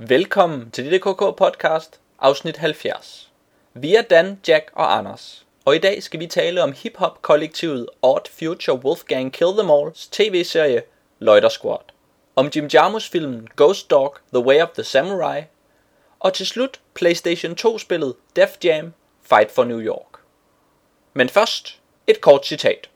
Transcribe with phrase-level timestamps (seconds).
[0.00, 3.32] Velkommen til DDKK podcast, afsnit 70.
[3.74, 8.30] Vi er Dan, Jack og Anders, og i dag skal vi tale om hip-hop-kollektivet Odd
[8.38, 10.82] Future Wolfgang Kill Them All's tv-serie
[11.18, 11.80] Loiter Squad,
[12.36, 15.42] om Jim Jarmus-filmen Ghost Dog The Way of the Samurai,
[16.20, 18.92] og til slut PlayStation 2-spillet Def Jam
[19.22, 20.20] Fight for New York.
[21.14, 22.88] Men først et kort citat.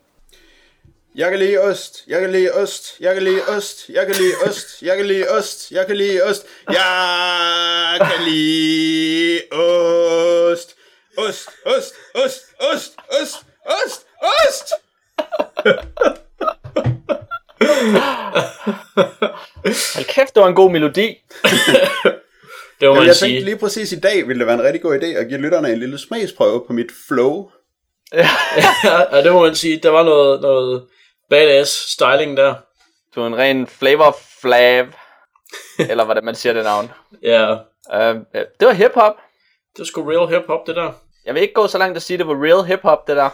[1.15, 4.33] Jeg kan lide ost, jeg kan lide ost, jeg kan lide ost, jeg kan lide
[4.47, 10.75] ost, jeg kan lide ost, jeg kan lide ost, jeg kan lide ost.
[11.17, 14.05] Ost, ost, ost, ost, ost, ost,
[14.47, 14.73] ost.
[19.95, 21.07] Hold kæft, det var en god melodi.
[22.79, 23.29] Det Jamen, man jeg sige.
[23.29, 25.71] tænkte lige præcis i dag, ville det være en rigtig god idé at give lytterne
[25.73, 27.49] en lille smagsprøve på mit flow.
[28.13, 28.27] ja,
[29.23, 29.77] det må man sige.
[29.83, 30.83] Der var noget, noget
[31.33, 32.53] badass styling der.
[33.15, 34.85] Du er en ren flavor flav,
[35.89, 36.91] eller hvad det man siger det navn.
[37.23, 37.55] Ja,
[37.91, 38.15] Uh,
[38.59, 39.15] det var hip-hop.
[39.73, 40.91] det var sgu real hip-hop, det der.
[41.25, 43.29] Jeg vil ikke gå så langt at sige, at det var real hip-hop, det der.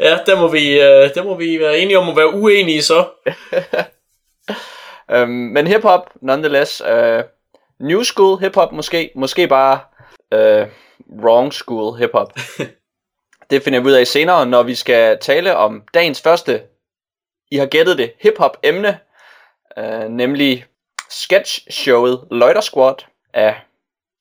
[0.06, 3.04] ja, der må, vi, øh, der må vi være enige om at være uenige så.
[5.22, 6.80] Um, men hip-hop, nonetheless.
[6.80, 7.20] Uh,
[7.80, 9.10] new school hip-hop måske.
[9.14, 9.80] Måske bare
[10.34, 10.68] uh,
[11.24, 12.32] wrong school hip-hop.
[13.50, 16.62] det finder vi ud af senere, når vi skal tale om dagens første,
[17.50, 18.98] I har gættet det, hip-hop emne.
[19.76, 20.66] Uh, nemlig
[21.10, 22.94] sketch-showet Loiter Squad
[23.34, 23.60] af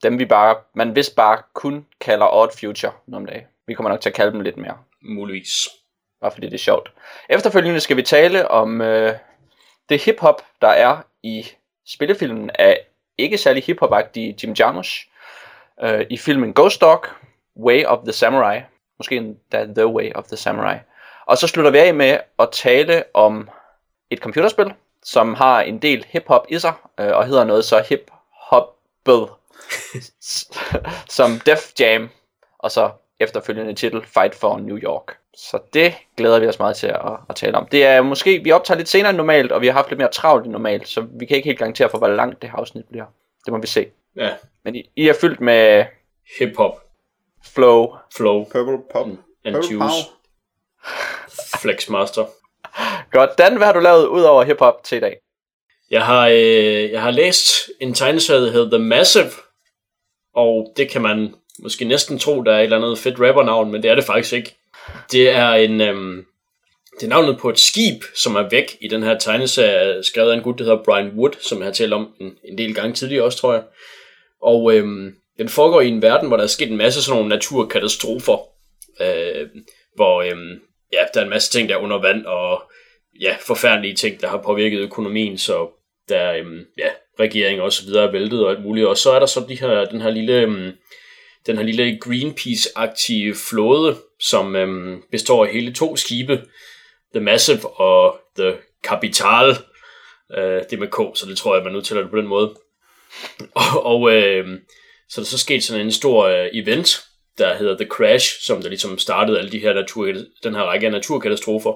[0.04, 3.48] dem, vi bare, man vist bare kun kalder Odd Future nogle dage.
[3.68, 4.78] Vi kommer nok til at kalde dem lidt mere.
[5.02, 5.52] Muligvis.
[6.22, 6.92] bare fordi det er sjovt.
[7.30, 9.14] Efterfølgende skal vi tale om øh,
[9.90, 11.48] det hiphop, der er i
[11.88, 12.80] spillefilmen af
[13.18, 15.10] ikke særlig hiphop-agtige Jim Jarmusch.
[15.84, 17.06] Øh, I filmen Ghost Dog,
[17.58, 18.62] Way of the Samurai.
[19.00, 20.78] Måske endda The Way of the Samurai.
[21.26, 23.50] Og så slutter vi af med at tale om
[24.10, 29.30] et computerspil, som har en del hip-hop i sig, øh, og hedder noget så hip-hoppet,
[31.18, 32.10] som Def Jam,
[32.58, 35.18] og så efterfølgende titel Fight for New York.
[35.34, 37.68] Så det glæder vi os meget til at, at tale om.
[37.68, 40.12] Det er måske, vi optager lidt senere end normalt, og vi har haft lidt mere
[40.12, 42.86] travlt end normalt, så vi kan ikke helt garantere for, hvor langt det her afsnit
[42.86, 43.06] bliver.
[43.46, 43.88] Det må vi se.
[44.16, 44.30] Ja,
[44.64, 45.86] Men I, I er fyldt med
[46.40, 46.89] hip-hop,
[47.44, 47.96] flow.
[48.16, 49.08] flow, Purple pop.
[49.46, 50.10] and Purple juice,
[51.62, 52.26] flexmaster.
[53.12, 55.18] Godt, Dan, hvad har du lavet ud over hiphop til i dag?
[55.92, 59.32] Jeg har, øh, jeg har læst en tegneserie, der hedder The Massive,
[60.36, 63.84] og det kan man måske næsten tro, der er et eller andet fedt rappernavn, men
[63.84, 64.56] det er det faktisk ikke.
[65.12, 66.26] Det er en, øhm,
[67.00, 70.36] det er navnet på et skib, som er væk i den her tegneserie, skrevet af
[70.36, 72.94] en gut, der hedder Brian Wood, som jeg har talt om en, en del gange
[72.94, 73.64] tidligere også, tror jeg.
[74.42, 77.30] Og øhm, den foregår i en verden, hvor der er sket en masse sådan nogle
[77.30, 78.38] naturkatastrofer,
[79.02, 79.48] øh,
[79.96, 80.38] hvor øh,
[80.94, 82.64] ja, der er en masse ting, der er under vand, og
[83.22, 85.70] ja, forfærdelige ting, der har påvirket økonomien, så
[86.10, 86.46] der øh,
[86.78, 86.90] ja,
[87.20, 88.88] regering og så videre er væltet og alt muligt.
[88.88, 90.74] Og så er der så de her, den her lille, Øh,
[91.48, 96.44] den her lille Greenpeace-aktive flåde, som øhm, består af hele to skibe,
[97.14, 99.50] The Massive og The Capital.
[100.38, 102.56] Øh, det er med K, så det tror jeg, man udtaler det på den måde.
[103.56, 104.60] Og, og øh,
[105.10, 107.04] så er der så sket sådan en stor øh, event,
[107.38, 110.86] der hedder The Crash, som der ligesom startede alle de her natur, den her række
[110.86, 111.74] af naturkatastrofer.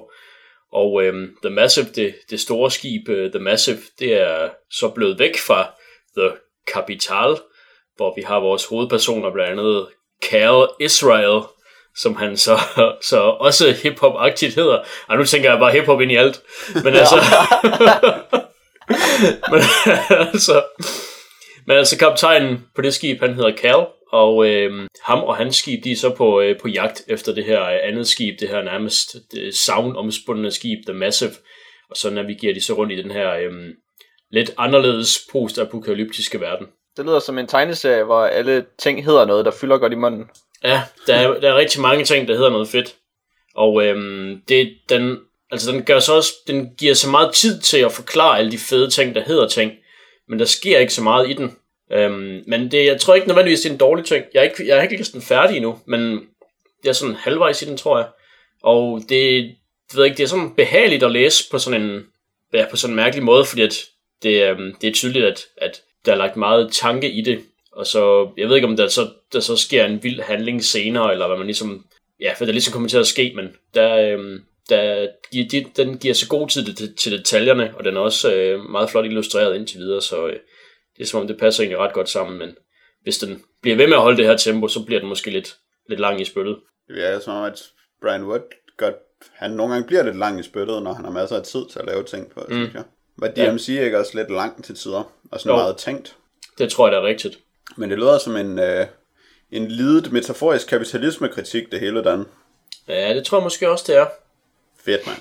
[0.72, 5.18] Og øhm, The Massive, det, det store skib, uh, The Massive, det er så blevet
[5.18, 5.70] væk fra
[6.18, 6.30] The
[6.72, 7.36] Capital,
[7.96, 9.86] hvor vi har vores hovedpersoner, blandt andet
[10.30, 11.42] Cal Israel,
[11.96, 12.58] som han så,
[13.10, 14.84] så også hip-hop-agtigt hedder.
[15.10, 16.42] Ej, nu tænker jeg bare hip-hop ind i alt.
[16.74, 17.16] Men altså...
[19.52, 19.62] men
[20.10, 20.62] altså...
[21.66, 25.84] Men altså kaptajnen på det skib, han hedder Cal, og øh, ham og hans skib,
[25.84, 28.62] de er så på, øh, på jagt efter det her øh, andet skib, det her
[28.62, 31.32] nærmest det savnomspundne skib, The Massive,
[31.90, 33.52] og så navigerer de så rundt i den her øh,
[34.30, 36.66] lidt anderledes post-apokalyptiske verden.
[36.96, 40.24] Det lyder som en tegneserie, hvor alle ting hedder noget, der fylder godt i munden.
[40.64, 42.94] Ja, der er, der er rigtig mange ting, der hedder noget fedt,
[43.54, 43.96] og øh,
[44.48, 45.18] det, den,
[45.50, 48.58] altså den, gør så også, den giver så meget tid til at forklare alle de
[48.58, 49.72] fede ting, der hedder ting,
[50.28, 51.56] men der sker ikke så meget i den.
[51.92, 54.24] Øhm, men det, jeg tror ikke nødvendigvis, det er en dårlig ting.
[54.34, 56.28] Jeg er ikke, jeg er ikke sådan færdig endnu, men
[56.84, 58.06] jeg er sådan halvvejs i den, tror jeg.
[58.62, 62.06] Og det, jeg ved ikke, det er sådan behageligt at læse på sådan en,
[62.52, 63.84] ja, på sådan en mærkelig måde, fordi at
[64.22, 67.40] det, øhm, det er tydeligt, at, at der er lagt meget tanke i det.
[67.72, 71.12] Og så, jeg ved ikke, om der så, der så sker en vild handling senere,
[71.12, 71.86] eller hvad man ligesom,
[72.20, 75.98] ja, for der ligesom kommer til at ske, men der, øhm, der, de, de, den
[75.98, 79.56] giver så god tid til, til detaljerne, og den er også øh, meget flot illustreret
[79.56, 80.36] indtil videre, så øh,
[80.96, 82.56] det er som om, det passer egentlig ret godt sammen, men
[83.02, 85.56] hvis den bliver ved med at holde det her tempo, så bliver den måske lidt,
[85.88, 86.56] lidt lang i spyttet.
[86.88, 87.62] Det er som om, at
[88.02, 88.40] Brian Wood
[88.76, 88.94] godt,
[89.32, 91.78] han nogle gange bliver lidt lang i spyttet, når han har masser af tid til
[91.78, 92.54] at lave ting på, mm.
[92.54, 92.82] synes jeg.
[93.18, 93.84] Var DMC ja.
[93.84, 95.12] ikke også lidt lang til tider?
[95.32, 95.56] Og sådan Jo.
[95.56, 96.16] meget tænkt?
[96.58, 97.38] Det tror jeg, det er rigtigt.
[97.76, 98.86] Men det lyder som en, øh,
[99.50, 102.24] en lidet metaforisk kapitalismekritik, det hele, Dan.
[102.88, 104.06] Ja, det tror jeg måske også, det er.
[104.84, 105.18] Fedt, mand.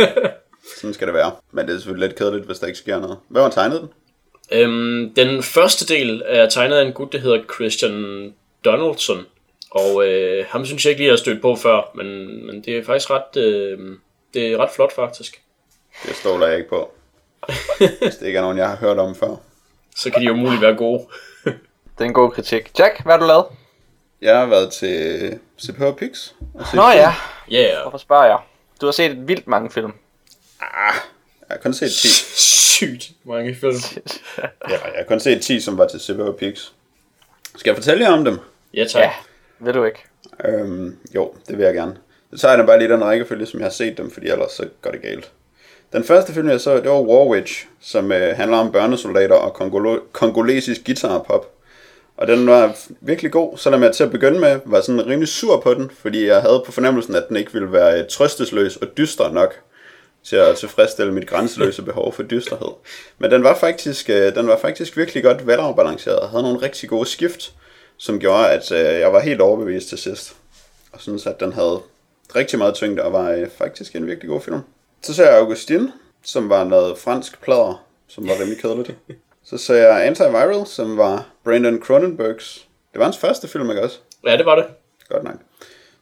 [0.80, 1.32] Sådan skal det være.
[1.52, 3.18] Men det er selvfølgelig lidt kedeligt, hvis der ikke sker noget.
[3.28, 3.90] Hvad var tegnet den?
[4.52, 9.26] Øhm, den første del er tegnet af en gut, der hedder Christian Donaldson.
[9.70, 12.06] Og øh, ham synes jeg ikke lige, jeg har stødt på før, men,
[12.46, 13.78] men det er faktisk ret, øh,
[14.34, 15.42] det er ret flot faktisk.
[16.06, 16.92] Det stoler jeg ikke på.
[17.78, 19.36] Hvis det ikke er nogen, jeg har hørt om før.
[19.96, 21.06] Så kan de jo muligt være gode.
[21.44, 22.70] Det er en god kritik.
[22.78, 23.44] Jack, hvad har du lavet?
[24.22, 26.30] Jeg har været til CPH Pix.
[26.74, 27.14] Nå ja,
[27.50, 27.82] Ja, yeah.
[27.82, 28.38] hvorfor spørger jeg?
[28.82, 29.92] Du har set et vildt mange film.
[30.60, 30.94] Ah,
[31.40, 32.08] jeg har kun set 10.
[32.36, 33.76] Sygt mange film.
[34.38, 36.68] Ja, jeg har kun set 10, som var til CPH Pix.
[37.56, 38.38] Skal jeg fortælle jer om dem?
[38.74, 39.02] Ja, tak.
[39.02, 39.10] Ja,
[39.58, 39.98] ved du ikke.
[40.44, 41.96] Øhm, jo, det vil jeg gerne.
[42.32, 44.52] Så tager jeg dem bare lige den rækkefølge, som jeg har set dem, fordi ellers
[44.52, 45.30] så går det galt.
[45.92, 49.56] Den første film, jeg så, det var War Witch, som øh, handler om børnesoldater og
[49.62, 51.51] kongolo- kongolesisk guitarpop.
[52.22, 55.60] Og den var virkelig god, selvom jeg til at begynde med var sådan rimelig sur
[55.60, 58.88] på den, fordi jeg havde på fornemmelsen, at den ikke ville være øh, trøstesløs og
[58.96, 59.54] dyster nok
[60.24, 62.68] til at tilfredsstille mit grænseløse behov for dysterhed.
[63.18, 66.88] Men den var faktisk, øh, den var faktisk virkelig godt velafbalanceret og havde nogle rigtig
[66.88, 67.52] gode skift,
[67.96, 70.36] som gjorde, at øh, jeg var helt overbevist til sidst.
[70.92, 71.80] Og synes, at den havde
[72.36, 74.60] rigtig meget tyngde og var faktisk en virkelig god film.
[75.02, 75.92] Så så jeg Augustine,
[76.24, 78.94] som var noget fransk plader, som var rimelig kedeligt.
[79.44, 82.68] Så så jeg Antiviral, som var Brandon Cronenbergs.
[82.92, 83.98] Det var hans første film, ikke også?
[84.26, 84.64] Ja, det var det.
[85.08, 85.34] Godt nok.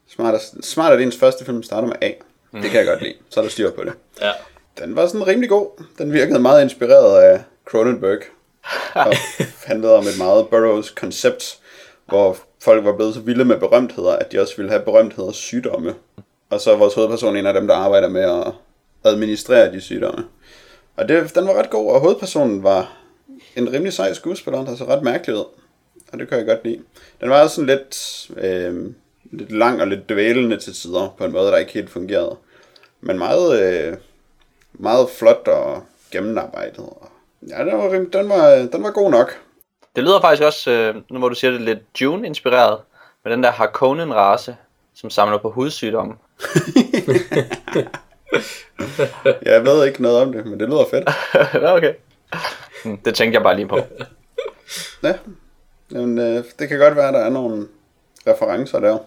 [0.09, 2.11] Smart, at, smart at ens første film starter med A.
[2.53, 3.15] Det kan jeg godt lide.
[3.31, 3.93] Så er der styr på det.
[4.21, 4.33] Ja.
[4.79, 5.85] Den var sådan rimelig god.
[5.99, 8.19] Den virkede meget inspireret af Cronenberg.
[8.95, 9.15] Og
[9.65, 11.59] handlede om et meget Burroughs koncept,
[12.07, 15.95] hvor folk var blevet så vilde med berømtheder, at de også ville have berømtheders sygdomme.
[16.51, 18.53] Og så er vores hovedperson en af dem, der arbejder med at
[19.05, 20.25] administrere de sygdomme.
[20.97, 22.97] Og det, den var ret god, og hovedpersonen var
[23.57, 25.45] en rimelig sej skuespiller, der så ret mærkelig ud.
[26.13, 26.79] Og det kan jeg godt lide.
[27.21, 28.95] Den var også sådan lidt, øh,
[29.33, 32.37] lidt lang og lidt dvælende til tider, på en måde, der ikke helt fungerede.
[33.01, 33.97] Men meget, øh,
[34.73, 36.89] meget flot og gennemarbejdet.
[37.49, 39.41] Ja, den var, den, var, den var god nok.
[39.97, 42.79] Det lyder faktisk også, øh, nu hvor du siger det, lidt Dune-inspireret.
[43.25, 44.55] Med den der Harkonnen-race,
[44.95, 46.15] som samler på hudsygdomme.
[49.43, 51.09] Jeg ved ikke noget om det, men det lyder fedt.
[51.63, 51.95] Nå, okay.
[52.85, 53.79] Hmm, Det tænkte jeg bare lige på.
[55.03, 55.15] Ja,
[55.93, 57.69] Jamen, øh, det kan godt være, at der er nogle
[58.27, 58.99] referencer der.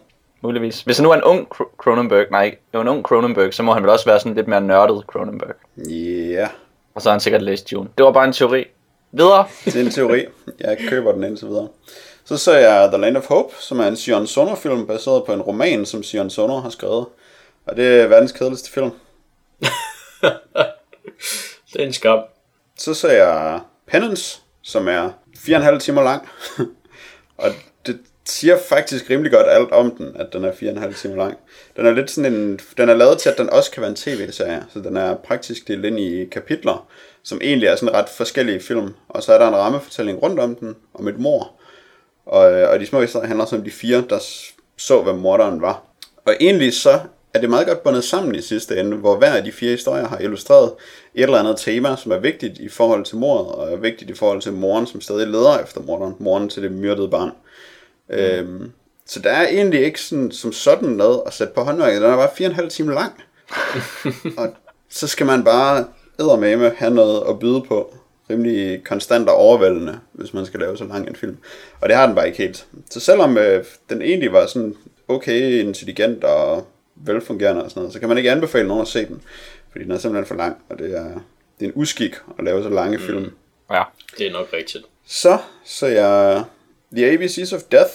[0.41, 0.81] Muligvis.
[0.81, 3.73] Hvis han nu er en ung Cro- Cronenberg, nej, jo en ung Cronenberg, så må
[3.73, 5.55] han vel også være sådan lidt mere nørdet Cronenberg.
[5.89, 6.47] Ja,
[6.95, 7.89] Og så har han sikkert læst Dune.
[7.97, 8.65] Det var bare en teori.
[9.11, 9.45] Videre.
[9.65, 10.25] det er en teori.
[10.59, 11.67] Jeg køber den indtil videre.
[12.25, 15.33] Så så jeg The Land of Hope, som er en Sion Sono film baseret på
[15.33, 17.05] en roman, som Sion Sono har skrevet.
[17.65, 18.91] Og det er verdens kedeligste film.
[21.73, 22.19] Det er en skam.
[22.77, 26.29] Så så jeg Penance, som er 4,5 timer lang.
[27.37, 27.49] og
[27.85, 31.37] det siger faktisk rimelig godt alt om den, at den er 4,5 timer lang.
[31.75, 33.95] Den er lidt sådan en, den er lavet til, at den også kan være en
[33.95, 36.87] tv-serie, så den er praktisk delt ind i kapitler,
[37.23, 38.93] som egentlig er sådan ret forskellige film.
[39.09, 41.51] Og så er der en rammefortælling rundt om den, om et mor.
[42.25, 44.19] Og, øh, og de små historier handler så om de fire, der
[44.77, 45.83] så, hvem morderen var.
[46.25, 46.99] Og egentlig så
[47.33, 50.07] er det meget godt bundet sammen i sidste ende, hvor hver af de fire historier
[50.07, 50.71] har illustreret
[51.15, 54.13] et eller andet tema, som er vigtigt i forhold til mordet, og er vigtigt i
[54.13, 57.31] forhold til moren, som stadig leder efter morderen, moren til det myrdede barn.
[58.10, 58.15] Mm.
[58.15, 58.72] Øhm,
[59.05, 62.01] så der er egentlig ikke sådan, som sådan noget at sætte på håndværket.
[62.01, 63.13] Den er bare fire og en halv time lang.
[64.38, 64.53] og
[64.89, 65.86] så skal man bare
[66.19, 67.96] eddermame have noget at byde på.
[68.29, 71.38] Rimelig konstant og overvældende, hvis man skal lave så lang en film.
[71.81, 72.65] Og det har den bare ikke helt.
[72.89, 74.75] Så selvom øh, den egentlig var sådan
[75.07, 79.05] okay intelligent og velfungerende og sådan noget, så kan man ikke anbefale nogen at se
[79.05, 79.21] den.
[79.71, 81.09] Fordi den er simpelthen for lang, og det er,
[81.59, 83.03] det er en uskik at lave så lange mm.
[83.03, 83.31] film.
[83.71, 83.83] Ja.
[84.17, 84.85] Det er nok rigtigt.
[85.05, 86.43] Så så jeg
[86.95, 87.93] The ABCs of Death,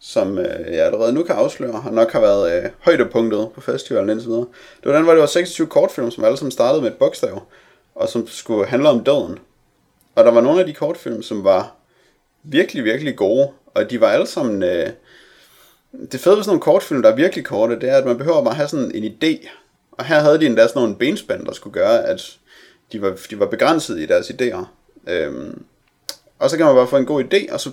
[0.00, 4.10] som øh, jeg allerede nu kan afsløre, har nok har været øh, højdepunktet på festivalen
[4.10, 4.46] indtil videre.
[4.82, 7.42] Det var den, hvor det var 26 kortfilm, som alle sammen startede med et bogstav,
[7.94, 9.38] og som skulle handle om døden.
[10.14, 11.74] Og der var nogle af de kortfilm, som var
[12.42, 14.62] virkelig, virkelig gode, og de var alle sammen...
[14.62, 14.88] Øh,
[16.12, 18.44] det fede ved sådan nogle kortfilm, der er virkelig korte, det er, at man behøver
[18.44, 19.48] bare have sådan en idé.
[19.92, 22.36] Og her havde de endda sådan nogle benspænd, der skulle gøre, at
[22.92, 24.64] de var, de var begrænset i deres idéer.
[25.08, 25.62] Øhm,
[26.38, 27.70] og så kan man bare få en god idé, og så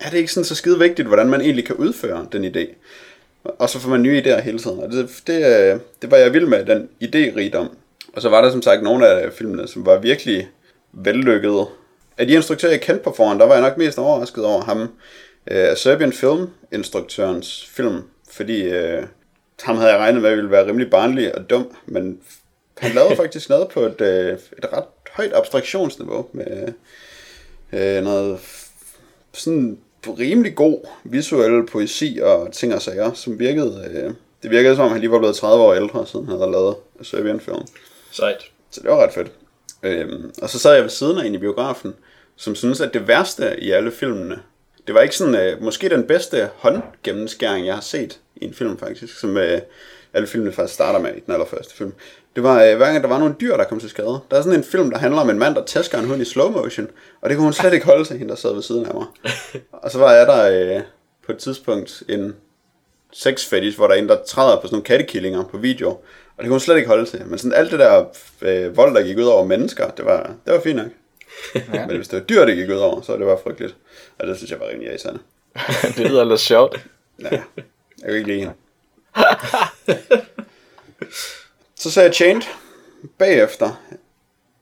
[0.00, 2.74] er det ikke sådan så skide vigtigt, hvordan man egentlig kan udføre den idé.
[3.44, 6.46] Og så får man nye idéer hele tiden, og det, det, det var jeg vild
[6.46, 7.68] med, den idérigdom.
[8.12, 10.48] Og så var der som sagt nogle af filmene, som var virkelig
[10.92, 11.66] vellykkede.
[12.18, 14.88] Af de instruktører, jeg kendte på forhånd, der var jeg nok mest overrasket over ham.
[15.50, 19.02] Uh, Serbian Film, instruktørens film, fordi øh,
[19.62, 22.20] ham havde jeg regnet med, at ville være rimelig barnlig og dum, men
[22.78, 26.72] han lavede faktisk noget på et, øh, et ret højt abstraktionsniveau med
[27.72, 28.40] øh, noget
[29.32, 34.84] sådan rimelig god visuel poesi og ting og sager, som virkede, øh, det virkede som
[34.84, 37.66] om han lige var blevet 30 år ældre, siden han havde lavet Serbian film.
[38.10, 38.50] Sejt.
[38.70, 39.32] Så det var ret fedt.
[39.82, 41.94] Øhm, og så sad jeg ved siden af en i biografen,
[42.36, 44.38] som synes at det værste i alle filmene,
[44.86, 48.78] det var ikke sådan, øh, måske den bedste håndgennemskæring, jeg har set i en film
[48.78, 49.60] faktisk, som øh,
[50.14, 51.92] alle filmene faktisk starter med i den allerførste film.
[52.34, 54.20] Det var øh, hver gang der var nogle dyr, der kom til skade.
[54.30, 56.24] Der er sådan en film, der handler om en mand, der tæsker en hund i
[56.24, 56.88] slow motion,
[57.20, 59.06] og det kunne hun slet ikke holde til, hende der sad ved siden af mig.
[59.82, 60.82] Og så var jeg der øh,
[61.26, 62.34] på et tidspunkt en
[63.12, 66.38] sex fetish, hvor der er en, der træder på sådan nogle kattekillinger på video, og
[66.38, 67.22] det kunne hun slet ikke holde til.
[67.26, 68.04] Men sådan alt det der
[68.42, 70.86] øh, vold, der gik ud over mennesker, det var, det var fint nok.
[71.74, 71.86] Ja.
[71.86, 73.76] Men hvis det var dyr, det gik ud over, så var det bare frygteligt.
[74.18, 75.20] Og det synes jeg var rimelig irriterende.
[75.96, 76.86] det lyder lidt sjovt.
[77.20, 77.42] Ja, jeg
[78.04, 78.54] kan ikke lide hende.
[81.74, 82.42] så sagde jeg Chained
[83.18, 83.82] bagefter,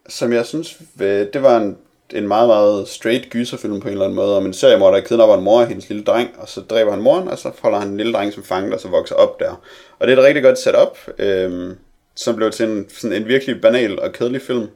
[0.08, 1.78] som jeg synes, øh, det var en,
[2.12, 5.36] en meget, meget straight gyserfilm på en eller anden måde, om en seriemor, der kidnapper
[5.36, 7.88] en mor og hendes lille dreng, og så dræber han moren, og så holder han
[7.88, 9.60] en lille dreng som fanget, og så vokser op der.
[9.98, 11.78] Og det er et rigtig godt setup, øhm,
[12.14, 14.68] som blev til en, sådan en virkelig banal og kedelig film,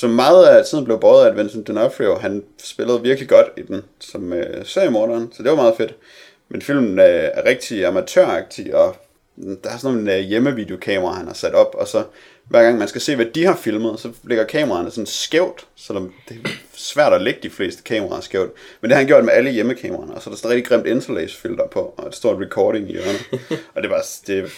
[0.00, 3.62] som meget af tiden blev båret af at Vincent D'Onofrio, han spillede virkelig godt i
[3.62, 5.94] den, som øh, seriemorderen, så det var meget fedt.
[6.48, 8.96] Men filmen øh, er rigtig amatøragtig, og
[9.36, 12.04] der er sådan nogle øh, hjemmevideokameraer, han har sat op, og så
[12.44, 16.08] hver gang man skal se, hvad de har filmet, så ligger kameraerne sådan skævt, så
[16.28, 18.52] det er svært at lægge de fleste kameraer skævt.
[18.80, 20.86] Men det har han gjort med alle hjemmekameraerne, og så er der sådan rigtig grimt
[20.86, 23.28] interlace filter på, og et stort recording i hjørnet.
[23.74, 24.52] og det var, det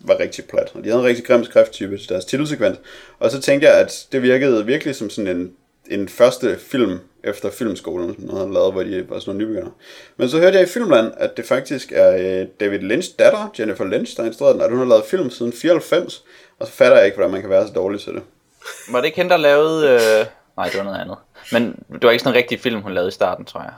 [0.00, 0.70] var rigtig plat.
[0.74, 2.78] Og de havde en rigtig grim skrifttype til deres titelsekvens.
[3.18, 5.52] Og så tænkte jeg, at det virkede virkelig som sådan en,
[5.86, 9.72] en første film efter filmskolen, som han havde lavet, hvor de var sådan nogle nybegyndere.
[10.16, 13.84] Men så hørte jeg i Filmland, at det faktisk er øh, David Lynch datter, Jennifer
[13.84, 16.24] Lynch, der har instrueret den, at hun har lavet film siden 94,
[16.58, 18.22] og så fatter jeg ikke, hvordan man kan være så dårlig til det.
[18.90, 19.88] Var det ikke hende, der lavede...
[19.90, 20.26] Øh...
[20.56, 21.16] Nej, det var noget andet.
[21.52, 23.72] Men det var ikke sådan en rigtig film, hun lavede i starten, tror jeg.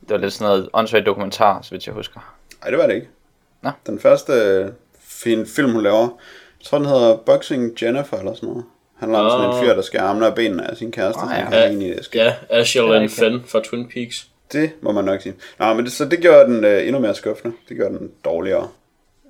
[0.00, 2.34] Det var lidt sådan noget åndssvagt dokumentar, så vidt jeg husker.
[2.60, 3.08] Nej, det var det ikke.
[3.62, 3.70] Nå.
[3.86, 4.72] Den første
[5.22, 6.18] fin film, hun laver,
[6.60, 8.64] jeg tror, den hedder Boxing Jennifer eller sådan noget.
[9.00, 11.18] Han om sådan en fyr, der skal armene af benene af sin kæreste.
[11.18, 11.34] Oh, ja.
[11.34, 14.26] Han er egentlig, skal, Ja, er and Fenn fra Twin Peaks.
[14.52, 15.34] det må man nok sige.
[15.58, 17.56] Nå, men det, så det gjorde den øh, endnu mere skuffende.
[17.68, 18.68] Det gjorde den dårligere.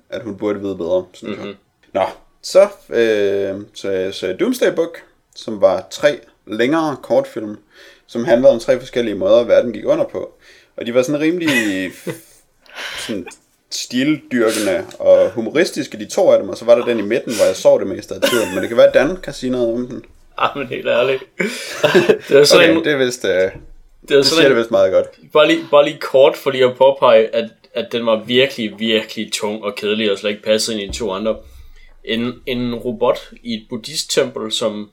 [0.09, 1.55] At hun burde vide bedre, synes mm-hmm.
[1.93, 2.01] jeg.
[2.01, 2.05] Nå,
[2.41, 5.03] så, øh, så, så Doomsday Book,
[5.35, 7.57] som var tre længere kortfilm,
[8.07, 10.33] som handlede om tre forskellige måder, verden gik under på.
[10.77, 11.49] Og de var sådan rimelig
[13.07, 13.27] sådan
[13.75, 17.45] stildyrkende og humoristiske, de to af dem, og så var der den i midten, hvor
[17.45, 18.49] jeg sov det meste af tiden.
[18.53, 20.03] Men det kan være, at Dan kan sige noget om den.
[20.37, 21.23] Ah, men helt ærligt.
[22.27, 23.51] det er sådan Okay, en, det er vist, øh, det
[24.11, 25.05] er det sådan det en, vist meget godt.
[25.33, 29.31] bare, lige, bare lige kort for lige at påpege, at, at den var virkelig, virkelig
[29.33, 31.35] tung og kedelig, og slet ikke passede ind i de to andre.
[32.05, 34.89] En, en robot i et buddhisttempel, som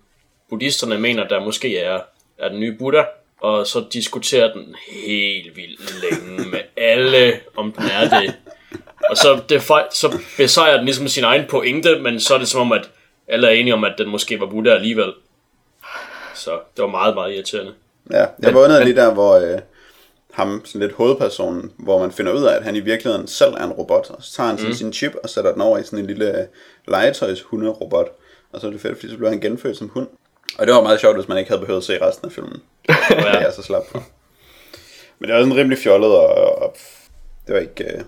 [0.50, 2.00] buddhisterne mener, der måske er,
[2.38, 3.02] er den nye Buddha,
[3.40, 8.35] og så diskuterer den helt vildt længe med alle, om den er det.
[9.11, 9.62] Og så, det,
[9.93, 12.90] så besejrer den ligesom sin egen pointe, men så er det som om, at
[13.28, 15.12] alle er enige om, at den måske var Buddha alligevel.
[16.35, 17.73] Så det var meget, meget irriterende.
[18.11, 19.59] Ja, jeg vågnede lige der, hvor øh,
[20.33, 23.64] ham, sådan lidt hovedpersonen, hvor man finder ud af, at han i virkeligheden selv er
[23.64, 25.99] en robot, og så tager han sådan sin chip og sætter den over i sådan
[25.99, 26.47] en lille øh,
[26.88, 28.09] legetøjs hunderobot,
[28.52, 30.09] og så er det fedt, fordi så bliver han genfødt som hund.
[30.59, 32.62] Og det var meget sjovt, hvis man ikke havde behøvet at se resten af filmen.
[32.88, 34.02] Det er jeg så slap på.
[35.19, 36.76] Men det var sådan rimelig fjollet, og, og
[37.47, 38.00] det var ikke, øh,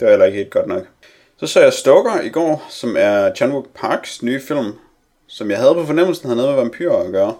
[0.00, 0.82] det var heller ikke helt godt nok.
[1.36, 4.72] Så så jeg Stoker i går, som er Chan-wook Parks nye film,
[5.26, 7.34] som jeg havde på fornemmelsen havde noget med vampyrer at gøre.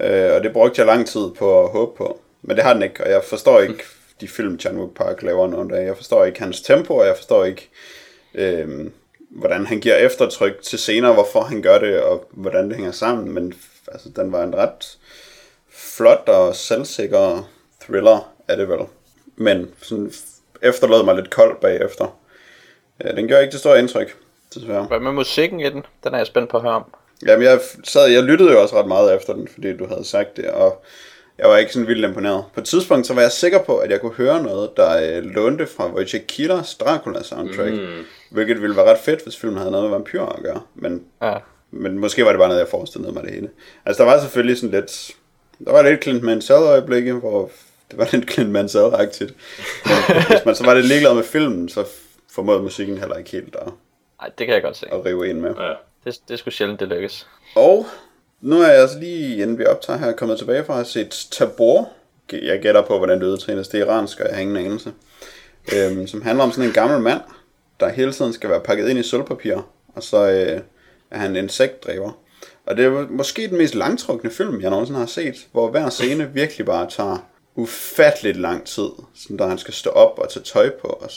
[0.00, 2.20] Øh, og det brugte jeg lang tid på at håbe på.
[2.42, 3.84] Men det har den ikke, og jeg forstår ikke
[4.20, 5.86] de film, Chan-wook Park laver nogle dage.
[5.86, 7.70] Jeg forstår ikke hans tempo, og jeg forstår ikke,
[8.34, 8.90] øh,
[9.30, 13.32] hvordan han giver eftertryk til senere, hvorfor han gør det, og hvordan det hænger sammen.
[13.32, 13.54] Men
[13.92, 14.98] altså, den var en ret
[15.70, 18.80] flot og selvsikker thriller, er det vel.
[19.36, 20.12] Men sådan
[20.62, 22.16] efterlod mig lidt kold bagefter.
[23.04, 24.16] Øh, den gør ikke det store indtryk,
[24.54, 24.82] desværre.
[24.82, 25.84] Hvad med musikken i den?
[26.04, 26.84] Den er jeg spændt på at høre om.
[27.26, 30.36] Jamen, jeg, sad, jeg lyttede jo også ret meget efter den, fordi du havde sagt
[30.36, 30.84] det, og
[31.38, 32.44] jeg var ikke sådan vildt imponeret.
[32.54, 35.24] På et tidspunkt, så var jeg sikker på, at jeg kunne høre noget, der øh,
[35.24, 38.04] lånte fra Wojciech Kilas Dracula soundtrack, mm.
[38.30, 41.34] hvilket ville være ret fedt, hvis filmen havde noget med vampyrer at gøre, men, Ja.
[41.70, 43.48] men måske var det bare noget, jeg forestillede mig det hele.
[43.86, 45.10] Altså, der var selvfølgelig sådan lidt,
[45.64, 47.50] der var lidt Clint Mansell øjeblikke, hvor
[47.90, 49.34] det var lidt Clint Mansell-agtigt.
[49.86, 51.84] Men hvis man så var lidt ligeglad med filmen, så
[52.32, 53.68] formåede musikken heller ikke helt at,
[54.20, 54.86] Ej, det kan jeg godt se.
[54.92, 55.54] at rive ind med.
[55.58, 55.72] Ja.
[56.04, 57.26] Det, det er sgu sjældent, det lykkes.
[57.56, 57.86] Og
[58.40, 61.26] nu er jeg altså lige, inden vi optager her, kommet tilbage fra at have set
[61.30, 61.88] Tabor.
[62.32, 63.68] Jeg gætter på, hvordan det udtrænes.
[63.68, 64.92] Det er iransk, og jeg har ingen anelse.
[65.76, 67.20] Øhm, som handler om sådan en gammel mand,
[67.80, 69.56] der hele tiden skal være pakket ind i sølvpapir.
[69.94, 70.60] Og så øh,
[71.10, 72.12] er han insektdræber.
[72.66, 76.30] Og det er måske den mest langtrukne film, jeg nogensinde har set, hvor hver scene
[76.34, 77.26] virkelig bare tager
[77.60, 78.88] ufatteligt lang tid.
[79.14, 81.10] Sådan der han skal stå op og tage tøj på, og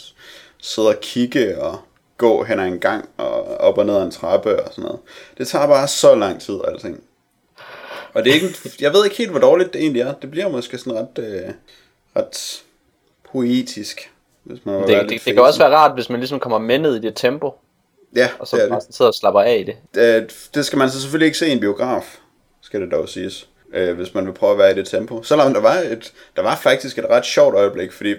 [0.61, 1.79] sidde og kigge og
[2.17, 4.99] gå hen ad en gang og op og ned ad en trappe og sådan noget.
[5.37, 7.03] Det tager bare så lang tid, alting.
[8.13, 8.47] Og det er ikke,
[8.79, 10.13] jeg ved ikke helt, hvor dårligt det egentlig er.
[10.13, 11.49] Det bliver måske sådan ret, øh,
[12.15, 12.63] ret
[13.31, 14.11] poetisk,
[14.43, 16.95] hvis man det, det, det, kan også være rart, hvis man ligesom kommer med ned
[16.95, 17.53] i det tempo.
[18.15, 19.75] Ja, og så det bare sidder og slapper af i det.
[19.95, 20.49] det.
[20.55, 22.17] Det skal man så selvfølgelig ikke se i en biograf,
[22.61, 25.23] skal det dog siges, øh, hvis man vil prøve at være i det tempo.
[25.23, 28.15] Selvom der var, et, der var faktisk et ret sjovt øjeblik, fordi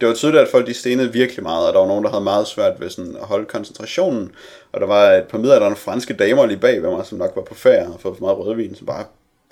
[0.00, 2.24] det var tydeligt, at folk de stenede virkelig meget, og der var nogen, der havde
[2.24, 4.32] meget svært ved sådan at holde koncentrationen.
[4.72, 7.42] Og der var et par midalderne franske damer lige bag ved mig, som nok var
[7.42, 9.04] på ferie og fået for meget rødvin, som bare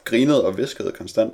[0.05, 1.33] grinede og viskede konstant,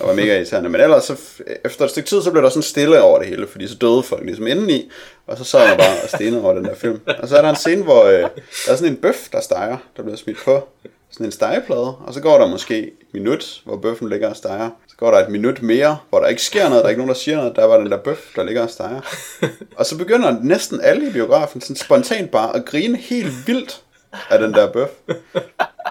[0.00, 0.68] og var mega irriterende.
[0.68, 1.16] Men ellers, så,
[1.64, 4.02] efter et stykke tid, så blev der sådan stille over det hele, fordi så døde
[4.02, 4.90] folk ligesom indeni,
[5.26, 7.00] og så sad man bare og stenede over den der film.
[7.18, 8.28] Og så er der en scene, hvor øh, der
[8.70, 10.68] er sådan en bøf, der steger, der bliver smidt på
[11.10, 14.70] sådan en stegeplade, og så går der måske minut, hvor bøffen ligger og steger.
[14.88, 17.14] Så går der et minut mere, hvor der ikke sker noget, der er ikke nogen,
[17.14, 19.00] der siger noget, der var den der bøf, der ligger og steger.
[19.78, 23.82] Og så begynder næsten alle i biografen sådan spontant bare at grine helt vildt
[24.30, 24.88] af den der bøf.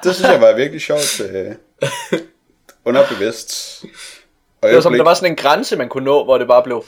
[0.04, 1.22] Det synes jeg var virkelig sjovt.
[1.22, 1.56] Øh,
[2.86, 3.84] underbevidst.
[4.62, 6.64] Og det var som, der var sådan en grænse, man kunne nå, hvor det bare
[6.64, 6.86] blev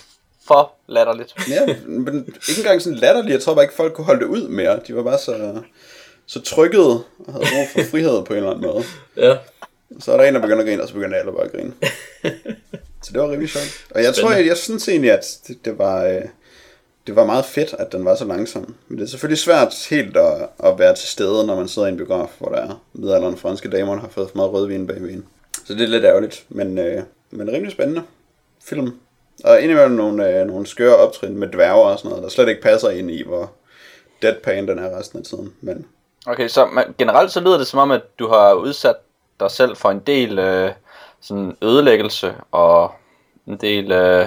[0.47, 1.35] for latterligt.
[1.49, 3.33] ja, men ikke engang sådan latterligt.
[3.33, 4.79] Jeg tror bare ikke, folk kunne holde det ud mere.
[4.87, 5.61] De var bare så,
[6.27, 8.83] så trykkede og havde brug for frihed på en eller anden måde.
[9.17, 9.35] Ja.
[9.99, 11.73] Så er der en, der begynder at grine, og så begynder alle bare at grine.
[13.03, 13.85] så det var rigtig sjovt.
[13.91, 14.21] Og jeg Spændende.
[14.21, 16.05] tror, jeg, jeg synes egentlig, at det, det var...
[16.05, 16.21] Øh,
[17.07, 18.75] det var meget fedt, at den var så langsom.
[18.87, 21.91] Men det er selvfølgelig svært helt at, at være til stede, når man sidder i
[21.91, 25.25] en biograf, hvor der er midalderne franske damer, har fået for meget rødvin bag vin.
[25.65, 28.03] Så det er lidt ærgerligt, men, øh, men rimelig spændende
[28.63, 28.91] film.
[29.43, 32.61] Og indimellem nogle, øh, nogle skøre optrin med dværger og sådan noget, der slet ikke
[32.61, 33.51] passer ind i, hvor
[34.21, 35.53] deadpan den er resten af tiden.
[35.61, 35.85] Men...
[36.27, 38.95] Okay, så man, generelt så lyder det som om, at du har udsat
[39.39, 40.71] dig selv for en del øh,
[41.21, 42.91] sådan ødelæggelse og
[43.47, 44.25] en del øh,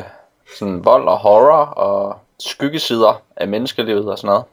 [0.59, 4.45] sådan vold og horror og skyggesider af menneskelivet og sådan noget.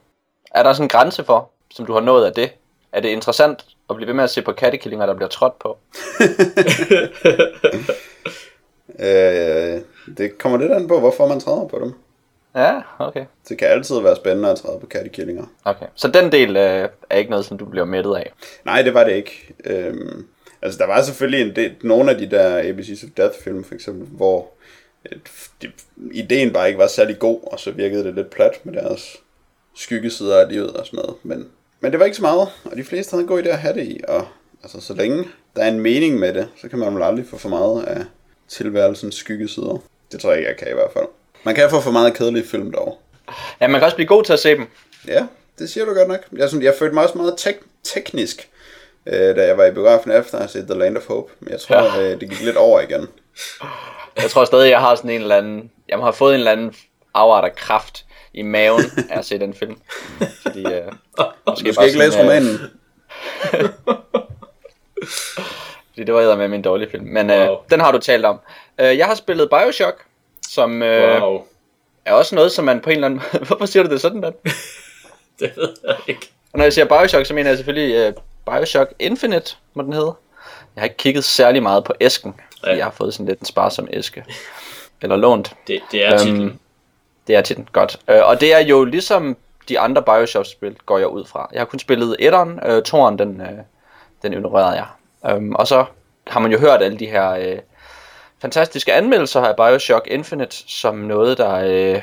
[0.52, 2.52] Er der sådan en grænse for, som du har nået af det?
[2.91, 5.78] Er det interessant at blive ved med at se på kattekillinger, der bliver trådt på?
[9.00, 9.82] øh,
[10.18, 11.94] det kommer lidt an på, hvorfor man træder på dem.
[12.56, 13.26] Ja, okay.
[13.50, 15.46] Det kan altid være spændende at træde på kattekillinger.
[15.65, 18.32] Okay, så den del øh, er ikke noget, som du bliver mættet af?
[18.65, 19.54] Nej, det var det ikke.
[19.65, 20.28] Øhm,
[20.65, 23.75] altså, der var selvfølgelig en del, nogle af de der ABC's of Death film, for
[23.75, 24.51] eksempel, hvor
[25.62, 25.71] det,
[26.12, 29.17] ideen bare ikke var særlig god, og så virkede det lidt plat med deres
[29.75, 31.15] skyggesider af livet og sådan noget.
[31.23, 31.47] Men,
[31.80, 33.73] men det var ikke så meget, og de fleste havde en god idé at have
[33.73, 34.28] det i, og
[34.63, 37.38] altså, så længe der er en mening med det, så kan man vel aldrig få
[37.38, 38.06] for meget af
[38.47, 39.84] tilværelsens skyggesider.
[40.12, 41.06] Det tror jeg ikke, jeg kan i hvert fald.
[41.43, 43.01] Man kan få for meget kedelige film dog.
[43.62, 44.65] Ja, man kan også blive god til at se dem.
[45.08, 45.25] Ja,
[45.60, 46.19] det siger du godt nok.
[46.38, 48.49] Jeg, synes, jeg følte mig også meget tek- teknisk,
[49.08, 51.34] øh, da jeg var i biografen efter have set The Land of Hope.
[51.39, 52.02] Men jeg tror, ja.
[52.02, 53.08] øh, det gik lidt over igen.
[54.22, 55.72] Jeg tror stadig, jeg har sådan en eller anden...
[55.89, 56.76] Jeg har fået en eller anden
[57.13, 59.78] afart af kraft i maven af at se den film.
[60.41, 60.91] Fordi, øh,
[61.48, 62.60] måske du skal ikke læse romanen.
[65.89, 67.06] Fordi det var med min dårlige film.
[67.06, 67.58] Men øh, wow.
[67.70, 68.39] den har du talt om.
[68.80, 70.06] Øh, jeg har spillet Bioshock,
[70.50, 71.41] som øh, wow.
[72.06, 74.34] er også noget, som man på en eller anden Hvorfor siger du det sådan, Dan?
[75.39, 76.30] det ved jeg ikke.
[76.54, 78.13] Og når jeg siger Bioshock, så mener jeg selvfølgelig uh,
[78.46, 80.14] Bioshock Infinite, må den hedde.
[80.76, 82.76] Jeg har ikke kigget særlig meget på æsken, ja.
[82.76, 84.26] jeg har fået sådan lidt en sparsom æske.
[85.02, 85.54] Eller lånt.
[85.68, 86.42] Det, det er titlen.
[86.42, 86.60] Um,
[87.28, 88.00] det er titlen, godt.
[88.08, 89.38] Uh, og det er jo ligesom
[89.70, 91.50] de andre Bioshock-spil, går jeg ud fra.
[91.54, 93.48] Jeg har kun spillet etteren, uh, toeren, den, uh,
[94.22, 95.36] den ignorerede jeg.
[95.36, 95.86] Um, og så
[96.28, 97.60] har man jo hørt alle de her uh,
[98.42, 102.02] fantastiske anmeldelser af Bioshock Infinite, som noget, der, uh,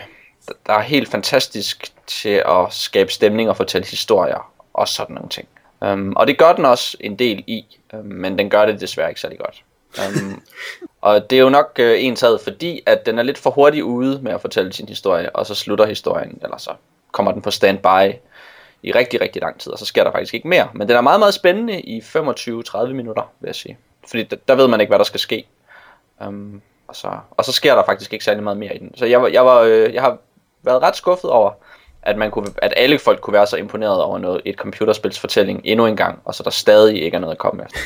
[0.66, 5.48] der er helt fantastisk til at skabe stemning og fortælle historier og sådan nogle ting.
[5.90, 9.08] Um, og det gør den også en del i, um, men den gør det desværre
[9.08, 9.64] ikke særlig godt.
[9.98, 10.42] Um,
[11.00, 13.84] og det er jo nok uh, en taget, fordi at den er lidt for hurtig
[13.84, 16.70] ude med at fortælle sin historie, og så slutter historien, eller så
[17.12, 18.12] kommer den på standby
[18.82, 20.68] i rigtig, rigtig lang tid, og så sker der faktisk ikke mere.
[20.74, 23.78] Men den er meget, meget spændende i 25-30 minutter, vil jeg sige.
[24.08, 25.46] Fordi der, der ved man ikke, hvad der skal ske.
[26.26, 28.96] Um, og, så, og så sker der faktisk ikke særlig meget mere i den.
[28.96, 30.18] Så jeg, jeg, var, øh, jeg har
[30.62, 31.52] været ret skuffet over,
[32.02, 35.60] at, man kunne, at alle folk kunne være så imponeret over noget, et computerspils fortælling
[35.64, 37.78] endnu en gang, og så der stadig ikke er noget at komme efter.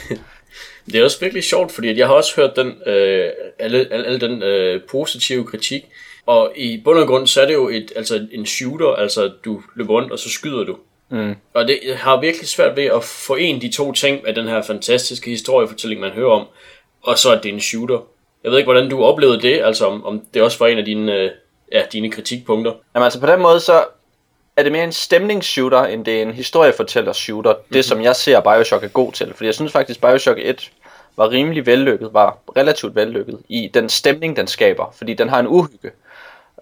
[0.86, 4.20] det er også virkelig sjovt, fordi jeg har også hørt den, øh, alle, alle, alle
[4.20, 5.84] den øh, positive kritik,
[6.26, 9.62] og i bund og grund, så er det jo et, altså en shooter, altså du
[9.74, 10.76] løber rundt, og så skyder du.
[11.08, 11.34] Mm.
[11.54, 15.30] Og det har virkelig svært ved at forene de to ting af den her fantastiske
[15.30, 16.46] historiefortælling, man hører om,
[17.02, 17.98] og så at det er en shooter.
[18.44, 20.84] Jeg ved ikke, hvordan du oplevede det, altså om, om det også var en af
[20.84, 21.30] dine, øh,
[21.72, 22.72] ja, dine kritikpunkter.
[22.94, 23.84] Jamen altså på den måde, så
[24.56, 27.52] er det mere en stemningsshooter, end det er en historiefortæller-shooter.
[27.52, 27.72] Mm-hmm.
[27.72, 29.34] Det, som jeg ser Bioshock er god til.
[29.34, 30.72] Fordi jeg synes faktisk, Bioshock 1
[31.16, 34.94] var rimelig vellykket, var relativt vellykket i den stemning, den skaber.
[34.96, 35.90] Fordi den har en uhygge,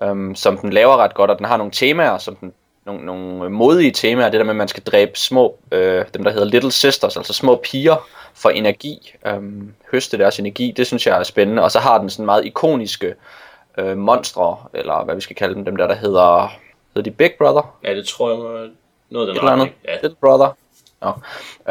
[0.03, 2.53] øhm, som den laver ret godt, og den har nogle temaer, som den
[2.87, 6.31] nogle, nogle modige temaer, det der med, at man skal dræbe små, øh, dem der
[6.31, 9.43] hedder Little Sisters, altså små piger for energi, øh,
[9.93, 13.15] høste deres energi, det synes jeg er spændende, og så har den sådan meget ikoniske
[13.79, 16.53] øh, monstre, eller hvad vi skal kalde dem, dem der, der hedder,
[16.95, 17.77] hedder de Big Brother?
[17.85, 18.69] Ja, det tror jeg var
[19.11, 19.75] noget af den retning.
[19.85, 19.93] Ja.
[20.03, 20.57] Little Brother.
[21.03, 21.11] Ja.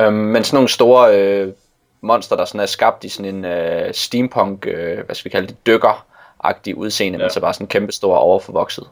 [0.05, 1.53] Øhm, men sådan nogle store øh,
[2.01, 5.47] monster, der sådan er skabt i sådan en øh, steampunk, øh, hvad skal vi kalde
[5.47, 7.23] det, dykker-agtig udseende, ja.
[7.23, 8.87] men så bare sådan kæmpe stor overforvokset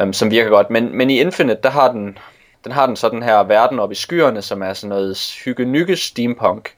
[0.00, 0.70] øhm, som virker godt.
[0.70, 2.18] Men, men i Infinite, der har den,
[2.64, 5.96] den har den så den her verden oppe i skyerne, som er sådan noget hygge
[5.96, 6.74] steampunk,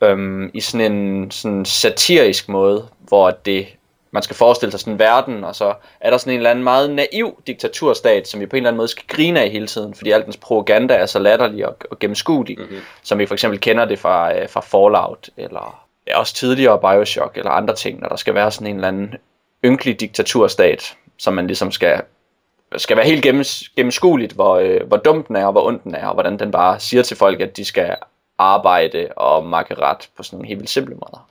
[0.00, 3.66] øhm, i sådan en sådan satirisk måde, hvor det
[4.16, 6.64] man skal forestille sig sådan en verden, og så er der sådan en eller anden
[6.64, 9.94] meget naiv diktaturstat, som vi på en eller anden måde skal grine af hele tiden,
[9.94, 12.78] fordi al dens propaganda er så latterlig og, og gennemskuelig, mm-hmm.
[13.02, 17.36] som vi for eksempel kender det fra, øh, fra Fallout, eller ja, også tidligere Bioshock,
[17.36, 19.14] eller andre ting, når der skal være sådan en eller anden
[19.64, 22.02] ynkelig diktaturstat, som man ligesom skal
[22.76, 25.94] skal være helt gennems, gennemskueligt, hvor, øh, hvor dum den er, og hvor ond den
[25.94, 27.96] er, og hvordan den bare siger til folk, at de skal
[28.38, 31.28] arbejde og makke ret på sådan nogle helt vildt simple måder.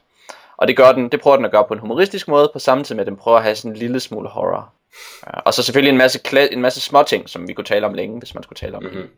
[0.58, 2.84] Og det gør den, det prøver den at gøre på en humoristisk måde, på samme
[2.84, 4.74] tid med, at den prøver at have sådan en lille smule horror.
[5.28, 6.20] Ja, og så selvfølgelig en masse,
[6.52, 8.84] en masse små ting, som vi kunne tale om længe, hvis man skulle tale om
[8.84, 9.10] mm-hmm.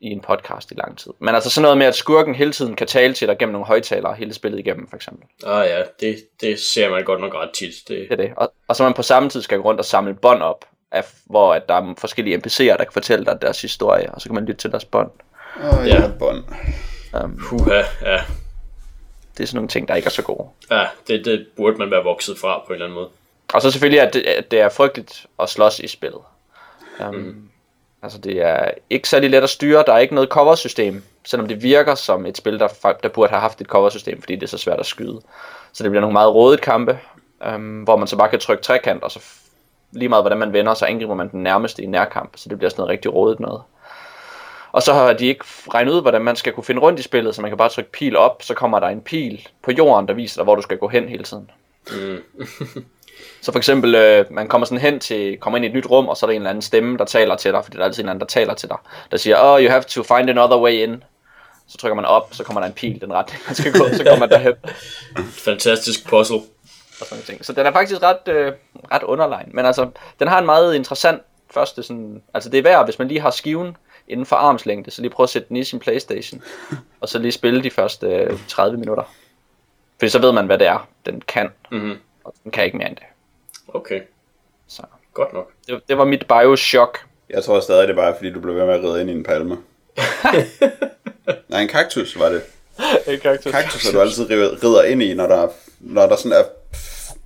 [0.00, 1.10] i en podcast i lang tid.
[1.20, 3.66] Men altså sådan noget med, at skurken hele tiden kan tale til dig gennem nogle
[3.66, 5.28] højtalere hele spillet igennem, for eksempel.
[5.46, 7.74] Ah ja, det, det ser man godt nok ret tit.
[7.88, 8.06] Det...
[8.10, 8.32] det er det.
[8.36, 11.04] Og, og så man på samme tid skal gå rundt og samle bånd op, af,
[11.26, 14.34] hvor at der er forskellige NPC'er, der kan fortælle dig deres historie, og så kan
[14.34, 15.10] man lytte til deres bånd.
[15.62, 16.44] Åh, oh, ja, bånd.
[17.24, 18.20] Um, Puha, ja.
[19.36, 20.48] Det er sådan nogle ting, der ikke er så gode.
[20.70, 23.08] Ja, det, det burde man være vokset fra på en eller anden måde.
[23.54, 26.20] Og så selvfølgelig, at det, at det er frygteligt at slås i spillet.
[27.08, 27.48] Um, mm.
[28.02, 31.62] Altså det er ikke særlig let at styre, der er ikke noget cover-system, selvom det
[31.62, 32.68] virker som et spil, der,
[33.02, 35.20] der burde have haft et cover-system, fordi det er så svært at skyde.
[35.72, 36.98] Så det bliver nogle meget rådet kampe,
[37.54, 39.20] um, hvor man så bare kan trykke trekant, og så
[39.92, 42.70] lige meget hvordan man vender, så angriber man den nærmeste i nærkamp, så det bliver
[42.70, 43.62] sådan noget rigtig rådet noget.
[44.72, 47.34] Og så har de ikke regnet ud, hvordan man skal kunne finde rundt i spillet,
[47.34, 50.14] så man kan bare trykke pil op, så kommer der en pil på jorden, der
[50.14, 51.50] viser dig, hvor du skal gå hen hele tiden.
[51.90, 52.18] Mm.
[53.42, 56.08] så for eksempel, øh, man kommer sådan hen til, kommer ind i et nyt rum,
[56.08, 57.86] og så er der en eller anden stemme, der taler til dig, fordi der er
[57.86, 58.78] altid en anden, der taler til dig,
[59.10, 61.02] der siger, oh, you have to find another way in.
[61.68, 64.04] Så trykker man op, så kommer der en pil den retning, man skal gå, så
[64.04, 64.52] kommer man derhen.
[65.46, 66.40] Fantastisk puzzle
[67.00, 67.44] og sådan ting.
[67.44, 68.52] Så den er faktisk ret, øh,
[68.92, 69.50] ret underlegn.
[69.54, 72.22] Men altså, den har en meget interessant første sådan...
[72.34, 73.76] Altså det er værd, hvis man lige har skiven
[74.10, 76.42] inden for armslængde, så lige prøve at sætte den i sin Playstation,
[77.00, 79.14] og så lige spille de første øh, 30 minutter.
[80.00, 81.48] For så ved man, hvad det er, den kan.
[81.70, 81.94] Mm-hmm.
[82.24, 83.04] Og den kan ikke mere end det.
[83.68, 84.00] Okay.
[84.68, 84.82] Så.
[85.14, 85.50] Godt nok.
[85.66, 86.98] Det, det var mit Bioshock.
[87.30, 89.12] Jeg tror stadig, det er bare, fordi du blev ved med at ride ind i
[89.12, 89.56] en palme.
[91.48, 92.42] Nej, en kaktus var det.
[93.06, 93.52] en kaktus.
[93.52, 95.48] Kaktus, er du altid rider ind i, når der,
[95.80, 96.44] når der sådan er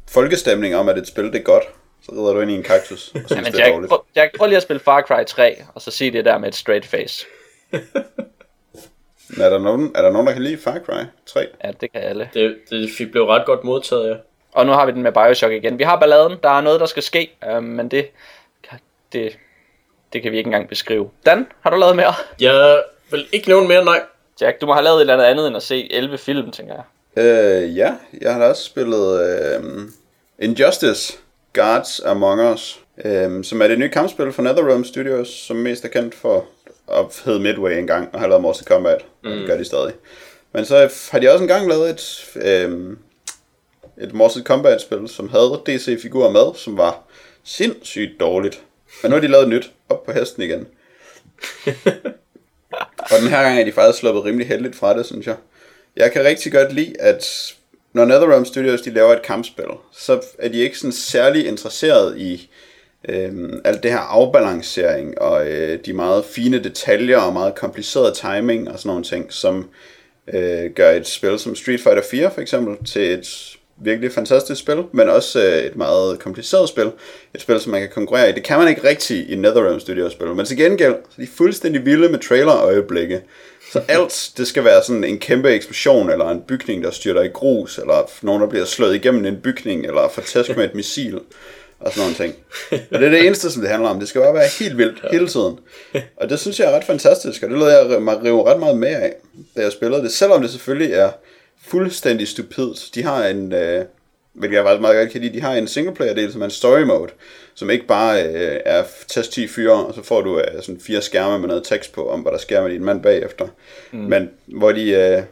[0.09, 1.65] folkestemning om, at et spil det er godt,
[2.05, 3.89] så rider du ind i en kaktus og synes, Jamen, det er Jack, dårligt.
[3.89, 6.49] Prøv, Jack, prøv lige at spille Far Cry 3, og så sige det der med
[6.49, 7.27] et straight face.
[9.41, 11.47] er, der nogen, er der nogen, der kan lide Far Cry 3?
[11.65, 12.31] Ja, det kan alle.
[12.35, 14.15] Det, det fik blev ret godt modtaget, ja.
[14.53, 15.79] Og nu har vi den med Bioshock igen.
[15.79, 18.07] Vi har balladen, der er noget, der skal ske, øh, men det,
[19.13, 19.39] det,
[20.13, 21.11] det kan vi ikke engang beskrive.
[21.27, 22.15] Dan, har du lavet mere?
[22.41, 24.03] Jeg vil ikke nævne mere, nej.
[24.41, 26.75] Jack, du må have lavet et eller andet andet end at se 11 film, tænker
[26.75, 26.85] jeg.
[27.17, 29.63] Øh, ja, jeg har da også spillet øh,
[30.39, 31.19] Injustice
[31.55, 35.89] Guards Among Us, øh, som er det nye kampspil fra NetherRealm Studios, som mest er
[35.89, 36.47] kendt for
[36.89, 39.31] at hedde Midway engang og har lavet Mortal Kombat, mm.
[39.31, 39.93] og det gør de stadig.
[40.53, 42.97] Men så har de også engang lavet et, øh,
[44.01, 47.03] et Mortal Kombat-spil, som havde DC-figurer med, som var
[47.45, 48.63] sindssygt dårligt.
[49.03, 50.67] Men nu har de lavet nyt op på hesten igen.
[53.11, 55.37] og den her gang er de faktisk sluppet rimelig heldigt fra det, synes jeg.
[55.97, 57.55] Jeg kan rigtig godt lide, at
[57.95, 62.51] når NetherRealm Studios de laver et kampspil, så er de ikke sådan særlig interesseret i
[63.09, 63.33] øh,
[63.65, 68.79] alt det her afbalancering og øh, de meget fine detaljer og meget kompliceret timing og
[68.79, 69.69] sådan nogle ting, som
[70.35, 74.85] øh, gør et spil som Street Fighter 4 for eksempel til et virkelig fantastisk spil,
[74.93, 76.91] men også øh, et meget kompliceret spil.
[77.35, 78.33] Et spil, som man kan konkurrere i.
[78.33, 81.31] Det kan man ikke rigtig i NetherRealm Studios spil, men til gengæld så er de
[81.31, 83.23] fuldstændig vilde med trailer-øjeblikke.
[83.75, 87.29] Så alt, det skal være sådan en kæmpe eksplosion, eller en bygning, der styrter i
[87.29, 91.21] grus, eller nogen, der bliver slået igennem en bygning, eller får tæsk med et missil,
[91.81, 92.35] og sådan nogle ting.
[92.71, 93.99] Og det er det eneste, som det handler om.
[93.99, 95.59] Det skal bare være helt vildt hele tiden.
[96.17, 98.77] Og det synes jeg er ret fantastisk, og det lader jeg mig rive ret meget
[98.79, 99.15] mere af,
[99.57, 100.13] da jeg spillede det.
[100.13, 101.11] Selvom det selvfølgelig er
[101.65, 102.95] fuldstændig stupidt.
[102.95, 103.85] De har en, øh,
[104.35, 105.35] hvilket jeg faktisk meget godt kan lide.
[105.35, 107.13] De har en singleplayer-del, som er en story mode,
[107.55, 111.03] som ikke bare øh, er test 10 fyre, og så får du øh, sådan fire
[111.03, 113.47] skærme med noget tekst på, om hvad der sker med din mand bagefter.
[113.93, 113.99] Mm.
[113.99, 114.91] Men hvor de...
[114.91, 115.23] Øh,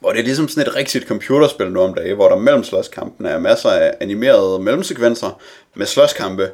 [0.00, 3.28] hvor det er ligesom sådan et rigtigt computerspil nu om dagen, hvor der mellem slåskampene
[3.28, 5.40] er masser af animerede mellemsekvenser
[5.74, 6.50] med slåskampe,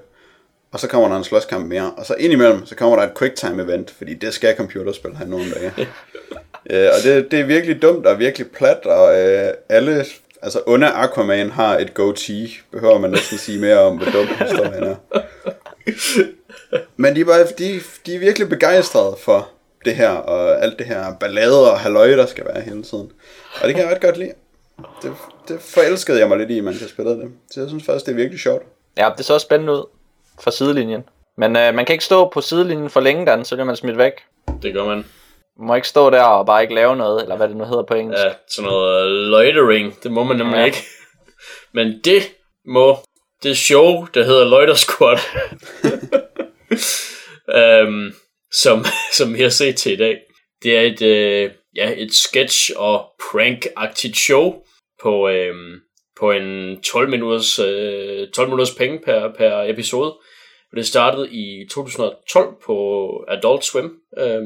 [0.72, 3.62] og så kommer der en slåskamp mere, og så indimellem, så kommer der et quicktime
[3.62, 5.72] event, fordi det skal computerspil have nogle dage.
[6.70, 10.04] øh, og det, det er virkelig dumt og virkelig plat, og øh, alle,
[10.42, 14.84] altså under Aquaman har et goatee, behøver man næsten sige mere om, hvor dumt historien
[14.84, 14.96] er.
[16.96, 19.48] Men de er, bare, de, de er virkelig begejstrede for
[19.84, 23.12] det her, og alt det her ballade og halløj, der skal være hele tiden.
[23.62, 24.32] Og det kan jeg ret godt lide.
[25.02, 25.12] Det,
[25.48, 27.30] det forelskede jeg mig lidt i, mens jeg spillede det.
[27.50, 28.62] Så jeg synes faktisk, det er virkelig sjovt.
[28.96, 29.84] Ja, det så også spændende ud
[30.40, 31.04] fra sidelinjen.
[31.36, 33.98] Men øh, man kan ikke stå på sidelinjen for længe, Dan, så bliver man smidt
[33.98, 34.12] væk.
[34.62, 35.04] Det gør man.
[35.58, 37.94] Må ikke stå der og bare ikke lave noget, eller hvad det nu hedder på
[37.94, 38.24] engelsk.
[38.24, 40.64] Ja, sådan noget loitering, det må man nemlig ja.
[40.64, 40.78] ikke.
[41.76, 42.22] Men det
[42.66, 42.96] må
[43.42, 45.18] det show, der hedder Loiter Squad,
[47.86, 48.12] um,
[48.62, 48.84] som,
[49.18, 50.18] som vi har set til i dag,
[50.62, 54.54] det er et, øh, ja, et sketch- og prank-agtigt show
[55.02, 55.54] på, øh,
[56.20, 60.18] på en 12 minutters, øh, 12 minutters penge per, per episode.
[60.76, 63.92] Det startede i 2012 på Adult Swim.
[64.18, 64.42] Øh,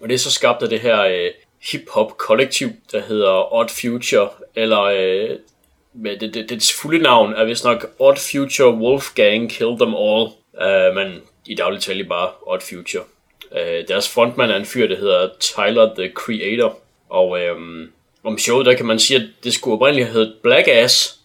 [0.00, 1.30] og det er så skabt af det her øh,
[1.72, 5.36] hip-hop kollektiv, der hedder Odd Future, eller øh,
[5.94, 10.28] med det, det, dets fulde navn er vist nok Odd Future Wolfgang Kill Them All,
[10.62, 13.04] øh, men i daglig tale bare Odd Future.
[13.56, 17.56] Øh, deres frontmand er en fyr, der hedder Tyler the Creator, og øh,
[18.24, 21.18] om showet, der kan man sige, at det skulle oprindeligt have heddet Blackass,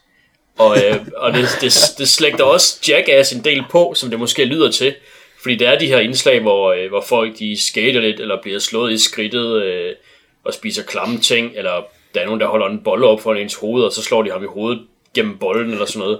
[0.57, 4.45] og, øh, og det, det, det slægter også Jackass en del på, som det måske
[4.45, 4.95] lyder til,
[5.43, 8.59] fordi der er de her indslag, hvor, øh, hvor folk de skater lidt, eller bliver
[8.59, 9.95] slået i skridtet, øh,
[10.43, 13.55] og spiser klamme ting, eller der er nogen, der holder en bolle op for ens
[13.55, 14.81] hoved, og så slår de ham i hovedet
[15.13, 16.19] gennem bolden, eller sådan noget.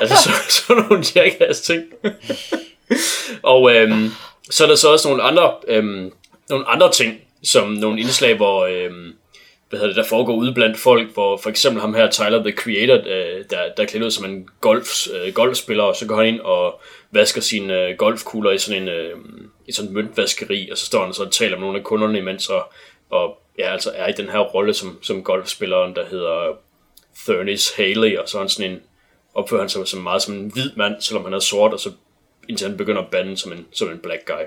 [0.00, 0.30] Altså så,
[0.66, 1.82] sådan nogle Jackass ting.
[3.42, 3.90] og øh,
[4.50, 5.84] så er der så også nogle andre, øh,
[6.48, 8.90] nogle andre ting, som nogle indslag, hvor Øh,
[9.74, 12.52] hvad hedder det, der foregår ude blandt folk, hvor for eksempel ham her, Tyler, the
[12.52, 16.16] Creator, øh, der, der er klædt ud som en golf, øh, golfspiller, og så går
[16.16, 16.80] han ind og
[17.14, 19.16] vasker sine øh, golfkugler i sådan en øh,
[19.66, 21.84] i sådan en møntvaskeri, og så står han og så og taler med nogle af
[21.84, 22.72] kunderne imens, og,
[23.10, 26.56] og ja, altså er i den her rolle som, som golfspilleren, der hedder
[27.24, 28.80] Thurnis Haley, og så er han sådan en,
[29.34, 31.90] opfører han sig som meget som en hvid mand, selvom han er sort, og så
[32.48, 34.44] indtil han begynder at bande som en, som en black guy.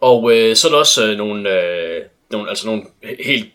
[0.00, 2.82] Og øh, så er der også øh, nogle, øh, nogle, altså nogle
[3.26, 3.50] helt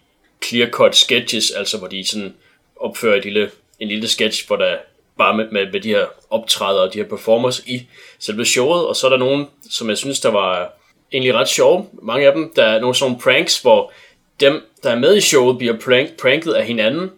[0.45, 2.33] clear-cut sketches, altså hvor de sådan
[2.75, 4.77] opfører et lille, en lille sketch, hvor der
[5.17, 7.87] bare med, med, med de her optræder og de her performers i
[8.19, 10.73] selve showet, og så er der nogen, som jeg synes, der var
[11.11, 11.85] egentlig ret sjove.
[12.01, 13.91] Mange af dem, der er nogle sådan nogle pranks, hvor
[14.39, 17.11] dem, der er med i showet, bliver prank, pranket af hinanden.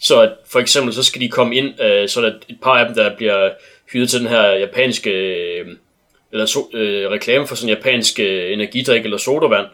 [0.00, 2.78] Så at for eksempel, så skal de komme ind, øh, så er der et par
[2.78, 3.50] af dem, der bliver
[3.92, 5.66] hyret til den her japanske, øh,
[6.32, 9.66] eller so, øh, reklame for sådan en japansk øh, energidrik eller sodavand,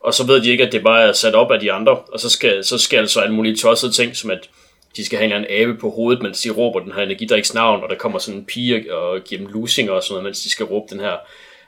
[0.00, 2.20] og så ved de ikke, at det bare er sat op af de andre, og
[2.20, 4.48] så skal, så skal altså alle mulige tossede ting, som at
[4.96, 7.88] de skal have en abe på hovedet, mens de råber den her energidriks navn, og
[7.88, 10.66] der kommer sådan en pige og giver dem lusinger og sådan noget, mens de skal
[10.66, 11.16] råbe den her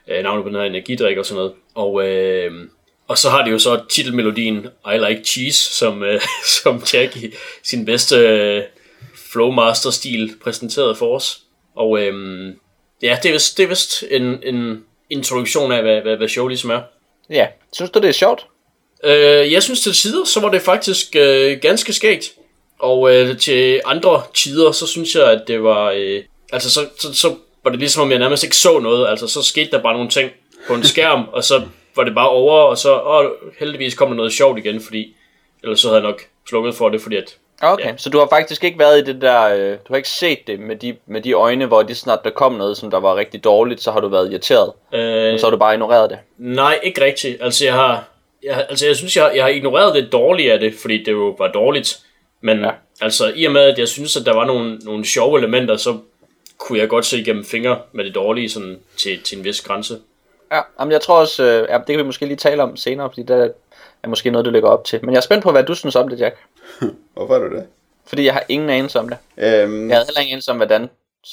[0.08, 1.52] øh, navn på den her energidrik og sådan noget.
[1.74, 2.52] Og, øh,
[3.08, 6.20] og så har de jo så titelmelodien I Like Cheese, som, øh,
[6.62, 8.62] som Jack i sin bedste øh,
[9.32, 11.40] Flowmaster-stil præsenteret for os.
[11.74, 12.54] Og øhm,
[13.02, 16.46] ja, det er vist, det er vist en, en introduktion af, hvad, hvad, hvad show
[16.48, 16.80] ligesom er.
[17.30, 18.46] Ja, synes du det er sjovt?
[19.04, 22.32] Øh, jeg synes til tider, så var det faktisk øh, ganske skægt.
[22.78, 25.92] Og øh, til andre tider, så synes jeg, at det var...
[25.96, 29.08] Øh, altså, så, så, så var det ligesom, om jeg nærmest ikke så noget.
[29.08, 30.30] Altså, så skete der bare nogle ting
[30.66, 31.62] på en skærm, og så
[31.96, 35.16] var det bare over, og så åh, heldigvis kom der noget sjovt igen, fordi
[35.62, 37.96] ellers så havde jeg nok slukket for det, fordi at Okay, ja.
[37.96, 40.60] så du har faktisk ikke været i det der, øh, du har ikke set det
[40.60, 43.44] med de, med de øjne, hvor det snart der kom noget, som der var rigtig
[43.44, 46.18] dårligt, så har du været irriteret, øh, og så har du bare ignoreret det?
[46.38, 47.42] Nej, ikke rigtigt.
[47.42, 48.04] Altså jeg har,
[48.42, 51.34] jeg, altså jeg synes, jeg, jeg har ignoreret det dårlige af det, fordi det jo
[51.38, 51.98] var dårligt.
[52.40, 52.70] Men ja.
[53.00, 55.98] altså i og med, at jeg synes, at der var nogle, nogle sjove elementer, så
[56.58, 59.98] kunne jeg godt se igennem fingre med det dårlige sådan til, til en vis grænse.
[60.52, 63.10] Ja, men jeg tror også, øh, ja, det kan vi måske lige tale om senere,
[63.10, 63.52] fordi det
[64.02, 65.00] er måske noget, du lægger op til.
[65.02, 66.36] Men jeg er spændt på, hvad du synes om det, Jack.
[67.14, 67.66] Hvorfor er du det?
[68.06, 69.18] Fordi jeg har ingen anelse om det.
[69.36, 69.88] Øhm...
[69.88, 70.88] Jeg havde heller ingen anelse om, hvad Dan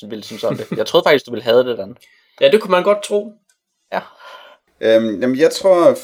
[0.10, 0.72] ville synes om det.
[0.78, 1.98] Jeg troede faktisk, du ville have det, Dan.
[2.42, 3.34] Ja, det kunne man godt tro.
[3.94, 4.00] Ja.
[4.82, 5.98] Øhm, jamen, jeg tror,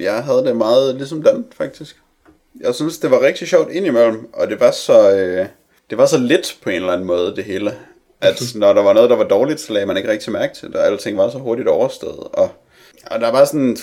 [0.00, 1.96] jeg havde det meget ligesom Dan, faktisk.
[2.60, 5.46] Jeg synes, det var rigtig sjovt indimellem, og det var så, øh,
[5.90, 7.74] det var så lidt på en eller anden måde, det hele.
[8.20, 10.68] At når der var noget, der var dårligt, så lagde man ikke rigtig mærke til
[10.68, 12.28] det, og alting var så hurtigt overstået.
[12.32, 12.50] Og,
[13.06, 13.76] og der var sådan,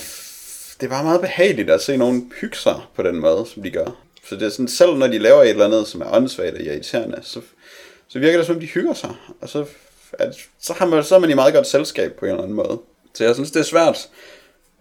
[0.81, 3.85] det var meget behageligt at se nogen hygge sig på den måde, som de gør.
[4.29, 6.61] Så det er sådan, selv når de laver et eller andet, som er åndssvagt og
[6.61, 7.41] irriterende, så,
[8.07, 9.15] så virker det som om, de hygger sig.
[9.41, 9.65] Og så,
[10.13, 12.55] at, så, har man, så er man i meget godt selskab på en eller anden
[12.55, 12.79] måde.
[13.13, 14.09] Så jeg synes, det er svært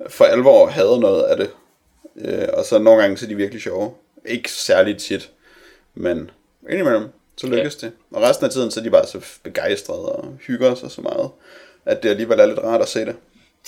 [0.08, 1.50] for alvor at have noget af det.
[2.18, 3.92] Øh, og så nogle gange så er de virkelig sjove.
[4.26, 5.30] Ikke særligt tit,
[5.94, 6.30] men
[6.70, 7.86] indimellem, så lykkes ja.
[7.86, 7.94] det.
[8.10, 11.30] Og resten af tiden, så er de bare så begejstrede og hygger sig så meget,
[11.84, 13.16] at det alligevel er lidt rart at se det.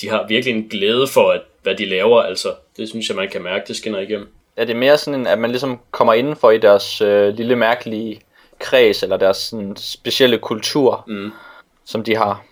[0.00, 2.54] De har virkelig en glæde for, at, hvad de laver, altså.
[2.76, 4.28] Det synes jeg, man kan mærke, det skinner igennem.
[4.56, 8.20] Er det mere sådan, at man ligesom kommer indenfor i deres øh, lille mærkelige
[8.58, 11.30] kreds, eller deres sådan, specielle kultur, Mm.
[11.84, 12.44] som de har?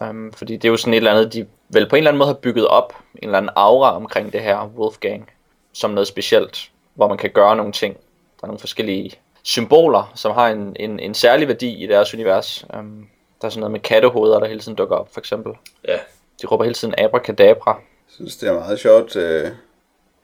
[0.00, 2.18] Um, fordi det er jo sådan et eller andet, de vel på en eller anden
[2.18, 5.30] måde har bygget op, en eller anden aura omkring det her Wolfgang,
[5.72, 7.94] som noget specielt, hvor man kan gøre nogle ting.
[8.40, 12.64] Der er nogle forskellige symboler, som har en, en, en særlig værdi i deres univers.
[12.78, 13.08] Um,
[13.40, 15.52] der er sådan noget med kattehoveder, der hele tiden dukker op, for eksempel.
[15.88, 15.98] Ja,
[16.42, 17.70] De råber hele tiden abracadabra.
[17.74, 19.50] Jeg synes, det er meget sjovt, øh,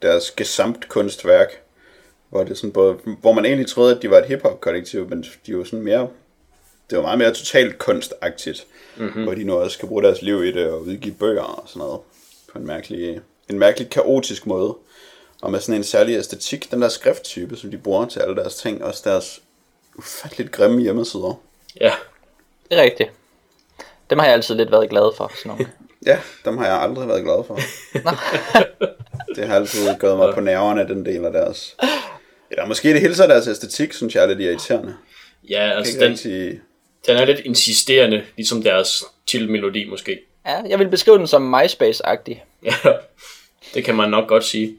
[0.02, 1.48] deres gesamt kunstværk,
[2.30, 5.58] hvor, det sådan både, hvor man egentlig troede, at de var et hiphop-kollektiv, men de
[5.58, 6.08] var sådan mere,
[6.90, 9.22] det var meget mere totalt kunstagtigt, mm-hmm.
[9.22, 11.80] hvor de nu også skal bruge deres liv i det og udgive bøger og sådan
[11.80, 12.00] noget,
[12.52, 14.76] på en mærkelig, en mærkelig kaotisk måde,
[15.42, 18.54] og med sådan en særlig æstetik, den der skrifttype, som de bruger til alle deres
[18.54, 19.40] ting, også deres
[19.94, 21.40] ufatteligt grimme hjemmesider.
[21.80, 21.92] ja.
[22.70, 23.10] Det er rigtigt.
[24.10, 25.66] Dem har jeg altid lidt været glad for, sådan nogle.
[26.06, 27.58] Ja, dem har jeg aldrig været glad for.
[29.36, 31.76] det har altid gået mig på nerverne, den del af deres...
[32.50, 34.94] Eller måske det hele så deres æstetik, synes jeg er lidt irriterende.
[35.50, 36.60] Ja, Jeg altså den, rigtig...
[37.06, 40.18] den er lidt insisterende, ligesom deres titelmelodi måske.
[40.46, 42.42] Ja, jeg vil beskrive den som MySpace-agtig.
[42.64, 42.74] Ja,
[43.74, 44.76] det kan man nok godt sige.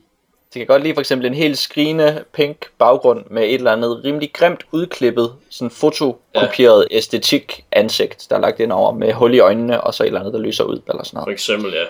[0.54, 4.02] Det kan godt lide for eksempel en helt skrigende pink baggrund med et eller andet
[4.04, 6.98] rimelig grimt udklippet, sådan fotokopieret ja.
[6.98, 10.20] æstetik ansigt, der er lagt ind over med hul i øjnene og så et eller
[10.20, 11.34] andet, der lyser ud eller sådan For noget.
[11.34, 11.84] eksempel, ja.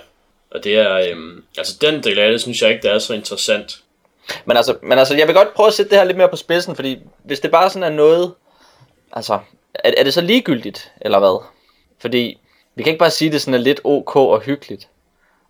[0.52, 3.14] Og det er, øhm, altså den del af det, synes jeg ikke, det er så
[3.14, 3.80] interessant.
[4.46, 6.36] Men altså, men altså, jeg vil godt prøve at sætte det her lidt mere på
[6.36, 8.34] spidsen, fordi hvis det bare sådan er noget,
[9.14, 9.40] altså,
[9.74, 11.46] er, er det så ligegyldigt, eller hvad?
[12.00, 12.40] Fordi
[12.76, 14.88] vi kan ikke bare sige, at det sådan er lidt ok og hyggeligt,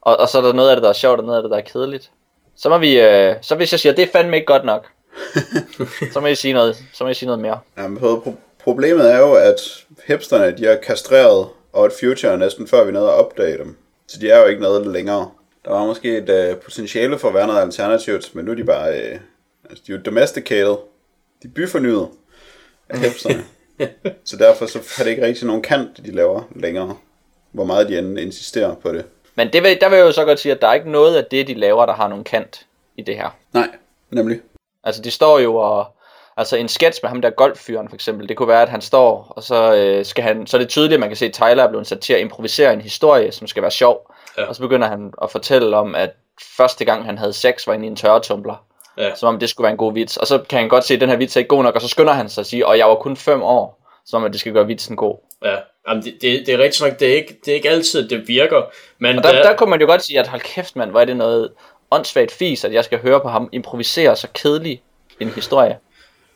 [0.01, 1.51] og, og så er der noget af det, der er sjovt, og noget af det,
[1.51, 2.11] der er kedeligt.
[2.55, 4.87] Så må vi, øh, så hvis jeg siger, det er fandme ikke godt nok,
[6.13, 7.59] så må I sige noget, så må I sige noget mere.
[7.77, 8.31] Jamen, pro-
[8.63, 13.13] problemet er jo, at hipsterne, de har kastreret Odd Future næsten før vi nåede at
[13.13, 13.77] opdage dem.
[14.07, 15.31] Så de er jo ikke noget længere.
[15.65, 18.63] Der var måske et øh, potentiale for at være noget alternativt, men nu er de
[18.63, 19.19] bare, øh,
[19.69, 20.77] altså de er jo domesticated.
[21.43, 22.07] De er byfornyet
[22.89, 23.43] af hipsterne.
[24.23, 26.97] så derfor så har det ikke rigtig nogen kant, det de laver længere.
[27.51, 29.05] Hvor meget de end insisterer på det.
[29.35, 31.15] Men det vil, der vil jeg jo så godt sige, at der er ikke noget
[31.15, 33.29] af det, de laver, der har nogen kant i det her.
[33.53, 33.69] Nej,
[34.11, 34.39] nemlig.
[34.83, 35.85] Altså, de står jo og...
[36.39, 39.33] Altså, en sketch med ham der golffyren, for eksempel, det kunne være, at han står,
[39.35, 41.63] og så, øh, skal han, så er det tydeligt, at man kan se, at Tyler
[41.63, 44.13] er blevet sat til at improvisere en historie, som skal være sjov.
[44.37, 44.45] Ja.
[44.45, 46.09] Og så begynder han at fortælle om, at
[46.57, 48.65] første gang han havde sex, var inde i en tørretumbler.
[48.97, 49.15] Ja.
[49.15, 50.17] Som om det skulle være en god vits.
[50.17, 51.81] Og så kan han godt se, at den her vits er ikke god nok, og
[51.81, 54.31] så skynder han sig at sige, og jeg var kun fem år, som om at
[54.31, 55.15] det skal gøre vitsen god.
[55.45, 55.55] Ja,
[55.87, 58.27] Jamen, det, det, det er rigtigt nok, det er, ikke, det er ikke altid, det
[58.27, 58.61] virker.
[58.99, 61.05] Men Og der, der kunne man jo godt sige, at hold kæft mand, hvor er
[61.05, 61.51] det noget
[61.91, 64.81] åndssvagt fis, at jeg skal høre på ham improvisere så kedelig
[65.19, 65.77] en historie.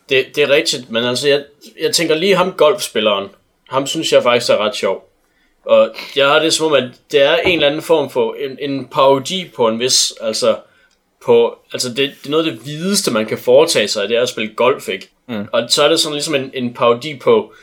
[0.08, 1.44] Det, det er rigtigt, men altså, jeg,
[1.80, 3.28] jeg tænker lige ham golfspilleren.
[3.68, 5.08] Ham synes jeg faktisk er ret sjov.
[5.64, 8.70] Og jeg har det som om, at det er en eller anden form for en,
[8.70, 10.56] en parodi på en vis, altså,
[11.24, 14.22] på, altså det, det er noget af det videste, man kan foretage sig, det er
[14.22, 15.10] at spille golf, ikke?
[15.28, 15.46] Mm.
[15.52, 17.54] Og så er det sådan ligesom en, en parodi på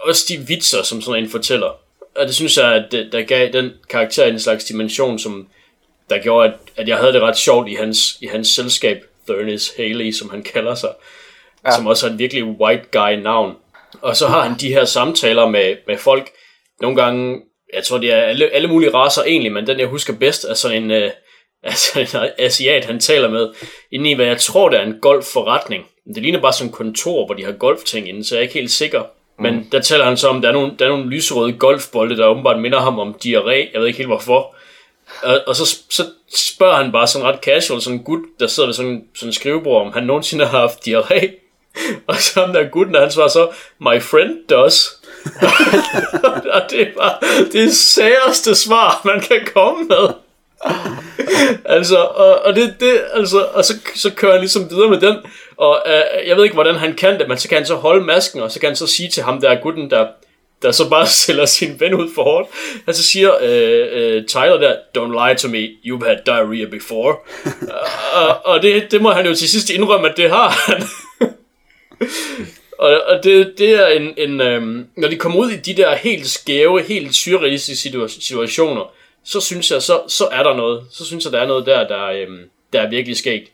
[0.00, 1.70] også de vitser, som sådan en fortæller.
[2.16, 5.48] Og det synes jeg, at det, der gav den karakter en slags dimension, som
[6.10, 9.72] der gjorde, at, at jeg havde det ret sjovt i hans, i hans selskab, Thurnis
[9.76, 10.90] Haley, som han kalder sig,
[11.66, 11.70] ja.
[11.76, 13.56] som også er en virkelig white guy navn.
[14.00, 16.30] Og så har han de her samtaler med, med folk,
[16.80, 17.40] nogle gange,
[17.74, 20.54] jeg tror det er alle, alle mulige raser egentlig, men den jeg husker bedst er
[20.54, 21.10] sådan en, øh,
[21.64, 23.48] altså en asiat, han taler med,
[23.90, 25.86] inde i hvad jeg tror det er en golfforretning.
[26.14, 28.54] Det ligner bare sådan en kontor, hvor de har golfting inde, så jeg er ikke
[28.54, 29.02] helt sikker.
[29.38, 29.70] Men mm.
[29.72, 32.26] der taler han så om, at der er nogle, der er nogle lyserøde golfbolde, der
[32.26, 33.72] åbenbart minder ham om diarré.
[33.72, 34.54] Jeg ved ikke helt hvorfor.
[35.22, 38.66] Og, og så, så spørger han bare sådan ret casual, sådan en gut, der sidder
[38.66, 41.40] ved sådan, sådan en skrivebord, om han nogensinde har haft diarré.
[42.06, 43.50] Og så ham der gutten, han svarer så,
[43.80, 45.00] my friend does.
[46.54, 47.18] og det er bare
[47.52, 50.08] det særeste svar, man kan komme med.
[51.76, 55.16] altså, og, og det, det, altså, og så, så kører han ligesom videre med den,
[55.56, 58.04] og øh, jeg ved ikke, hvordan han kan det, men så kan han så holde
[58.04, 60.06] masken, og så kan han så sige til ham der gutten, der,
[60.62, 62.48] der så bare sælger sin ven ud for hårdt.
[62.84, 67.16] Han så siger øh, øh, Tyler der, don't lie to me, you've had diarrhea before.
[68.20, 70.82] og og det, det må han jo til sidst indrømme, at det har han.
[72.78, 75.94] og og det, det er en, en øhm, når de kommer ud i de der
[75.94, 78.92] helt skæve, helt surrealistiske situationer,
[79.24, 80.86] så synes jeg, så, så er der noget.
[80.90, 83.50] Så synes jeg, der er noget der, der, øhm, der er virkelig skægt.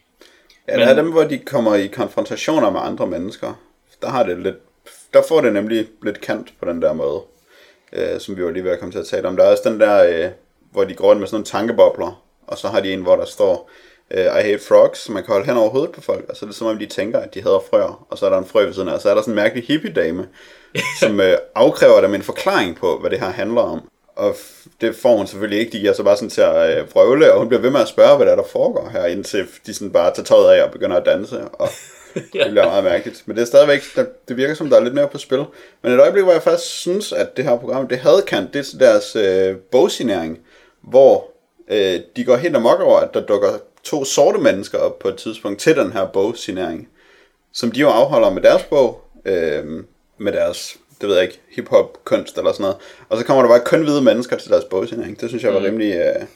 [0.68, 0.88] Ja, men...
[0.88, 3.54] er dem, hvor de kommer i konfrontationer med andre mennesker.
[4.02, 4.56] Der har det lidt
[5.14, 7.22] der får det nemlig lidt kant på den der måde,
[7.92, 9.36] øh, som vi var lige ved at komme til at tale om.
[9.36, 10.30] Der er også den der, øh,
[10.72, 13.24] hvor de går rundt med sådan nogle tankebobler, og så har de en, hvor der
[13.24, 13.70] står,
[14.10, 16.44] øh, I hate frogs, som man kan holde hen over hovedet på folk, og så
[16.44, 18.46] er det som om, de tænker, at de hader frøer, og så er der en
[18.46, 20.28] frø ved siden af, og så er der sådan en mærkelig hippie-dame,
[21.00, 23.88] som øh, afkræver dem en forklaring på, hvad det her handler om.
[24.16, 24.36] Og
[24.80, 25.72] det får hun selvfølgelig ikke.
[25.72, 27.88] De giver så bare sådan til at øh, prøvle, og hun bliver ved med at
[27.88, 30.70] spørge, hvad der, er, der foregår her, indtil de sådan bare tager tøjet af og
[30.70, 31.48] begynder at danse.
[31.48, 31.68] Og
[32.14, 33.22] det bliver meget mærkeligt.
[33.26, 33.82] Men det er stadigvæk,
[34.28, 35.44] det virker som, der er lidt mere på spil.
[35.82, 38.74] Men et øjeblik, hvor jeg faktisk synes, at det her program, det havde kant, det
[38.74, 40.38] er deres øh, bogsignering,
[40.80, 41.30] hvor
[41.70, 43.48] øh, de går helt amok over, at der dukker
[43.84, 46.88] to sorte mennesker op på et tidspunkt til den her bogsignering,
[47.52, 49.64] som de jo afholder med deres bog, øh,
[50.18, 52.76] med deres, det ved jeg ikke, hip-hop, kunst eller sådan noget.
[53.08, 55.20] Og så kommer der bare kun hvide mennesker til deres bogsignering.
[55.20, 55.94] Det synes jeg var rimelig...
[55.94, 56.26] Øh,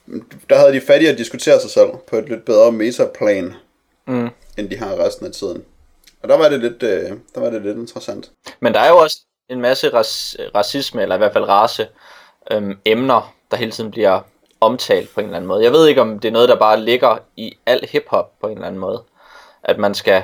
[0.51, 3.55] der havde de fat i at diskutere sig selv på et lidt bedre metaplan,
[4.07, 4.29] Mm.
[4.59, 5.65] end de har resten af tiden.
[6.23, 8.31] Og der var det lidt, øh, der var det lidt interessant.
[8.61, 9.91] Men der er jo også en masse
[10.55, 11.89] racisme, eller i hvert fald race,
[12.51, 14.21] øhm, emner, der hele tiden bliver
[14.61, 15.65] omtalt på en eller anden måde.
[15.65, 18.53] Jeg ved ikke, om det er noget, der bare ligger i al hiphop på en
[18.53, 19.03] eller anden måde.
[19.63, 20.23] At man skal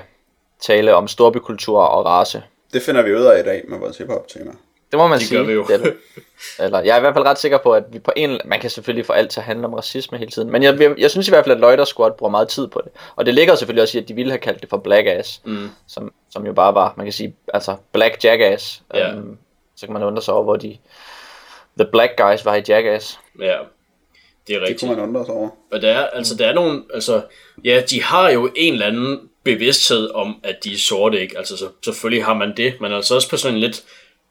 [0.63, 2.43] tale om storbykultur og race.
[2.73, 4.51] Det finder vi ud af i dag med vores hip-hop-tema.
[4.91, 5.39] Det må man Det sige.
[5.39, 5.65] gør vi jo.
[5.69, 5.97] Det,
[6.65, 8.71] eller, jeg er i hvert fald ret sikker på, at vi på en man kan
[8.71, 10.51] selvfølgelig få alt til at handle om racisme hele tiden.
[10.51, 12.81] Men jeg, jeg, jeg synes i hvert fald, at Lloyder Squad bruger meget tid på
[12.85, 12.93] det.
[13.17, 15.41] Og det ligger selvfølgelig også i, at de ville have kaldt det for Black Ass.
[15.45, 15.69] Mm.
[15.89, 18.83] Som, som jo bare var, man kan sige, altså Black Jackass.
[18.95, 19.13] Ja.
[19.13, 19.37] Øhm,
[19.77, 20.77] så kan man undre sig over, hvor de
[21.79, 23.21] The Black Guys var i Jackass.
[23.41, 23.59] Ja, det er
[24.47, 24.81] Det rigtigt.
[24.81, 25.49] kunne man undre sig over.
[25.73, 27.23] Og der er, altså, der er nogle, altså,
[27.65, 31.39] ja, de har jo en eller anden bevidsthed om, at de er sorte, ikke?
[31.39, 33.83] Altså, så, selvfølgelig har man det, men altså også på sådan en lidt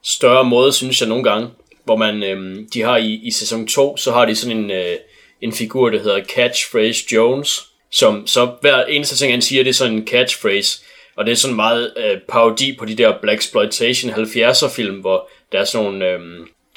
[0.03, 1.49] større måde, synes jeg nogle gange,
[1.85, 4.95] hvor man, øhm, de har i, i sæson 2, så har de sådan en, øh,
[5.41, 9.73] en figur, der hedder Catchphrase Jones, som så hver eneste ting, han siger, det er
[9.73, 10.81] sådan en catchphrase,
[11.15, 15.29] og det er sådan meget øh, parodi på de der Black Exploitation 70'er film, hvor
[15.51, 16.19] der er sådan nogle øh,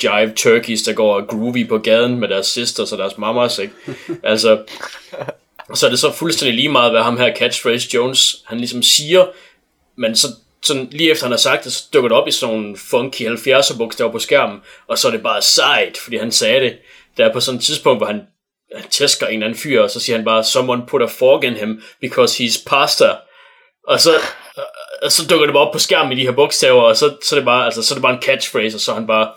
[0.02, 3.74] jive turkeys, der går groovy på gaden med deres sisters og deres mamas, ikke?
[4.22, 4.58] Altså,
[5.76, 9.26] så er det så fuldstændig lige meget, hvad ham her Catchphrase Jones, han ligesom siger,
[9.96, 10.28] men så
[10.62, 13.28] sådan, lige efter han har sagt det, så dukker det op i sådan nogle funky
[13.28, 16.78] 70'er bogstaver på skærmen, og så er det bare sejt, fordi han sagde det.
[17.16, 18.20] Der er på sådan et tidspunkt, hvor han,
[18.76, 21.44] han tæsker en eller anden fyr, og så siger han bare, someone put a fork
[21.44, 23.16] in him, because he's pasta.
[23.88, 24.10] Og så,
[25.02, 27.34] og så dukker det bare op på skærmen i de her bogstaver, og så, så,
[27.34, 29.30] er det bare, altså, så er det bare en catchphrase, og så er han bare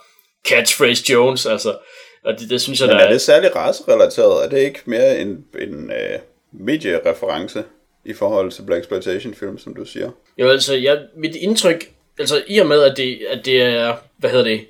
[0.47, 1.77] Catchphrase Jones, altså.
[2.25, 4.45] Og det, det synes jeg, Men der er det særlig racerelateret?
[4.45, 6.19] Er det ikke mere en, en øh,
[6.51, 7.63] mediereference
[8.05, 10.09] i forhold til Black Exploitation film, som du siger?
[10.37, 14.29] Jo, altså, jeg, mit indtryk, altså i og med, at det, at det er, hvad
[14.29, 14.61] hedder det,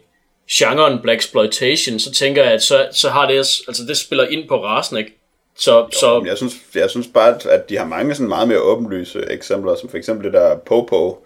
[0.52, 4.48] genren Black Exploitation, så tænker jeg, at så, så har det, altså det spiller ind
[4.48, 5.12] på rasen, ikke?
[5.58, 8.48] Så, så Men Jeg synes, jeg synes bare, at- at de har mange sådan meget
[8.48, 11.26] mere åbenlyse eksempler, som for eksempel det der Popo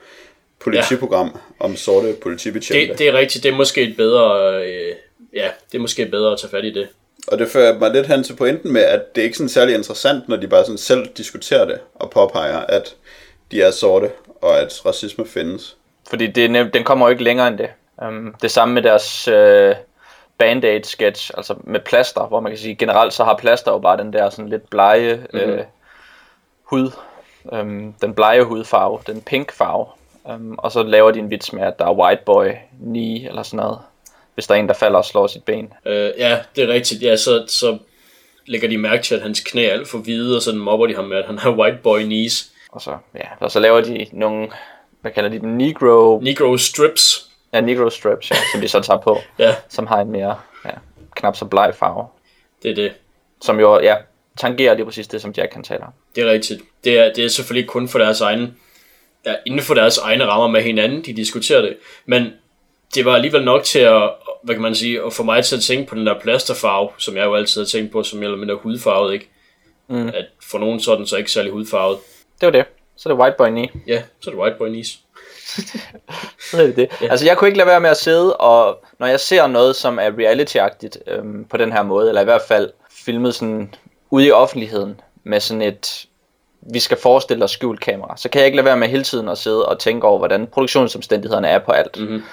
[0.59, 1.65] politiprogram ja.
[1.65, 2.87] om sorte politibetjente.
[2.91, 4.95] det, det er rigtigt, det er måske et bedre, øh,
[5.33, 6.87] ja, det er måske bedre at tage fat i det.
[7.27, 9.75] Og det fører mig lidt hen til pointen med, at det er ikke sådan særlig
[9.75, 12.95] interessant, når de bare sådan selv diskuterer det og påpeger, at
[13.51, 14.11] de er sorte,
[14.41, 15.77] og at racisme findes.
[16.09, 17.69] Fordi det, er nem- den kommer jo ikke længere end det.
[18.07, 19.75] Um, det samme med deres uh,
[20.43, 23.97] Band-Aid sketch, altså med plaster, hvor man kan sige, generelt så har plaster jo bare
[23.97, 25.53] den der sådan lidt blege mm-hmm.
[25.53, 25.59] uh,
[26.63, 26.91] hud,
[27.43, 29.85] um, den blege hudfarve, den pink farve.
[30.23, 32.47] Um, og så laver de en vits med, at der er white boy
[32.83, 33.79] knee eller sådan noget,
[34.39, 35.73] hvis der er en, der falder og slår sit ben.
[35.85, 37.77] Øh, ja, det er rigtigt, ja, så, så
[38.45, 40.95] lægger de mærke til, at hans knæ er alt for hvide, og så mobber de
[40.95, 42.51] ham med, at han har white boy knees.
[42.71, 44.47] Og så, ja, og så laver de nogle,
[45.01, 47.29] hvad kalder de dem, negro, Negro strips.
[47.53, 50.35] ja, negro strips, ja, som de så tager på, Ja, som har en mere,
[50.65, 50.71] ja,
[51.15, 52.07] knap så bleg farve.
[52.63, 52.91] det er det.
[53.41, 53.95] Som jo, ja,
[54.37, 55.91] tangerer lige præcis det, som Jack kan tale om.
[56.15, 56.61] Det er rigtigt.
[56.83, 58.57] Det er, det er selvfølgelig kun for deres egen,
[59.25, 61.77] ja, inden for deres egne rammer med hinanden, de diskuterer det.
[62.05, 62.33] Men
[62.95, 64.09] det var alligevel nok til at,
[64.43, 67.17] hvad kan man sige, at få mig til at tænke på den der plasterfarve, som
[67.17, 69.29] jeg jo altid har tænkt på, som eller mindre hudfarvet, ikke?
[69.87, 70.07] Mm.
[70.07, 71.97] At for nogen så den så ikke særlig hudfarvet.
[72.41, 72.65] Det var det.
[72.97, 73.69] Så er det White Boy Knee.
[73.87, 74.99] Ja, så er det white boy knees.
[76.51, 76.89] Så er det det.
[77.01, 77.07] Ja.
[77.07, 79.99] Altså jeg kunne ikke lade være med at sidde, og når jeg ser noget, som
[79.99, 83.73] er reality-agtigt øhm, på den her måde, eller i hvert fald filmet sådan
[84.09, 86.05] ude i offentligheden, med sådan et,
[86.61, 89.29] vi skal forestille os skjult kamera, så kan jeg ikke lade være med hele tiden
[89.29, 91.99] at sidde og tænke over, hvordan produktionsomstændighederne er på alt.
[91.99, 92.23] Mhm.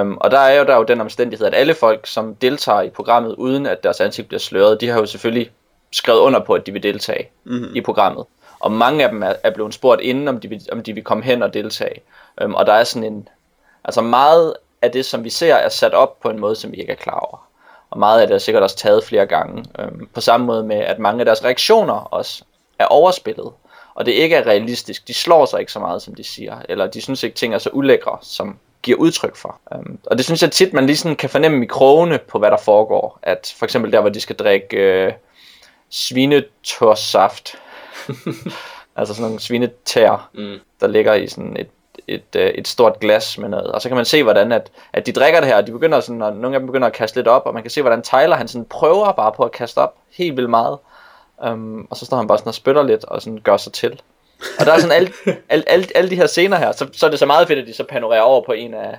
[0.00, 2.82] Um, og der er jo der er jo den omstændighed, at alle folk, som deltager
[2.82, 5.50] i programmet, uden at deres ansigt bliver sløret, de har jo selvfølgelig
[5.92, 7.76] skrevet under på, at de vil deltage Mm-hmm.
[7.76, 8.24] i programmet.
[8.60, 11.04] Og mange af dem er, er blevet spurgt inden, om de, vil, om de vil
[11.04, 12.00] komme hen og deltage.
[12.44, 13.28] Um, og der er sådan en...
[13.84, 16.76] Altså meget af det, som vi ser, er sat op på en måde, som vi
[16.76, 17.48] ikke er klar over.
[17.90, 19.64] Og meget af det er sikkert også taget flere gange.
[19.78, 22.42] Um, på samme måde med, at mange af deres reaktioner også
[22.78, 23.50] er overspillet.
[23.94, 25.08] Og det ikke er realistisk.
[25.08, 26.56] De slår sig ikke så meget, som de siger.
[26.68, 29.60] Eller de synes ikke, ting er så ulækre, som giver udtryk for.
[29.76, 32.50] Um, og det synes jeg tit, man lige sådan kan fornemme i krogene på, hvad
[32.50, 33.18] der foregår.
[33.22, 35.12] At for eksempel der, hvor de skal drikke uh,
[35.90, 37.54] svinetårsaft,
[38.96, 40.58] altså sådan nogle svinetær, mm.
[40.80, 41.68] der ligger i sådan et
[42.08, 43.72] et, øh, et stort glas med noget.
[43.72, 46.00] Og så kan man se, hvordan at, at de drikker det her, og de begynder
[46.00, 48.02] sådan, og nogle af dem begynder at kaste lidt op, og man kan se, hvordan
[48.02, 50.78] Tyler han sådan prøver bare på at kaste op helt vildt meget.
[51.46, 54.00] Um, og så står han bare sådan og spytter lidt, og sådan gør sig til.
[54.60, 55.12] Og der er sådan alle,
[55.48, 57.66] alle, alle, alle de her scener her, så, så er det så meget fedt, at
[57.66, 58.98] de så panorerer over på en af,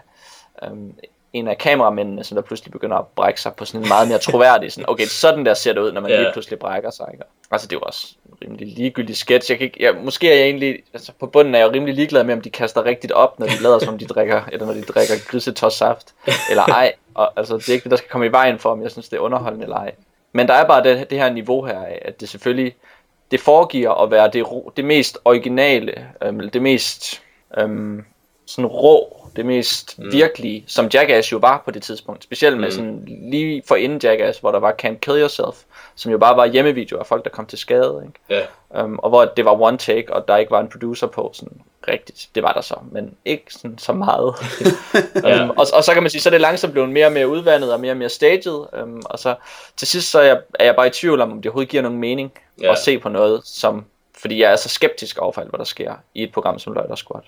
[0.71, 0.93] um,
[1.33, 4.17] en af kameramændene, som der pludselig begynder at brække sig på sådan en meget mere
[4.17, 6.21] troværdig, sådan, okay, sådan der ser det ud, når man yeah.
[6.21, 7.23] lige pludselig brækker sig, ikke?
[7.51, 9.51] Altså, det er jo også en rimelig ligegyldig sketch.
[9.51, 11.95] Jeg kan ikke, jeg, måske er jeg egentlig, altså på bunden er jeg jo rimelig
[11.95, 14.73] ligeglad med, om de kaster rigtigt op, når de lader som de drikker, eller når
[14.73, 16.13] de drikker grisetårsaft,
[16.49, 16.93] eller ej.
[17.13, 19.09] Og, altså, det er ikke det, der skal komme i vejen for, om jeg synes,
[19.09, 19.91] det er underholdende eller ej.
[20.33, 22.75] Men der er bare det, det her niveau her af, at det selvfølgelig,
[23.33, 24.45] det foregiver at være det,
[24.77, 27.21] det mest originale, øhm, det mest
[27.57, 28.05] øhm,
[28.45, 30.11] sådan rå, det mest mm.
[30.11, 32.23] virkelige, som Jackass jo var på det tidspunkt.
[32.23, 32.71] Specielt med mm.
[32.71, 35.63] sådan lige for inden Jackass, hvor der var Can't Kill Yourself,
[35.95, 38.03] som jo bare var hjemmevideo af folk, der kom til skade.
[38.07, 38.45] Ikke?
[38.71, 38.85] Yeah.
[38.85, 41.61] Um, og hvor det var one take, og der ikke var en producer på sådan
[41.87, 42.29] rigtigt.
[42.35, 44.33] Det var der så, men ikke sådan så meget.
[45.41, 47.27] um, og, og så kan man sige, så er det langsomt blevet mere og mere
[47.27, 48.83] udvandet og mere og mere staged.
[48.83, 49.35] Um, og så
[49.77, 51.83] til sidst så er jeg, er jeg bare i tvivl om, om det overhovedet giver
[51.83, 52.31] nogen mening
[52.63, 52.71] yeah.
[52.71, 53.85] at se på noget, som
[54.23, 56.95] fordi jeg er så skeptisk overfor alt, hvad der sker i et program som Løjder
[56.95, 57.21] Squad.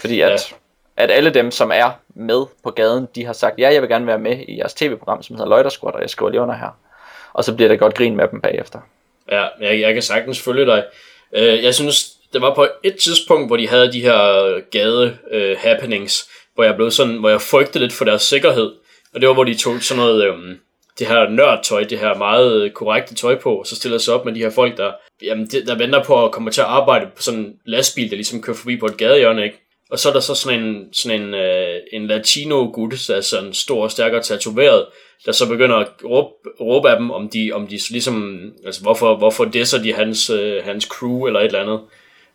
[0.00, 0.56] Fordi at, ja.
[1.04, 4.06] at alle dem, som er med på gaden, de har sagt, ja, jeg vil gerne
[4.06, 6.78] være med i jeres tv-program, som hedder Løjder Squad, og jeg skriver lige under her.
[7.34, 8.78] Og så bliver der godt grin med dem bagefter.
[9.30, 10.84] Ja, jeg, jeg kan sagtens følge dig.
[11.34, 15.56] Øh, jeg synes, det var på et tidspunkt, hvor de havde de her gade øh,
[15.58, 18.72] happenings, hvor jeg blev sådan, hvor jeg frygtede lidt for deres sikkerhed.
[19.14, 20.56] Og det var, hvor de tog sådan noget, øh,
[20.98, 24.34] det her nørdtøj, det her meget korrekte tøj på, og så stiller sig op med
[24.34, 27.40] de her folk, der, jamen, der venter på at komme til at arbejde på sådan
[27.40, 29.58] en lastbil, der ligesom kører forbi på et gadehjørne, ikke?
[29.92, 33.52] Og så er der så sådan en, sådan en, uh, en latino-gut, der er sådan
[33.52, 34.86] stor og stærkere tatoveret,
[35.26, 36.28] der så begynder at råbe,
[36.60, 40.64] råbe af dem, om de, om de ligesom, altså hvorfor, hvorfor disser de hans, uh,
[40.64, 41.80] hans crew eller et eller andet.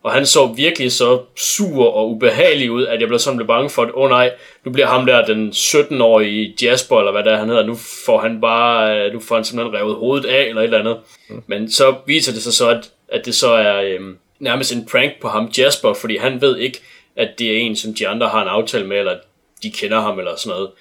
[0.04, 3.70] Og han så virkelig så sur og ubehagelig ud, at jeg blev sådan blev bange
[3.70, 4.32] for, at åh oh nej,
[4.66, 8.42] nu bliver ham der den 17-årige Jasper, eller hvad der han hedder, nu får han
[8.42, 10.98] bare, øh, nu får han simpelthen revet hovedet af, eller et eller andet.
[11.30, 11.44] Mm.
[11.48, 15.12] Men så viser det sig så, at, at det så er øhm, nærmest en prank
[15.22, 16.80] på ham, Jasper, fordi han ved ikke,
[17.18, 19.18] at det er en, som de andre har en aftale med, eller
[19.64, 20.72] de kender ham, eller sådan noget.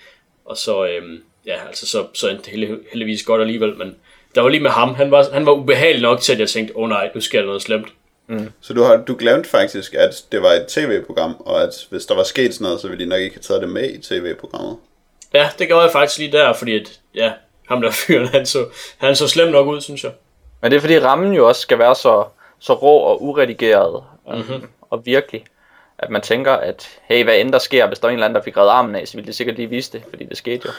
[0.44, 3.96] Og så, øhm, ja, altså så, så endte det heldigvis godt alligevel, men
[4.34, 6.76] der var lige med ham, han var, han var ubehagelig nok til, at jeg tænkte,
[6.76, 7.88] åh oh nej, nu sker der noget slemt.
[8.26, 8.50] Mm.
[8.60, 12.14] Så du, har, du glemte faktisk, at det var et tv-program, og at hvis der
[12.14, 14.76] var sket sådan noget, så ville de nok ikke have taget det med i tv-programmet.
[15.34, 17.32] Ja, det gjorde jeg faktisk lige der, fordi at, ja,
[17.68, 18.66] ham der fyren, han så,
[18.98, 20.12] han så slemt nok ud, synes jeg.
[20.62, 22.24] Men det er fordi rammen jo også skal være så,
[22.58, 24.68] så rå og uredigeret mm-hmm.
[24.80, 25.44] og virkelig,
[25.98, 28.36] at man tænker, at hey, hvad end der sker, hvis der er en eller anden,
[28.36, 30.68] der fik reddet armen af, så ville de sikkert lige vise det, fordi det skete
[30.68, 30.72] jo.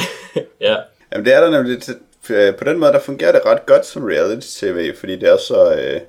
[0.60, 0.76] ja.
[1.12, 1.82] Jamen det er der nemlig,
[2.30, 5.74] øh, på den måde, der fungerer det ret godt som reality-tv, fordi det er så...
[5.74, 6.00] Øh,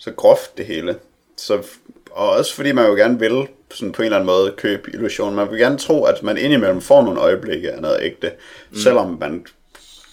[0.00, 0.96] så groft det hele.
[1.36, 1.62] Så,
[2.10, 5.34] og også fordi man jo gerne vil sådan på en eller anden måde købe illusion.
[5.34, 8.32] Man vil gerne tro, at man indimellem får nogle øjeblikke af noget ægte,
[8.70, 8.76] mm.
[8.76, 9.46] selvom man,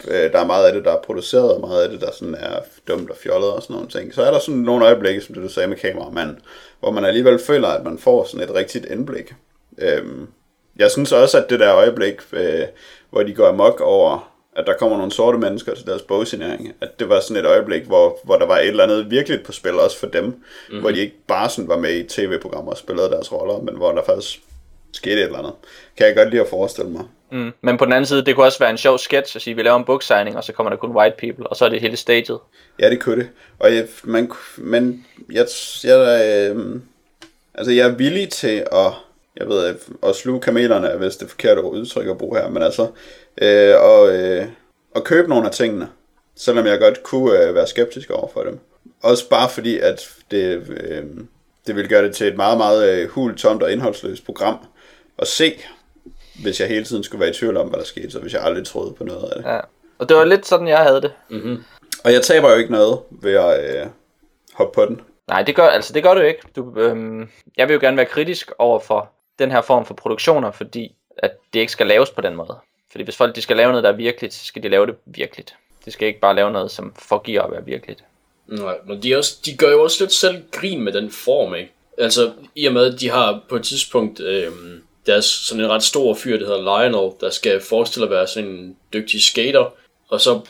[0.07, 2.35] øh, der er meget af det, der er produceret, og meget af det, der sådan
[2.35, 4.13] er dumt og fjollet og sådan nogle ting.
[4.13, 6.39] Så er der sådan nogle øjeblikke, som det du sagde med kameramanden,
[6.79, 9.33] hvor man alligevel føler, at man får sådan et rigtigt indblik.
[9.77, 10.27] Øhm,
[10.75, 12.63] jeg synes også, at det der øjeblik, øh,
[13.09, 16.99] hvor de går amok over at der kommer nogle sorte mennesker til deres bogsignering, at
[16.99, 19.79] det var sådan et øjeblik, hvor, hvor der var et eller andet virkelig på spil
[19.79, 20.79] også for dem, mm-hmm.
[20.79, 23.91] hvor de ikke bare sådan var med i tv-programmer og spillede deres roller, men hvor
[23.91, 24.41] der faktisk
[24.93, 25.53] skete et eller andet.
[25.97, 27.03] Kan jeg godt lide at forestille mig.
[27.31, 27.51] Mm.
[27.61, 29.57] Men på den anden side, det kunne også være en sjov sketch at sige, at
[29.57, 31.81] vi laver en booksigning, og så kommer der kun white people, og så er det
[31.81, 32.37] hele staged.
[32.79, 33.29] Ja, det kunne det.
[33.59, 35.47] Og jeg, man, men jeg,
[35.83, 36.81] jeg, øh,
[37.53, 38.91] altså jeg er villig til at,
[39.35, 42.87] jeg ved, at sluge kamelerne, hvis det er forkert udtryk at bruge her, men altså,
[43.41, 44.47] øh, og, øh,
[44.95, 45.89] og købe nogle af tingene,
[46.35, 48.59] selvom jeg godt kunne øh, være skeptisk over for dem.
[49.01, 51.03] Også bare fordi, at det, øh,
[51.67, 54.57] det ville gøre det til et meget, meget øh, hul, tomt og indholdsløst program
[55.17, 55.53] at se,
[56.41, 58.43] hvis jeg hele tiden skulle være i tvivl om, hvad der skete, så hvis jeg
[58.43, 59.49] aldrig troede på noget af det.
[59.49, 59.59] Ja.
[59.97, 61.11] Og det var lidt sådan, jeg havde det.
[61.29, 61.63] Mm-hmm.
[62.03, 63.87] Og jeg taber jo ikke noget ved at øh,
[64.53, 65.01] hoppe på den.
[65.27, 66.39] Nej, det gør, altså, det gør du ikke.
[66.55, 70.51] Du, øhm, jeg vil jo gerne være kritisk over for den her form for produktioner,
[70.51, 72.57] fordi at det ikke skal laves på den måde.
[72.91, 74.95] Fordi hvis folk de skal lave noget, der er virkeligt, så skal de lave det
[75.05, 75.55] virkeligt.
[75.85, 78.03] De skal ikke bare lave noget, som forgiver at være virkeligt.
[78.47, 81.71] Nej, men de, også, de gør jo også lidt selv grin med den form, ikke?
[81.97, 84.19] Altså, i og med, at de har på et tidspunkt
[85.07, 88.27] der er sådan en ret stor fyr, der hedder Lionel, der skal forestille at være
[88.27, 89.73] sådan en dygtig skater,
[90.09, 90.41] og så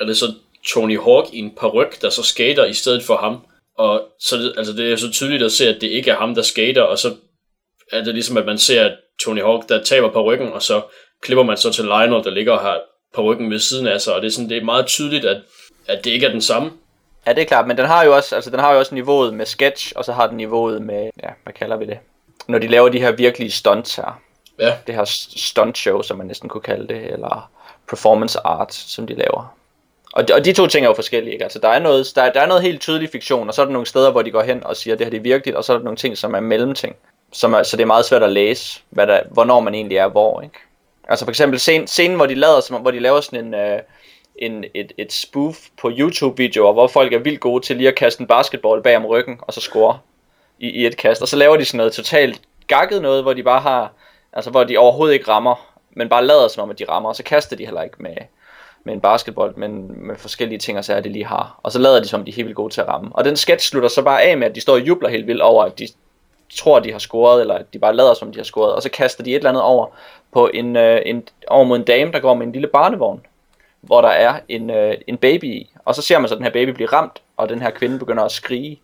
[0.00, 0.26] er det så
[0.66, 3.38] Tony Hawk i en paryk, der så skater i stedet for ham.
[3.78, 6.34] Og så det, altså det er så tydeligt at se, at det ikke er ham,
[6.34, 7.14] der skater, og så
[7.92, 8.92] er det ligesom, at man ser, at
[9.24, 10.82] Tony Hawk, der taber på ryggen, og så
[11.22, 12.78] klipper man så til Lionel, der ligger her
[13.14, 15.40] på ryggen ved siden af sig, og det er, sådan, det er meget tydeligt, at,
[15.88, 16.70] at det ikke er den samme.
[17.26, 19.34] Ja, det er klart, men den har jo også, altså den har jo også niveauet
[19.34, 21.98] med sketch, og så har den niveauet med, ja, hvad kalder vi det?
[22.48, 24.20] Når de laver de her virkelige stunts her.
[24.58, 24.72] Ja.
[24.86, 25.04] Det her
[25.36, 27.50] stunt show, som man næsten kunne kalde det, eller
[27.88, 29.56] performance art, som de laver.
[30.12, 31.44] Og de, og de to ting er jo forskellige, ikke?
[31.44, 33.66] Altså der er, noget, der, er, der er noget helt tydelig fiktion, og så er
[33.66, 35.56] der nogle steder, hvor de går hen og siger, at det her det er virkeligt,
[35.56, 36.96] og så er der nogle ting, som er mellemting.
[37.32, 40.08] Som er, så det er meget svært at læse, hvad der, hvornår man egentlig er
[40.08, 40.58] hvor, ikke?
[41.08, 43.78] Altså for eksempel scenen, scenen hvor de lader, som, hvor de laver sådan en, øh,
[44.36, 48.20] en, et, et spoof på YouTube-videoer, hvor folk er vildt gode til lige at kaste
[48.20, 49.98] en basketball bag om ryggen, og så score
[50.62, 51.22] i, i et kast.
[51.22, 53.92] Og så laver de sådan noget totalt gakket noget, hvor de bare har,
[54.32, 57.16] altså hvor de overhovedet ikke rammer, men bare lader som om, at de rammer, og
[57.16, 58.16] så kaster de heller ikke med,
[58.84, 61.60] med en basketball, men med forskellige ting og sager, de lige har.
[61.62, 63.10] Og så lader de som, om de er helt vildt gode til at ramme.
[63.14, 65.42] Og den sketch slutter så bare af med, at de står og jubler helt vildt
[65.42, 65.88] over, at de
[66.56, 68.72] tror, de har scoret, eller at de bare lader som, de har scoret.
[68.72, 69.86] Og så kaster de et eller andet over
[70.32, 73.26] på en, øh, en, over mod en dame, der går med en lille barnevogn,
[73.80, 75.70] hvor der er en, øh, en baby i.
[75.84, 77.98] Og så ser man så, at den her baby bliver ramt, og den her kvinde
[77.98, 78.80] begynder at skrige.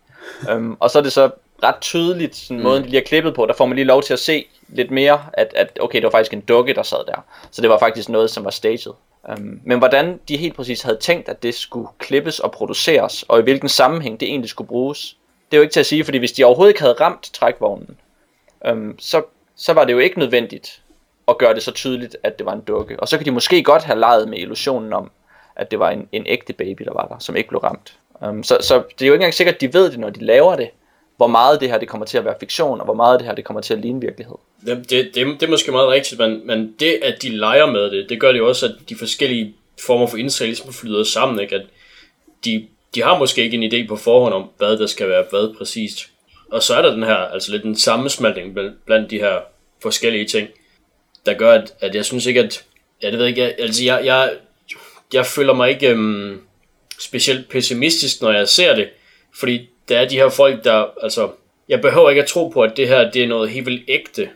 [0.49, 1.29] Øhm, og så er det så
[1.63, 2.63] ret tydeligt, sådan mm.
[2.63, 4.91] måden de lige har klippet på, der får man lige lov til at se lidt
[4.91, 7.25] mere, at, at okay, det var faktisk en dukke, der sad der.
[7.51, 8.93] Så det var faktisk noget, som var staged.
[9.29, 13.39] Um, men hvordan de helt præcis havde tænkt, at det skulle klippes og produceres, og
[13.39, 15.17] i hvilken sammenhæng det egentlig skulle bruges,
[15.51, 17.97] det er jo ikke til at sige, fordi hvis de overhovedet ikke havde ramt trækvognen,
[18.71, 19.23] um, så,
[19.55, 20.81] så var det jo ikke nødvendigt
[21.27, 22.99] at gøre det så tydeligt, at det var en dukke.
[22.99, 25.11] Og så kan de måske godt have leget med illusionen om,
[25.55, 27.93] at det var en, en ægte baby, der var der, som ikke blev ramt.
[28.21, 30.25] Um, så, så det er jo ikke engang sikkert, at de ved det, når de
[30.25, 30.69] laver det,
[31.19, 33.35] hvor meget det her det kommer til at være fiktion, og hvor meget det her
[33.35, 34.35] det kommer til at ligne virkelighed.
[34.65, 37.91] Det, det, det, det er måske meget rigtigt, men, men det, at de leger med
[37.91, 39.55] det, det gør det jo også, at de forskellige
[39.85, 41.55] former for indslag ligesom flyder sammen, ikke?
[41.55, 41.65] At
[42.45, 45.57] de, de har måske ikke en idé på forhånd om, hvad der skal være hvad
[45.57, 46.07] præcist.
[46.51, 49.39] Og så er der den her, altså lidt en sammensmeltning blandt de her
[49.81, 50.47] forskellige ting,
[51.25, 52.63] der gør, at, at jeg synes ikke, at,
[53.03, 54.31] ja, det ved ikke, jeg, altså jeg, jeg,
[55.13, 56.41] jeg føler mig ikke øhm,
[56.99, 58.89] specielt pessimistisk, når jeg ser det,
[59.39, 61.29] fordi der er de her folk, der, altså,
[61.69, 64.29] jeg behøver ikke at tro på, at det her, det er noget helt vildt ægte.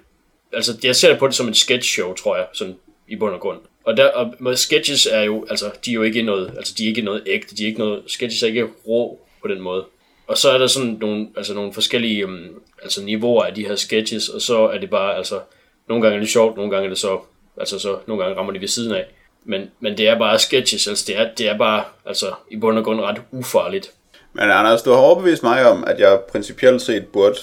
[0.54, 2.76] Altså, jeg ser det på det som et sketch show, tror jeg, sådan
[3.08, 3.60] i bund og grund.
[3.84, 6.84] Og, der, og med sketches er jo, altså, de er jo ikke noget, altså, de
[6.84, 9.86] er ikke noget ægte, de er ikke noget, sketches er ikke rå på den måde.
[10.28, 13.76] Og så er der sådan nogle, altså nogle forskellige um, altså niveauer af de her
[13.76, 15.40] sketches, og så er det bare, altså,
[15.88, 17.20] nogle gange er det sjovt, nogle gange er det så,
[17.58, 19.06] altså så, nogle gange rammer de ved siden af.
[19.44, 22.78] Men, men det er bare sketches, altså det er, det er bare, altså i bund
[22.78, 23.92] og grund ret ufarligt.
[24.34, 27.38] Men Anders, du har overbevist mig om, at jeg principielt set burde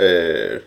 [0.00, 0.60] øh,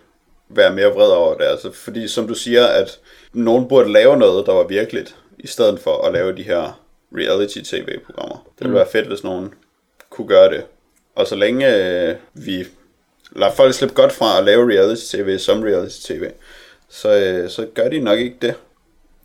[0.50, 1.44] være mere vred over det.
[1.44, 3.00] Altså, fordi som du siger, at
[3.34, 6.82] nogen burde lave noget, der var virkeligt, i stedet for at lave de her
[7.18, 8.36] reality-tv-programmer.
[8.36, 8.76] Det ville mm.
[8.76, 9.54] være fedt, hvis nogen
[10.10, 10.66] kunne gøre det.
[11.16, 12.66] Og så længe øh, vi
[13.32, 16.32] lader folk slippe godt fra at lave reality-tv som reality-tv,
[16.90, 18.56] så, øh, så gør de nok ikke det.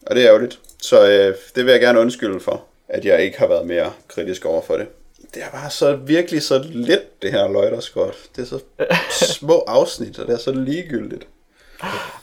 [0.07, 0.61] Og det er ærgerligt.
[0.81, 4.45] Så øh, det vil jeg gerne undskylde for, at jeg ikke har været mere kritisk
[4.45, 4.87] over for det
[5.35, 8.15] det er bare så virkelig så let, det her løjterskot.
[8.37, 8.61] Det er så
[9.39, 11.27] små afsnit, og det er så ligegyldigt.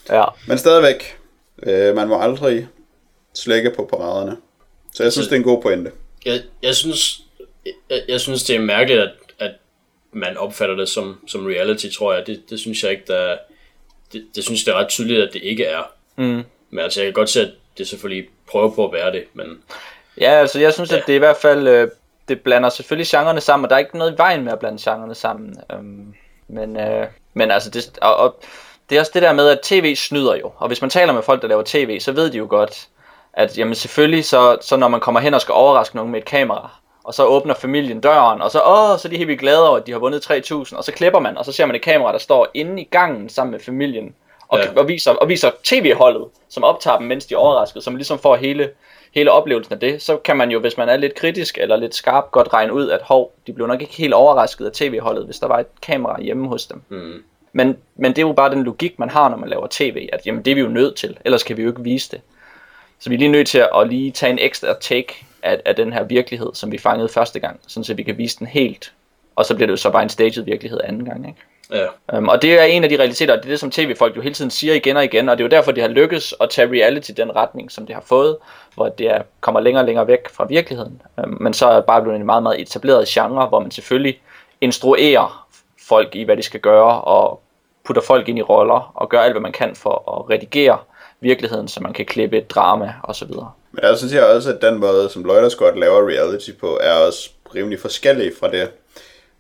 [0.10, 0.26] Ja.
[0.48, 1.18] Men stadigvæk,
[1.64, 2.68] øh, man må aldrig
[3.34, 4.38] slække på paraderne.
[4.94, 5.92] Så jeg synes, det er en god pointe.
[6.26, 7.22] Jeg, jeg, synes,
[7.90, 9.52] jeg, jeg synes, det er mærkeligt, at, at
[10.12, 12.28] man opfatter det som, som reality, tror jeg.
[12.28, 13.38] Det, det synes jeg ikke, der
[14.14, 15.84] det, det synes jeg, det er ret tydeligt, at det ikke er.
[16.16, 16.44] Mm.
[16.70, 19.64] Men altså, jeg kan godt se, at det selvfølgelig prøver på at være det, men...
[20.22, 20.98] Ja, altså, jeg synes, ja.
[20.98, 21.88] at det er i hvert fald øh,
[22.30, 24.78] det blander selvfølgelig genrerne sammen, og der er ikke noget i vejen med at blande
[24.82, 25.56] genrerne sammen.
[25.74, 26.14] Øhm,
[26.48, 28.40] men, øh, men altså, det, og, og
[28.90, 30.52] det er også det der med, at tv snyder jo.
[30.58, 32.88] Og hvis man taler med folk, der laver tv, så ved de jo godt,
[33.34, 36.26] at jamen selvfølgelig, så, så når man kommer hen og skal overraske nogen med et
[36.26, 36.72] kamera,
[37.04, 39.88] og så åbner familien døren, og så, åh, så er de helt glade over, at
[39.88, 42.18] de har vundet 3000, og så klipper man, og så ser man et kamera, der
[42.18, 44.16] står inde i gangen sammen med familien,
[44.48, 44.80] og, ja.
[44.80, 48.36] og, viser, og viser tv-holdet, som optager dem, mens de er overrasket, som ligesom får
[48.36, 48.70] hele
[49.16, 51.96] hele oplevelsen af det, så kan man jo, hvis man er lidt kritisk eller lidt
[51.96, 55.40] skarp, godt regne ud, at hov, de blev nok ikke helt overrasket af tv-holdet, hvis
[55.40, 56.82] der var et kamera hjemme hos dem.
[56.90, 57.24] Mm.
[57.54, 60.26] Men, men det er jo bare den logik, man har, når man laver tv, at
[60.26, 62.22] jamen, det er vi jo nødt til, ellers kan vi jo ikke vise det.
[63.00, 65.94] Så vi er lige nødt til at lige tage en ekstra take af, af den
[65.94, 68.94] her virkelighed, som vi fangede første gang, sådan så vi kan vise den helt.
[69.36, 71.40] Og så bliver det jo så bare en staged virkelighed anden gang, ikke?
[71.74, 72.18] Ja.
[72.18, 74.22] Um, og det er en af de realiteter, og det er det, som tv-folk jo
[74.22, 76.50] hele tiden siger igen og igen, og det er jo derfor, de har lykkes at
[76.50, 78.38] tage reality den retning, som det har fået,
[78.76, 81.02] hvor det er, kommer længere og længere væk fra virkeligheden.
[81.24, 84.22] Um, men så er det bare blevet en meget, meget etableret genre, hvor man selvfølgelig
[84.62, 85.48] instruerer
[85.88, 87.42] folk i, hvad de skal gøre, og
[87.86, 90.78] putter folk ind i roller, og gør alt, hvad man kan for at redigere
[91.22, 93.52] virkeligheden, så man kan klippe et drama og så videre.
[93.72, 96.94] Men jeg synes jeg også, at den måde, som Lloyd Scott laver reality på, er
[96.94, 98.70] også rimelig forskellig fra det,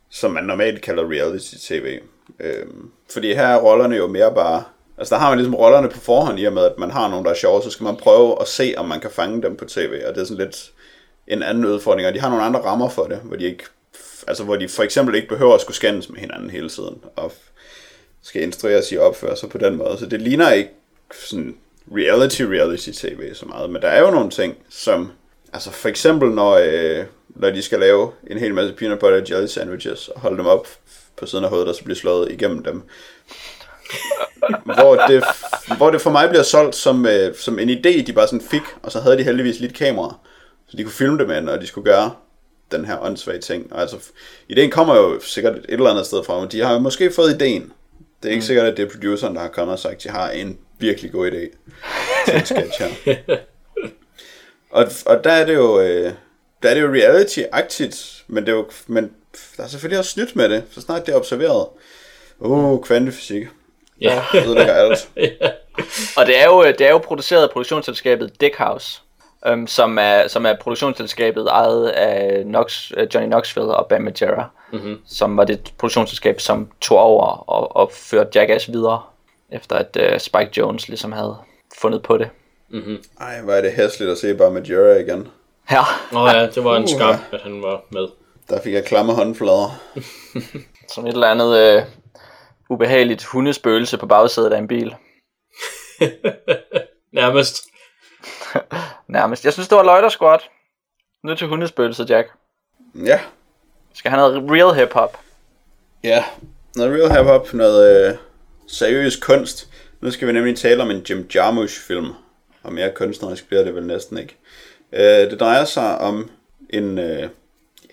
[0.09, 1.99] som man normalt kalder reality-tv.
[2.39, 4.63] Øhm, fordi her er rollerne jo mere bare,
[4.99, 7.25] Altså der har man ligesom rollerne på forhånd i og med, at man har nogen,
[7.25, 9.65] der er sjove, så skal man prøve at se, om man kan fange dem på
[9.65, 10.71] tv, og det er sådan lidt
[11.27, 13.63] en anden udfordring, og de har nogle andre rammer for det, hvor de ikke,
[14.27, 17.31] altså hvor de for eksempel ikke behøver at skulle skændes med hinanden hele tiden, og
[18.21, 20.71] skal instrueres i at opføre sig på den måde, så det ligner ikke
[21.13, 21.55] sådan
[21.95, 25.11] reality reality tv så meget, men der er jo nogle ting, som,
[25.53, 29.47] altså for eksempel når, øh, når de skal lave en hel masse peanut butter jelly
[29.47, 30.67] sandwiches, og holde dem op
[31.19, 32.83] på siden af hovedet, og så bliver slået igennem dem,
[34.63, 35.23] hvor, det,
[35.77, 38.61] hvor det for mig bliver solgt som, øh, som en idé, de bare sådan fik,
[38.83, 40.15] og så havde de heldigvis lidt kamera,
[40.67, 42.11] så de kunne filme det med, når de skulle gøre
[42.71, 43.73] den her åndssvage ting.
[43.73, 43.97] Og altså,
[44.49, 47.33] ideen kommer jo sikkert et eller andet sted fra, men de har jo måske fået
[47.33, 47.71] ideen.
[48.23, 48.45] Det er ikke mm.
[48.45, 51.11] sikkert, at det er produceren, der har kommet og sagt, at de har en virkelig
[51.11, 51.57] god idé
[52.25, 53.19] til en sketch her.
[54.77, 56.13] og, og der er det jo, øh,
[56.63, 59.11] der er det jo reality-agtigt, men, det er jo, men
[59.57, 61.67] der er selvfølgelig også snydt med det, så snart det er observeret.
[62.39, 63.47] Åh, oh, kvantefysik.
[64.01, 64.23] Ja.
[64.31, 65.09] Det ødelægger alt.
[66.17, 69.01] Og det er jo, det er jo produceret af produktionsselskabet Dickhouse,
[69.47, 74.49] øhm, som, er, som er produktionsselskabet ejet af Knox, øh, Johnny Knoxville og Bam Margera,
[74.73, 74.97] mm-hmm.
[75.07, 79.01] som var det produktionsselskab, som tog over og, og førte Jackass videre,
[79.51, 81.37] efter at uh, Spike Jones ligesom havde
[81.77, 82.29] fundet på det.
[82.69, 83.03] Mm-hmm.
[83.21, 85.27] Ej, hvor er det hæsligt at se bare med Jura igen.
[85.71, 88.07] Ja, Nå ja, det var en Uh, skam, at han var med.
[88.49, 89.81] Der fik jeg klamme håndflader.
[90.93, 91.83] som et eller andet uh,
[92.69, 94.95] ubehageligt hundespøgelse på bagsædet af en bil.
[97.13, 97.63] Nærmest.
[99.07, 99.45] Nærmest.
[99.45, 100.41] Jeg synes, det var løjt squat.
[101.23, 102.27] Nu til hundespøgelser, Jack.
[103.05, 103.19] Ja,
[103.93, 105.17] Skal have noget real hip-hop.
[106.03, 106.23] ja.
[106.75, 108.17] Noget real hip-hop, noget øh,
[108.67, 109.67] seriøs kunst.
[110.01, 112.07] Nu skal vi nemlig tale om en Jim Jarmusch film.
[112.63, 114.37] Og mere kunstnerisk bliver det vel næsten ikke.
[114.93, 116.29] Øh, det drejer sig om
[116.69, 117.29] en, øh,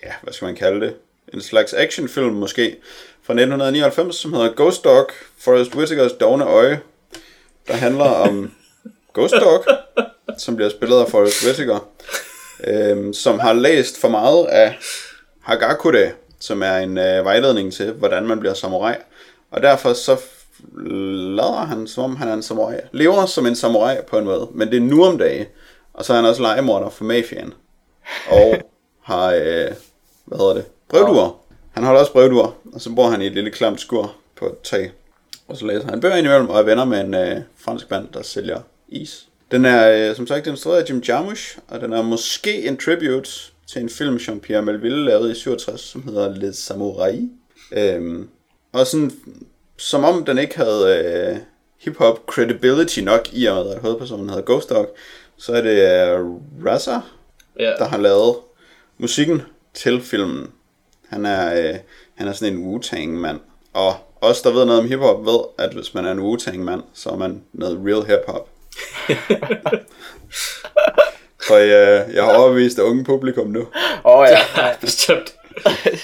[0.03, 0.95] ja, hvad skal man kalde det?
[1.33, 2.75] En slags actionfilm måske,
[3.23, 6.79] fra 1999, som hedder Ghost Dog, Forrest Whitakers dogne øje.
[7.67, 8.51] Der handler om
[9.15, 9.65] Ghost Dog,
[10.37, 11.89] som bliver spillet af Forrest Whitaker,
[12.63, 14.77] øh, som har læst for meget af
[15.41, 18.95] Hagakure, som er en øh, vejledning til, hvordan man bliver samurai.
[19.51, 20.17] Og derfor så
[21.35, 22.77] lader han, som om han er en samurai.
[22.91, 25.49] Lever som en samurai på en måde, men det er nu om dage.
[25.93, 27.53] Og så er han også legemorder for mafiaen.
[28.29, 28.57] Og
[29.09, 29.71] har, øh,
[30.27, 31.39] hvad hedder det, brevduer.
[31.71, 34.59] Han holder også brevduer, og så bor han i et lille klamt skur på et
[34.63, 34.91] tag.
[35.47, 38.21] Og så læser han bøger indimellem, og er venner med en øh, fransk mand, der
[38.23, 39.27] sælger is.
[39.51, 43.29] Den er, øh, som sagt, instrueret af Jim Jarmusch, og den er måske en tribute
[43.67, 47.29] til en film, Jean-Pierre Melville lavede i 67, som hedder Les Samurai.
[47.71, 48.29] Øhm,
[48.73, 49.11] og sådan,
[49.77, 51.37] som om den ikke havde øh,
[51.79, 54.95] hip-hop credibility nok i og med, at hovedpersonen hedder Ghost Dog,
[55.37, 56.25] så er det øh,
[56.65, 56.99] Raza,
[57.59, 57.71] Ja.
[57.79, 58.35] der har lavet
[58.97, 59.41] musikken
[59.77, 60.51] til filmen.
[61.09, 61.75] Han er, øh,
[62.15, 63.39] han er sådan en Wu-Tang-mand.
[63.73, 67.09] Og os, der ved noget om hiphop, ved, at hvis man er en Wu-Tang-mand, så
[67.09, 68.49] er man noget real hip-hop.
[71.47, 73.59] Så øh, jeg har overbevist det unge publikum nu.
[73.59, 73.65] Åh
[74.03, 74.75] oh, ja.
[74.81, 75.35] Bestemt.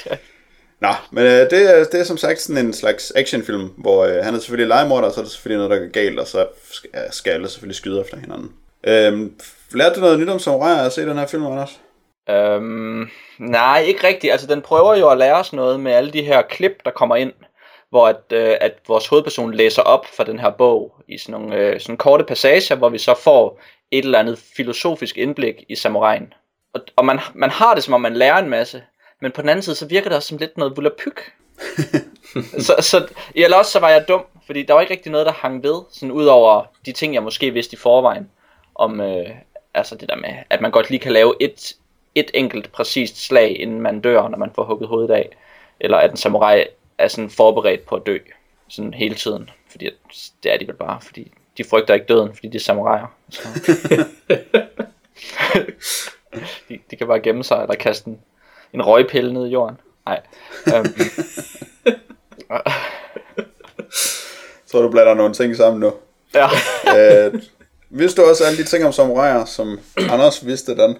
[0.80, 4.24] Nå, men øh, det, er, det er som sagt sådan en slags actionfilm, hvor øh,
[4.24, 6.46] han er selvfølgelig legemorder, og så er der selvfølgelig noget, der går galt, og så
[7.10, 8.52] skal, alle selvfølgelig skyde efter hinanden.
[8.84, 9.32] Øhm,
[9.72, 11.80] lærte du noget nyt om samuraier at se den her film, Anders?
[12.30, 14.32] Øhm, nej, ikke rigtigt.
[14.32, 17.16] Altså, den prøver jo at lære os noget med alle de her klip, der kommer
[17.16, 17.32] ind,
[17.90, 21.56] hvor at, øh, at vores hovedperson læser op fra den her bog i sådan nogle
[21.56, 23.60] øh, sådan korte passager, hvor vi så får
[23.90, 26.32] et eller andet filosofisk indblik i samuraien.
[26.74, 28.82] Og, og man, man har det, som om man lærer en masse,
[29.20, 31.32] men på den anden side, så virker det også som lidt noget vulapyk.
[32.66, 35.32] så, så, eller også så var jeg dum, fordi der var ikke rigtig noget, der
[35.32, 38.30] hang ved, sådan ud over de ting, jeg måske vidste i forvejen,
[38.74, 39.30] om øh,
[39.74, 41.74] altså det der med, at man godt lige kan lave et,
[42.14, 45.36] et enkelt præcist slag, inden man dør, når man får hugget hovedet af,
[45.80, 46.64] eller at en samurai
[46.98, 48.18] er sådan forberedt på at dø,
[48.68, 49.90] sådan hele tiden, fordi
[50.42, 53.16] det er de vel bare, fordi de frygter ikke døden, fordi de er samuraier.
[53.30, 53.48] Så.
[56.68, 58.20] de, de kan bare gemme sig, eller kaste en,
[58.72, 59.76] en røgpille ned i jorden.
[60.06, 60.20] Nej.
[60.78, 60.86] Um,
[64.66, 65.92] Så du blander nogle ting sammen nu.
[66.34, 66.48] ja.
[67.26, 67.42] øh,
[67.90, 70.98] vidste du også alle de ting om samuraier, som Anders vidste den?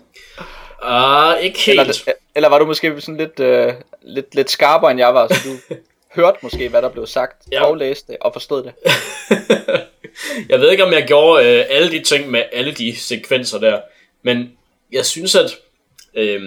[0.82, 1.80] Ah, ikke helt.
[1.80, 3.72] Eller, eller var du måske sådan lidt, øh,
[4.02, 5.74] lidt, lidt skarpere end jeg var, så du
[6.16, 7.64] hørte måske, hvad der blev sagt, ja.
[7.64, 8.72] og læste det, og forstod det.
[10.50, 13.80] jeg ved ikke, om jeg gjorde øh, alle de ting med alle de sekvenser der,
[14.22, 14.52] men
[14.92, 15.58] jeg synes, at
[16.14, 16.42] øh,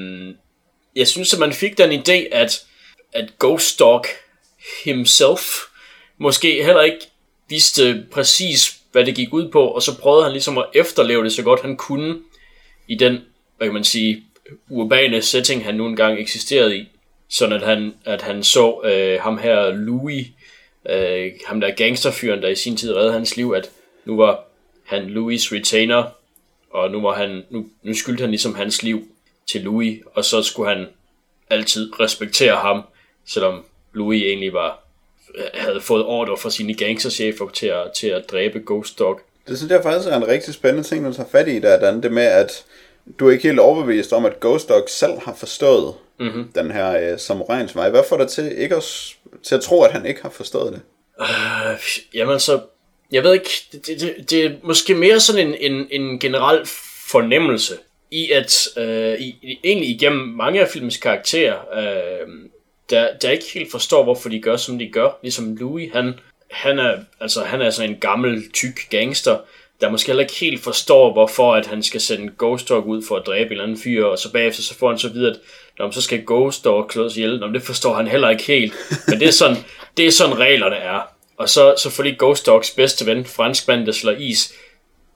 [0.95, 2.63] jeg synes, at man fik den idé, at,
[3.13, 4.05] at Ghost Dog
[4.83, 5.41] himself
[6.17, 7.07] måske heller ikke
[7.49, 11.33] vidste præcis, hvad det gik ud på, og så prøvede han ligesom at efterleve det
[11.33, 12.19] så godt han kunne
[12.87, 13.21] i den,
[13.57, 14.23] hvad kan man sige,
[14.69, 16.87] urbane setting, han nu engang eksisterede i.
[17.29, 20.27] Sådan at han, at han så øh, ham her, Louis,
[20.89, 23.69] øh, ham der gangsterfyren, der i sin tid reddede hans liv, at
[24.05, 24.43] nu var
[24.85, 26.03] han Louis retainer,
[26.69, 29.07] og nu, var han, nu, nu skyldte han ligesom hans liv
[29.51, 30.87] til Louis, og så skulle han
[31.49, 32.81] altid respektere ham,
[33.25, 34.87] selvom Louis egentlig var
[35.53, 39.19] havde fået ordre fra sine gangsterchefer til at, til at dræbe Ghost Dog.
[39.47, 42.01] Det synes jeg faktisk er en rigtig spændende ting, du tager fat i, der er
[42.01, 42.65] Det med, at
[43.19, 46.51] du er ikke helt overbevist om, at Ghost Dog selv har forstået mm-hmm.
[46.55, 47.89] den her uh, samuraiens vej.
[47.89, 48.83] Hvad får dig til, ikke at,
[49.43, 50.81] til at tro, at han ikke har forstået det?
[51.19, 51.75] Uh,
[52.13, 52.59] jamen så,
[53.11, 56.65] jeg ved ikke, det, det, det, det er måske mere sådan en, en, en generel
[57.09, 57.73] fornemmelse
[58.11, 62.29] i, at uh, i, egentlig igennem mange af filmens karakterer, uh,
[62.89, 65.19] der, der ikke helt forstår, hvorfor de gør, som de gør.
[65.21, 66.13] Ligesom Louis, han,
[66.51, 69.37] han, er, altså, han er sådan en gammel, tyk gangster,
[69.81, 73.15] der måske heller ikke helt forstår, hvorfor at han skal sende Ghost Dog ud for
[73.15, 75.39] at dræbe en eller anden fyr, og så bagefter så får han så videre, at
[75.79, 77.39] når så skal Ghost Dog klås ihjel.
[77.39, 78.73] Nå, det forstår han heller ikke helt.
[79.07, 79.57] Men det er sådan,
[79.97, 81.01] det er sådan reglerne er.
[81.37, 84.53] Og så, så Ghost Dogs bedste ven, franskmanden, der slår is,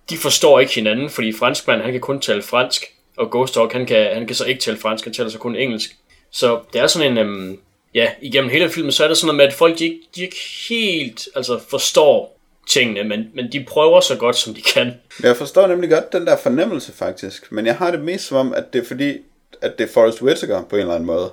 [0.09, 2.85] de forstår ikke hinanden, fordi franskmanden, han kan kun tale fransk,
[3.17, 5.55] og Ghost Dog, han kan, han kan så ikke tale fransk, han taler så kun
[5.55, 5.95] engelsk.
[6.31, 7.59] Så det er sådan en, øhm,
[7.93, 10.21] ja, igennem hele filmen, så er det sådan noget med, at folk de ikke, de
[10.21, 10.37] ikke
[10.69, 14.91] helt altså, forstår tingene, men, men de prøver så godt, som de kan.
[15.23, 18.53] Jeg forstår nemlig godt den der fornemmelse faktisk, men jeg har det mest som om,
[18.53, 19.17] at det er fordi,
[19.61, 21.31] at det er Forrest Whitaker på en eller anden måde,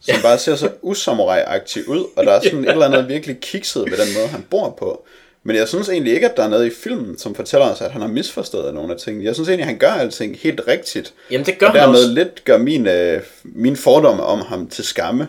[0.00, 0.22] som ja.
[0.22, 2.70] bare ser så usamurai ud, og der er sådan ja.
[2.70, 5.04] et eller andet virkelig kikset ved den måde, han bor på.
[5.42, 7.90] Men jeg synes egentlig ikke, at der er noget i filmen, som fortæller os, at
[7.90, 9.24] han har misforstået nogle af tingene.
[9.24, 11.14] Jeg synes egentlig, at han gør alting helt rigtigt.
[11.30, 15.28] Jamen det gør og dermed lidt gør min, øh, min fordomme om ham til skamme.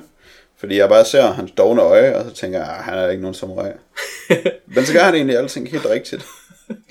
[0.62, 3.22] Fordi jeg bare ser hans dogne øje, og så tænker jeg, ah, han er ikke
[3.22, 3.72] nogen samurai.
[4.76, 6.26] Men så gør han egentlig alting helt rigtigt.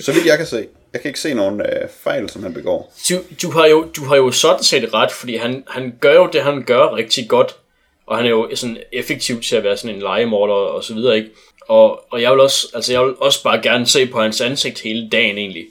[0.00, 0.66] Så vidt jeg kan se.
[0.92, 2.92] Jeg kan ikke se nogen øh, fejl, som han begår.
[3.08, 6.28] Du, du, har jo, du har jo sådan set ret, fordi han, han gør jo
[6.32, 7.56] det, han gør rigtig godt.
[8.06, 11.16] Og han er jo sådan effektiv til at være sådan en legemorder og så videre,
[11.16, 11.30] ikke?
[11.68, 14.80] Og, og jeg vil også, altså jeg vil også bare gerne se på hans ansigt
[14.80, 15.64] hele dagen egentlig.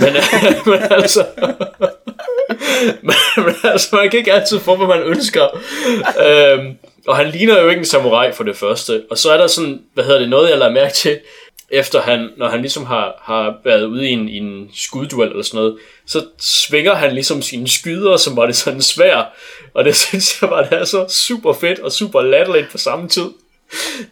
[0.00, 0.12] Men,
[0.72, 1.26] men altså...
[3.02, 5.48] men, men altså, man kan ikke altid få, hvad man ønsker.
[6.26, 6.76] Øhm,
[7.06, 9.02] og han ligner jo ikke en samurai for det første.
[9.10, 11.20] Og så er der sådan, hvad hedder det, noget jeg lader mærke til,
[11.70, 15.42] efter han, når han ligesom har, har været ude i en, i en skudduel eller
[15.42, 19.34] sådan noget, så svinger han ligesom sine skyder, som var det sådan svær.
[19.74, 23.08] Og det synes jeg bare, det er så super fedt og super latterligt på samme
[23.08, 23.30] tid.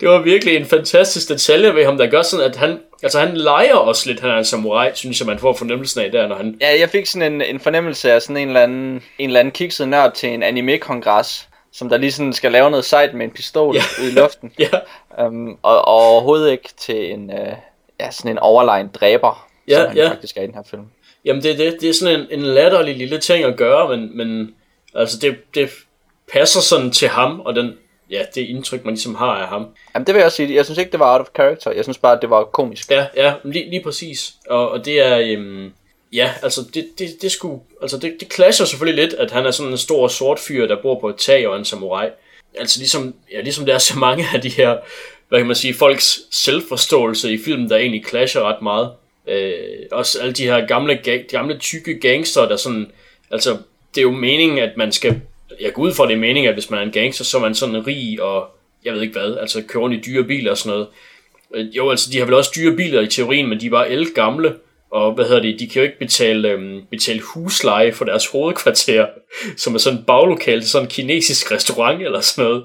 [0.00, 3.36] Det var virkelig en fantastisk detalje ved ham, der gør sådan, at han, altså han
[3.36, 6.36] leger også lidt, han er en samurai, synes jeg, man får fornemmelsen af der, når
[6.36, 6.56] han...
[6.60, 9.52] Ja, jeg fik sådan en, en fornemmelse af sådan en eller anden, en eller anden
[9.52, 13.32] kikset nørd til en anime-kongres, som der lige sådan skal lave noget sejt med en
[13.32, 13.82] pistol ja.
[14.00, 14.52] ude i luften.
[14.58, 15.26] ja.
[15.26, 17.52] Um, og, og overhovedet ikke til en, uh,
[18.00, 20.10] ja, sådan en overlegen dræber, ja, som han ja.
[20.10, 20.82] faktisk er i den her film.
[21.24, 24.54] Jamen det, det, det er sådan en, en latterlig lille ting at gøre, men, men
[24.94, 25.70] altså det, det
[26.32, 27.72] passer sådan til ham, og den,
[28.10, 29.66] ja, det indtryk, man ligesom har af ham.
[29.94, 31.84] Jamen det vil jeg også sige, jeg synes ikke, det var out of character, jeg
[31.84, 32.90] synes bare, det var komisk.
[32.90, 34.32] Ja, ja, lige, lige præcis.
[34.48, 35.72] Og, og det er, um,
[36.12, 39.50] Ja, altså det, det, det, skulle, altså det, det clasher selvfølgelig lidt, at han er
[39.50, 42.08] sådan en stor sort fyr, der bor på et tag og en samurai.
[42.54, 44.76] Altså ligesom, ja, ligesom der er så mange af de her,
[45.28, 48.90] hvad kan man sige, folks selvforståelse i filmen, der egentlig clasher ret meget.
[49.28, 49.52] Øh,
[49.92, 52.90] også alle de her gamle, gamle tykke gangster, der sådan,
[53.30, 53.56] altså
[53.94, 55.20] det er jo meningen, at man skal,
[55.60, 57.40] jeg går ud fra det er meningen, at hvis man er en gangster, så er
[57.40, 58.46] man sådan rig og,
[58.84, 60.88] jeg ved ikke hvad, altså kører rundt i dyre biler og sådan noget.
[61.54, 63.90] Øh, jo, altså de har vel også dyre biler i teorien, men de er bare
[63.90, 64.54] el gamle,
[64.92, 69.06] og hvad hedder det, de kan jo ikke betale, øhm, betale husleje for deres hovedkvarter,
[69.56, 72.64] som er sådan en baglokal til sådan en kinesisk restaurant eller sådan noget.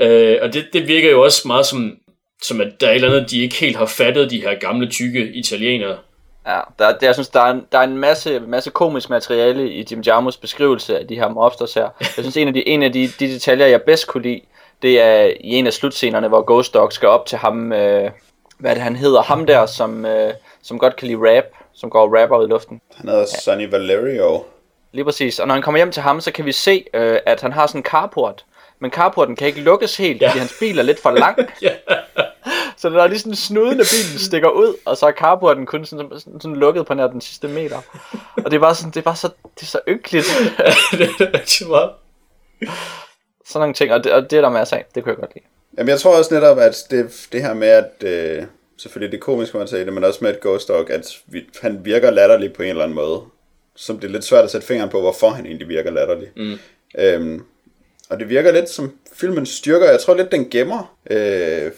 [0.00, 1.96] Øh, og det, det virker jo også meget som,
[2.42, 4.90] som at der er et eller andet, de ikke helt har fattet, de her gamle,
[4.90, 5.98] tykke italienere.
[6.46, 9.70] Ja, der, der, jeg synes, der er, en, der er en masse, masse komisk materiale
[9.70, 11.88] i Jim Jarmus beskrivelse af de her mobsters her.
[12.00, 14.40] Jeg synes, en af de, en af de, de detaljer, jeg bedst kunne lide,
[14.82, 18.10] det er i en af slutscenerne, hvor Ghost Dog skal op til ham, øh,
[18.58, 20.32] hvad er det, han hedder, ham der, som, øh,
[20.64, 22.80] som godt kan lide rap, som går og rapper ud i luften.
[22.94, 23.40] Han hedder ja.
[23.40, 24.44] Sonny Valerio.
[24.92, 25.38] Lige præcis.
[25.38, 27.66] Og når han kommer hjem til ham, så kan vi se, øh, at han har
[27.66, 28.44] sådan en carport.
[28.78, 30.28] Men carporten kan ikke lukkes helt, ja.
[30.28, 31.38] fordi hans bil er lidt for lang.
[31.62, 31.70] ja.
[32.76, 35.84] Så der er lige sådan snuden af bilen stikker ud, og så er carporten kun
[35.84, 37.78] sådan, sådan, sådan lukket på nær den sidste meter.
[38.36, 40.26] Og det er bare sådan, det er bare så, det er så ynkeligt.
[40.98, 41.90] det er rigtig meget.
[43.46, 44.84] Sådan nogle ting, og det, og det er der masser af.
[44.94, 45.44] Det kunne jeg godt lide.
[45.78, 48.46] Jamen jeg tror også netop, at det, det her med, at øh,
[48.78, 51.84] selvfølgelig det komiske, man siger det, men også med et Ghost Dog, at vi, han
[51.84, 53.22] virker latterlig på en eller anden måde.
[53.76, 56.28] Som det er lidt svært at sætte fingeren på, hvorfor han egentlig virker latterlig.
[56.36, 56.58] Mm.
[56.98, 57.42] Øhm,
[58.08, 59.90] og det virker lidt som filmens styrker.
[59.90, 61.72] Jeg tror lidt, den gemmer øh,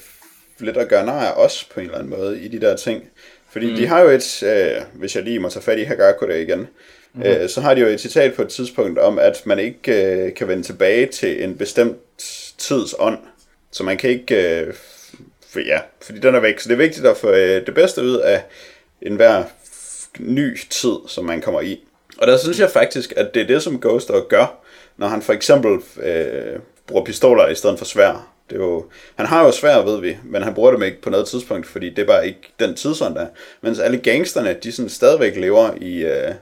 [0.59, 3.05] lidt at gøre nar af os på en eller anden måde i de der ting.
[3.51, 3.77] Fordi mm.
[3.77, 6.69] de har jo et, øh, hvis jeg lige må tage fat i Hagakure igen,
[7.15, 7.23] mm.
[7.23, 10.35] øh, så har de jo et citat på et tidspunkt om, at man ikke øh,
[10.35, 11.97] kan vende tilbage til en bestemt
[12.59, 13.19] tids ånd.
[13.73, 14.75] Så man kan ikke øh,
[15.57, 16.61] For, ja, fordi den er væk.
[16.61, 18.43] Så det er vigtigt at få øh, det bedste ud af
[19.03, 19.45] enhver
[20.19, 21.85] ny tid, som man kommer i.
[22.19, 24.65] Og der synes jeg faktisk, at det er det, som Ghost gør,
[24.97, 28.33] når han for eksempel øh, bruger pistoler i stedet for svær.
[28.51, 31.11] Det er jo, han har jo svær, ved vi, men han bruger dem ikke på
[31.11, 33.29] noget tidspunkt, fordi det er bare ikke den tidsånd, der er.
[33.61, 36.35] Mens alle gangsterne, de sådan stadigvæk lever i øh,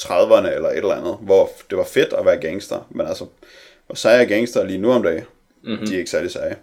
[0.00, 2.86] 30'erne eller et eller andet, hvor det var fedt at være gangster.
[2.90, 3.26] Men altså,
[3.86, 5.24] hvor seje er gangster lige nu om dagen?
[5.64, 5.86] Mm-hmm.
[5.86, 6.56] De er ikke særlig seje.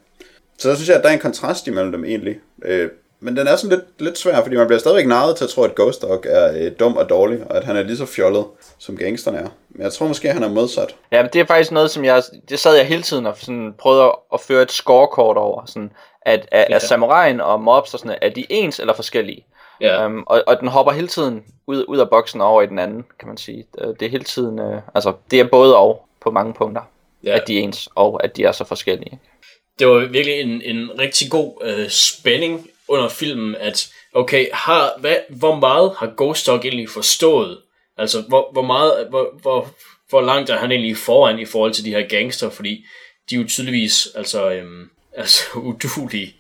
[0.58, 2.40] Så der synes jeg, at der er en kontrast imellem dem egentlig.
[2.66, 2.90] Øh,
[3.20, 5.64] men den er sådan lidt, lidt svær, fordi man bliver stadigvæk narret til at tro,
[5.64, 8.46] at Ghost Dog er øh, dum og dårlig, og at han er lige så fjollet,
[8.78, 9.48] som gangsterne er.
[9.70, 10.96] Men jeg tror måske, at han er modsat.
[11.12, 12.24] Ja, men det er faktisk noget, som jeg...
[12.50, 15.66] Det sad jeg hele tiden og sådan prøvede at, at føre et scorekort over.
[15.66, 15.92] Sådan,
[16.22, 19.46] at er, er samurajen og mobs og sådan, er de ens eller forskellige?
[19.82, 20.06] Ja.
[20.06, 22.80] Um, og, og den hopper hele tiden ud, ud af boksen og over i den
[22.80, 23.66] anden, kan man sige.
[23.82, 24.60] Øh, Det er hele tiden...
[24.60, 26.82] Uh, altså, det er både og på mange punkter.
[27.24, 27.30] Ja.
[27.30, 27.36] Ja.
[27.36, 29.20] At de er ens, og at de er så forskellige
[29.80, 35.16] det var virkelig en, en rigtig god øh, spænding under filmen, at okay, har, hvad,
[35.30, 37.58] hvor meget har Ghost Dog egentlig forstået?
[37.98, 39.70] Altså, hvor, hvor meget, hvor, hvor,
[40.10, 42.86] hvor langt er han egentlig foran i forhold til de her gangster, fordi
[43.30, 46.36] de er jo tydeligvis altså, øhm, altså udulige.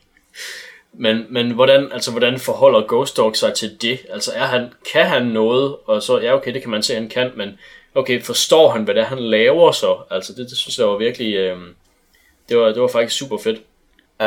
[0.93, 3.99] Men, men hvordan, altså, hvordan forholder Ghost Dog sig til det?
[4.09, 5.75] Altså, er han, kan han noget?
[5.85, 7.59] Og så, ja, okay, det kan man se, han kan, men
[7.95, 9.97] okay, forstår han, hvad det er, han laver så?
[10.11, 11.75] Altså, det, det synes jeg var virkelig, øhm,
[12.49, 13.61] det, var, det var faktisk super fedt.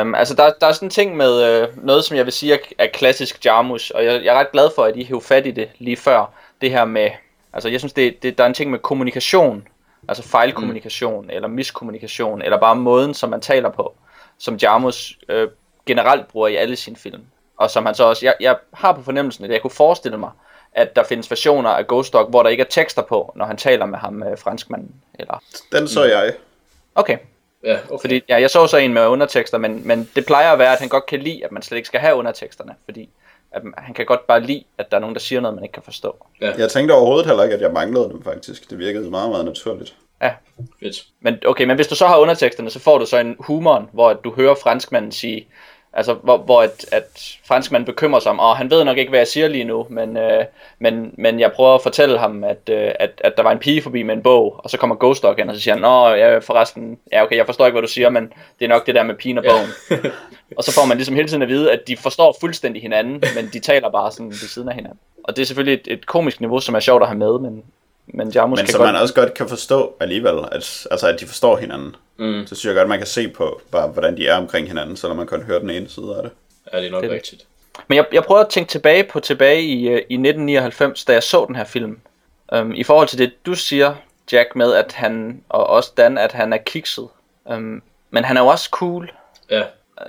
[0.01, 2.53] Um, altså, der, der er sådan en ting med øh, noget, som jeg vil sige
[2.53, 5.47] er, er klassisk Jarmus, og jeg, jeg er ret glad for, at I hævde fat
[5.47, 6.33] i det lige før.
[6.61, 7.09] Det her med,
[7.53, 9.67] altså jeg synes, det, det, der er en ting med kommunikation,
[10.07, 11.29] altså fejlkommunikation, mm.
[11.29, 13.93] eller miskommunikation, eller bare måden, som man taler på,
[14.37, 15.49] som Jarmus øh,
[15.85, 17.21] generelt bruger i alle sine film.
[17.57, 20.31] Og som han så også, jeg, jeg har på fornemmelsen, at jeg kunne forestille mig,
[20.73, 23.57] at der findes versioner af Ghost Dog, hvor der ikke er tekster på, når han
[23.57, 24.95] taler med ham, øh, franskmanden.
[25.19, 25.43] Eller...
[25.71, 26.33] Den så jeg.
[26.95, 27.17] Okay,
[27.63, 28.01] Ja, okay.
[28.01, 30.79] fordi ja, jeg så så en med undertekster, men, men det plejer at være, at
[30.79, 33.09] han godt kan lide, at man slet ikke skal have underteksterne, fordi
[33.51, 35.73] at han kan godt bare lide, at der er nogen, der siger noget, man ikke
[35.73, 36.25] kan forstå.
[36.41, 38.69] Jeg tænkte overhovedet heller ikke, at jeg manglede dem faktisk.
[38.69, 39.95] Det virkede meget, meget naturligt.
[40.21, 40.33] Ja,
[40.79, 41.05] Fedt.
[41.19, 44.09] men okay, men hvis du så har underteksterne, så får du så en humoren, hvor
[44.09, 45.47] at du hører franskmanden sige,
[45.93, 49.19] altså hvor, hvor at, at franskmanden bekymrer sig om, og han ved nok ikke, hvad
[49.19, 50.45] jeg siger lige nu, men, øh,
[50.79, 53.81] men, men jeg prøver at fortælle ham, at, øh, at, at der var en pige
[53.81, 56.07] forbi med en bog, og så kommer Ghost Dog ind, og så siger han, nå,
[56.09, 58.95] ja, forresten, ja okay, jeg forstår ikke, hvad du siger, men det er nok det
[58.95, 60.01] der med pigen og bogen.
[60.57, 63.49] og så får man ligesom hele tiden at vide, at de forstår fuldstændig hinanden, men
[63.53, 64.99] de taler bare sådan ved siden af hinanden.
[65.23, 67.63] Og det er selvfølgelig et, et komisk niveau, som er sjovt at have med, men,
[68.13, 68.93] men Jarmus Men kan som godt...
[68.93, 71.95] man også godt kan forstå alligevel, at, altså at de forstår hinanden.
[72.17, 72.47] Mm.
[72.47, 75.17] Så synes jeg godt, man kan se på, bare, hvordan de er omkring hinanden, selvom
[75.17, 76.31] man kun hører den ene side af det.
[76.73, 77.15] Ja, det er nok Det det.
[77.15, 77.45] rigtigt.
[77.87, 81.23] Men jeg, jeg prøver at tænke tilbage på tilbage i, øh, i 1999, da jeg
[81.23, 81.99] så den her film.
[82.55, 83.93] Um, I forhold til det, du siger,
[84.31, 87.07] Jack, med at han, og også Dan, at han er kikset.
[87.45, 89.11] Um, men han er jo også cool.
[89.49, 89.63] Ja.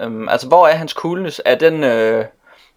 [0.07, 1.41] Um, altså, hvor er hans coolness?
[1.45, 2.25] Er den, øh,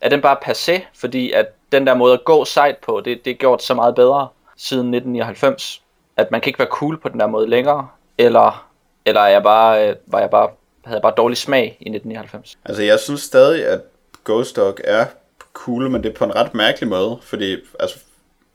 [0.01, 0.81] er den bare passé?
[0.93, 3.95] Fordi at den der måde at gå sejt på, det, det er gjort så meget
[3.95, 4.27] bedre
[4.57, 5.81] siden 1999,
[6.17, 7.87] at man kan ikke være cool på den der måde længere.
[8.17, 8.67] Eller,
[9.05, 10.49] eller er jeg bare, øh, var jeg bare,
[10.85, 12.57] havde jeg bare dårlig smag i 1999?
[12.65, 13.81] Altså, jeg synes stadig, at
[14.25, 15.05] Ghost Dog er
[15.53, 17.99] cool, men det er på en ret mærkelig måde, fordi altså,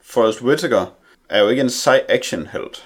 [0.02, 0.86] Forrest Whitaker
[1.28, 2.84] er jo ikke en sej actionhelt.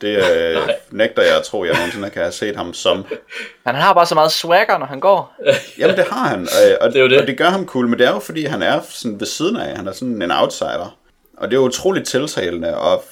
[0.00, 3.04] Det øh, nægter jeg at tro, jeg nogensinde kan have set ham som.
[3.66, 5.34] Han har bare så meget swagger, når han går.
[5.78, 7.20] Jamen, det har han, og, og, Det er jo det.
[7.20, 9.56] og det gør ham cool, men det er jo fordi, han er sådan ved siden
[9.56, 10.97] af, han er sådan en outsider.
[11.40, 13.04] Og det er utroligt tiltalende, og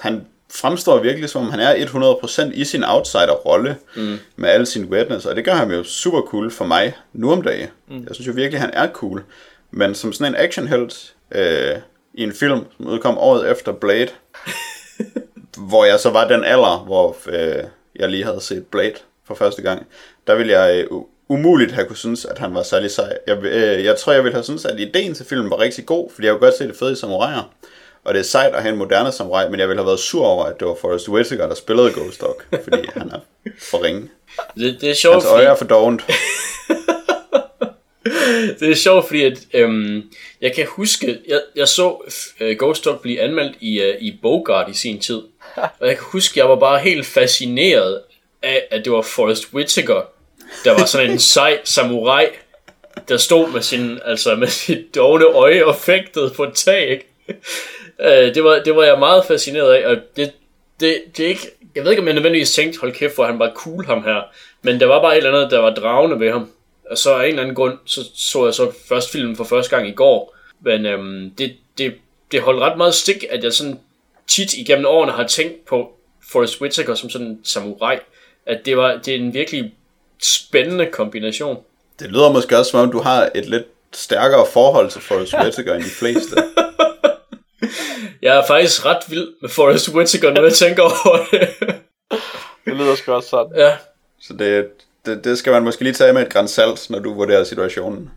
[0.00, 4.18] han fremstår virkelig som om han er 100% i sin outsider-rolle mm.
[4.36, 7.42] med alle sine wetness, og det gør ham jo super cool for mig nu om
[7.42, 7.68] dagen.
[7.88, 8.04] Mm.
[8.08, 9.24] Jeg synes jo virkelig, han er cool.
[9.70, 11.76] Men som sådan en actionhelt øh,
[12.14, 14.08] i en film, som udkom året efter Blade,
[15.68, 17.64] hvor jeg så var den alder, hvor øh,
[17.96, 18.94] jeg lige havde set Blade
[19.26, 19.86] for første gang,
[20.26, 23.18] der ville jeg øh, umuligt have kunne synes, at han var særlig sej.
[23.26, 26.10] Jeg, øh, jeg tror, jeg ville have synes, at ideen til filmen var rigtig god,
[26.14, 27.54] fordi jeg kunne godt se det fede i samuraier.
[28.04, 30.26] Og det er sejt at have en moderne samurai, men jeg ville have været sur
[30.26, 33.18] over, at det var Forrest Whitaker, der spillede Ghost Dog, fordi han er
[33.58, 34.08] for ringe.
[34.54, 36.02] Det, det er sjovt, Hans øje er for dovent.
[38.60, 40.02] det er sjovt, fordi at, øhm,
[40.40, 44.70] jeg kan huske, jeg, jeg så øh, Ghost Dog blive anmeldt i, øh, i Bogart
[44.70, 45.22] i sin tid.
[45.80, 48.00] Og jeg kan huske, jeg var bare helt fascineret
[48.42, 50.02] af, at det var Forrest Whitaker,
[50.64, 52.26] der var sådan en sej samurai,
[53.08, 56.88] der stod med sin, altså med sit dogne øje og fægtede på tag.
[56.88, 57.06] Ikke?
[58.00, 60.32] Øh, det, var, det var jeg meget fascineret af, og det,
[60.80, 63.38] det, det er ikke, jeg ved ikke, om jeg nødvendigvis tænkte, hold kæft, hvor han
[63.38, 64.22] var cool ham her,
[64.62, 66.50] men der var bare et eller andet, der var dragende ved ham.
[66.90, 69.76] Og så af en eller anden grund, så så jeg så først filmen for første
[69.76, 71.94] gang i går, men øhm, det, det,
[72.32, 73.78] det holdt ret meget stik, at jeg sådan
[74.26, 75.92] tit igennem årene har tænkt på
[76.32, 77.96] Forrest Whitaker som sådan en samurai,
[78.46, 79.74] at det var det er en virkelig
[80.22, 81.58] spændende kombination.
[81.98, 85.74] Det lyder måske også, som om du har et lidt stærkere forhold til Forrest Whitaker
[85.74, 86.36] end de fleste.
[88.22, 91.48] Jeg er faktisk ret vild med Forrest Whitaker, når jeg tænker over det.
[92.66, 93.52] Det lyder sgu også sådan.
[93.56, 93.72] ja,
[94.20, 94.66] Så det,
[95.06, 98.10] det, det skal man måske lige tage med et græns salt, når du vurderer situationen.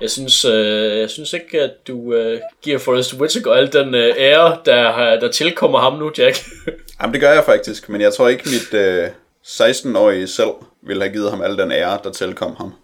[0.00, 4.14] jeg synes, øh, jeg synes ikke, at du øh, giver Forrest Whitaker al den øh,
[4.18, 6.36] ære, der, har- der tilkommer ham nu, Jack.
[7.00, 9.08] Jamen det gør jeg faktisk, men jeg tror ikke mit øh,
[9.46, 10.50] 16-årige selv
[10.82, 12.74] ville have givet ham al den ære, der tilkom ham.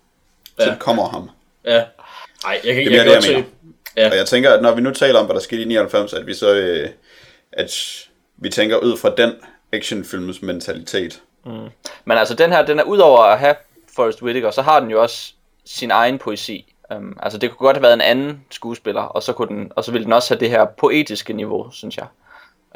[0.59, 0.64] Ja.
[0.64, 1.31] Tilkommer ham.
[1.64, 1.85] ja.
[2.45, 3.45] Nej, jeg kan, Det jeg er kan det, godt jeg se.
[3.97, 4.11] Ja.
[4.11, 6.26] Og jeg tænker, at når vi nu taler om, hvad der skete i 99, at
[6.26, 6.88] vi så øh,
[7.53, 9.32] at vi tænker ud fra den
[9.72, 11.22] actionfilms mentalitet.
[12.05, 13.55] Men altså, den her, den er udover at have
[13.97, 15.32] Forrest Whitaker, så har den jo også
[15.64, 16.74] sin egen poesi.
[16.95, 19.84] Um, altså, det kunne godt have været en anden skuespiller, og så, kunne den, og
[19.84, 22.07] så ville den også have det her poetiske niveau, synes jeg.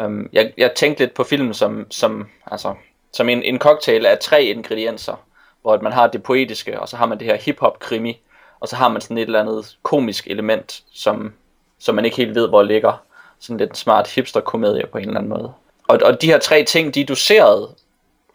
[0.04, 2.74] Um, jeg, jeg tænkte lidt på filmen som, som, altså,
[3.12, 5.26] som en, en cocktail af tre ingredienser,
[5.62, 8.20] hvor man har det poetiske, og så har man det her hip-hop krimi,
[8.64, 11.32] og så har man sådan et eller andet komisk element, som,
[11.78, 13.04] som man ikke helt ved, hvor ligger.
[13.40, 15.52] Sådan lidt smart hipster-komedie på en eller anden måde.
[15.88, 17.68] Og, og de her tre ting, de er doseret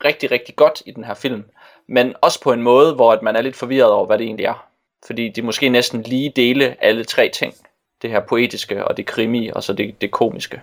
[0.05, 1.43] rigtig, rigtig godt i den her film.
[1.87, 4.45] Men også på en måde, hvor at man er lidt forvirret over, hvad det egentlig
[4.45, 4.65] er.
[5.05, 7.53] Fordi de måske næsten lige dele alle tre ting.
[8.01, 10.61] Det her poetiske, og det krimi, og så det, det komiske.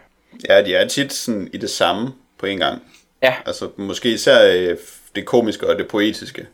[0.49, 2.83] Ja, de er tit sådan i det samme på en gang.
[3.23, 4.77] Ja, Altså måske især øh,
[5.15, 6.47] det komiske og det poetiske.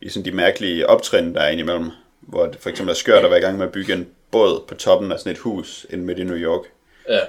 [0.00, 1.90] I sådan de mærkelige optrin, der er indimellem.
[2.28, 4.64] Hvor det for eksempel er skørt at være i gang med at bygge en båd
[4.68, 6.60] på toppen af sådan et hus ind midt i New York.
[7.08, 7.20] Ja.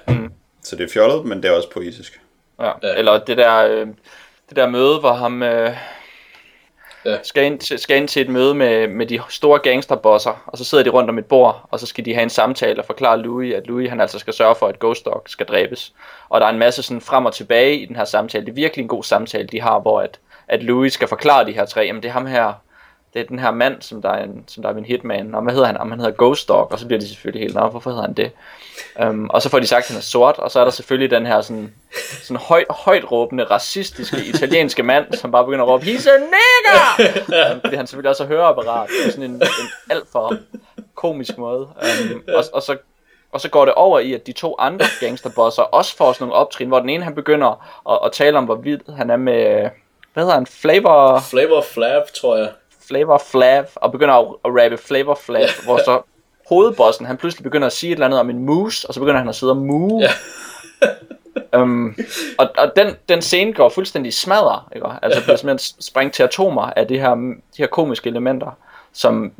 [0.63, 2.21] Så det er fjollet, men det er også poetisk.
[2.61, 2.71] ja.
[2.97, 3.87] Eller det der, øh,
[4.49, 5.71] det der møde, hvor ham øh,
[7.05, 7.17] Ja.
[7.23, 10.63] skal, ind til, skal ind til et møde med, med de store gangsterbosser, og så
[10.63, 13.21] sidder de rundt om et bord, og så skal de have en samtale og forklare
[13.21, 15.93] Louis, at Louis han altså skal sørge for, at Ghost Dog skal dræbes.
[16.29, 18.45] Og der er en masse sådan frem og tilbage i den her samtale.
[18.45, 21.51] Det er virkelig en god samtale, de har, hvor at, at Louis skal forklare de
[21.51, 21.81] her tre.
[21.81, 22.53] Jamen det er ham her,
[23.15, 25.35] det er den her mand, som der er, en, som der er min hitman.
[25.35, 25.77] Og hvad hedder han?
[25.77, 28.13] Om han hedder Ghost Dog, og så bliver de selvfølgelig helt, nej, hvorfor hedder han
[28.13, 28.31] det?
[29.07, 31.11] Um, og så får de sagt, at han er sort, og så er der selvfølgelig
[31.11, 31.73] den her sådan,
[32.23, 37.53] sådan højt, højt råbende, racistiske italienske mand, som bare begynder at råbe, he's a nigger!
[37.53, 39.41] um, fordi han selvfølgelig også har høreapparat på sådan en, en
[39.89, 40.37] alt for
[40.95, 41.61] komisk måde.
[41.61, 42.77] Um, og, og, så,
[43.31, 46.39] og så går det over i, at de to andre gangsterbosser også får sådan nogle
[46.39, 49.69] optrin, hvor den ene han begynder at, at tale om, hvor vild han er med,
[50.13, 52.49] hvad hedder han, Flavor, Flavor Flap, tror jeg.
[52.87, 55.47] Flavor Flav, og begynder at, at rappe Flavor Flav, Ja.
[55.63, 56.01] hvor så
[56.49, 59.19] hovedbossen, han pludselig begynder at sige et eller andet om en mus, og så begynder
[59.19, 60.01] han at sidde og moo.
[60.01, 60.09] Ja.
[61.61, 61.95] um,
[62.39, 64.87] og og den, den scene går fuldstændig smadret, ikke?
[65.01, 68.57] Altså bliver simpelthen sprængt til atomer af de her, de her komiske elementer,
[68.93, 69.31] som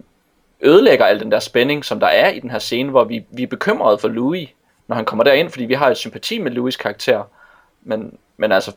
[0.62, 3.44] ødelægger al den der spænding, som der er i den her scene, hvor vi, vi
[3.44, 4.50] er bekymrede for Louis,
[4.88, 7.24] når han kommer derind, fordi vi har et sympati med Louis karakter.
[7.84, 8.72] Men, men altså,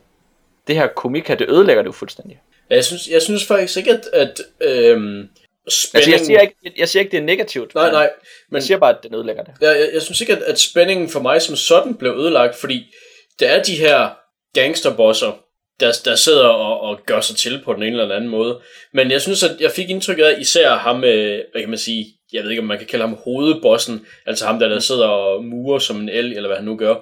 [0.67, 2.39] det her komik her, det ødelægger det jo fuldstændig.
[2.69, 5.29] Jeg synes, jeg synes faktisk ikke, at, at øhm,
[5.65, 6.13] Altså, spændingen...
[6.13, 7.75] jeg, siger ikke, jeg siger ikke, det er negativt.
[7.75, 8.09] Nej, nej,
[8.49, 9.53] men Jeg siger bare, at den ødelægger det.
[9.61, 12.93] jeg, jeg, jeg synes ikke, at, at spændingen for mig som sådan blev ødelagt, fordi
[13.39, 14.09] der er de her
[14.53, 15.31] gangsterbosser,
[15.79, 18.59] der, der sidder og, og gør sig til på den ene eller anden måde.
[18.93, 22.05] Men jeg synes, at jeg fik indtryk af især ham, øh, hvad kan man sige,
[22.33, 25.43] jeg ved ikke, om man kan kalde ham hovedbossen, altså ham, der, der sidder og
[25.43, 26.95] murer som en el, eller hvad han nu gør,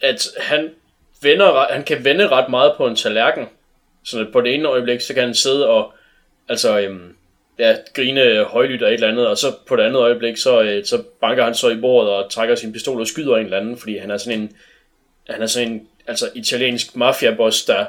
[0.00, 0.70] at han,
[1.22, 3.46] vender, han kan vende ret meget på en tallerken.
[4.04, 5.92] Så på det ene øjeblik, så kan han sidde og
[6.48, 7.14] altså, øhm,
[7.58, 10.84] ja, grine højlydt af et eller andet, og så på det andet øjeblik, så, øh,
[10.84, 13.78] så banker han så i bordet og trækker sin pistol og skyder en eller anden,
[13.78, 14.56] fordi han er sådan en,
[15.30, 17.86] han er sådan en altså, italiensk mafiaboss, der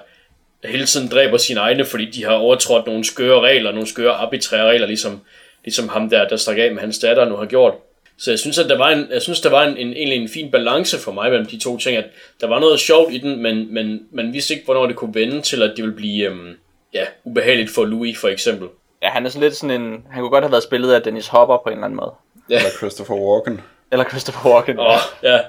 [0.64, 4.70] hele tiden dræber sine egne, fordi de har overtrådt nogle skøre regler, nogle skøre arbitrære
[4.70, 5.22] regler, ligesom,
[5.64, 7.74] ligesom ham der, der stak af med hans datter nu har gjort.
[8.18, 10.30] Så jeg synes, at der var en, jeg synes, der var en, en, egentlig en
[10.30, 12.06] fin balance for mig mellem de to ting, at
[12.42, 15.42] der var noget sjovt i den, men, men man vidste ikke, hvornår det kunne vende
[15.42, 16.58] til, at det ville blive øhm,
[16.94, 18.68] ja, ubehageligt for Louis, for eksempel.
[19.02, 20.06] Ja, han er sådan lidt sådan en...
[20.12, 22.12] Han kunne godt have været spillet af Dennis Hopper på en eller anden måde.
[22.50, 22.56] Ja.
[22.56, 23.62] Eller Christopher Walken.
[23.92, 24.80] Eller Christopher Walken.
[24.80, 25.40] Åh, ja,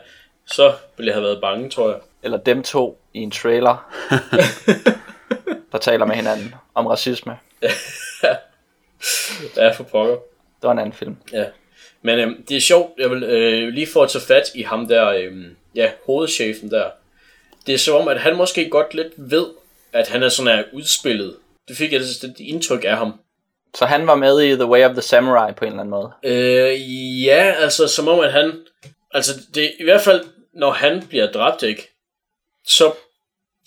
[0.47, 1.99] så ville jeg have været bange, tror jeg.
[2.23, 3.93] Eller dem to i en trailer.
[5.73, 7.39] der taler med hinanden om racisme.
[9.57, 10.15] Ja, for pokker.
[10.15, 11.17] Det var en anden film.
[11.33, 11.45] Ja.
[12.05, 14.89] Men øhm, det er sjovt, jeg vil øh, lige få at tage fat i ham
[14.89, 16.91] der, øhm, ja, hovedchefen der.
[17.67, 19.47] Det er som om, at han måske godt lidt ved,
[19.93, 21.37] at han er sådan her udspillet.
[21.69, 23.21] Det fik jeg det, det indtryk af ham.
[23.75, 26.11] Så han var med i The Way of the Samurai på en eller anden måde.
[26.25, 28.53] Øh, ja, altså som om, at han...
[29.11, 30.25] Altså, det i hvert fald,
[30.55, 31.89] når han bliver dræbt, ikke?
[32.67, 32.93] Så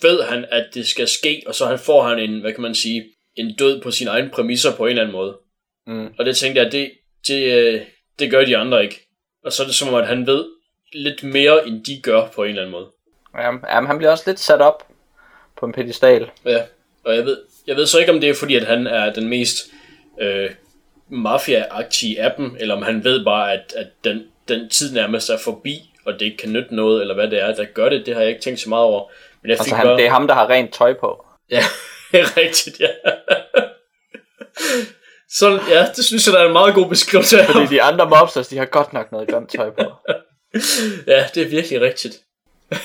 [0.02, 2.74] ved han, at det skal ske, og så han får han en, hvad kan man
[2.74, 3.04] sige,
[3.36, 5.36] en død på sine egne præmisser på en eller anden måde.
[5.86, 6.14] Mm.
[6.18, 6.90] Og det tænkte jeg, det,
[7.28, 7.82] det, øh,
[8.18, 9.08] det gør de andre ikke.
[9.44, 10.44] Og så er det som om, at han ved
[10.92, 12.86] lidt mere, end de gør på en eller anden måde.
[13.38, 14.86] Jamen, jamen, han bliver også lidt sat op
[15.56, 16.30] på en pedestal.
[16.44, 16.62] Ja,
[17.04, 19.28] og jeg ved, jeg ved så ikke, om det er fordi, at han er den
[19.28, 19.56] mest
[20.20, 20.50] øh,
[21.08, 25.38] mafia-agtige af dem, eller om han ved bare, at, at den, den tid nærmest er
[25.38, 28.14] forbi, og det ikke kan nytte noget, eller hvad det er, der gør det, det
[28.14, 29.10] har jeg ikke tænkt så meget over.
[29.42, 29.96] Men jeg altså, han, bare...
[29.96, 31.26] det er ham, der har rent tøj på.
[31.50, 31.62] Ja,
[32.36, 32.88] rigtigt, ja.
[35.30, 38.48] Så ja, det synes jeg, der er en meget god beskrivelse Fordi de andre mobsters,
[38.48, 39.82] de har godt nok noget grimt tøj på.
[41.12, 42.20] ja, det er virkelig rigtigt.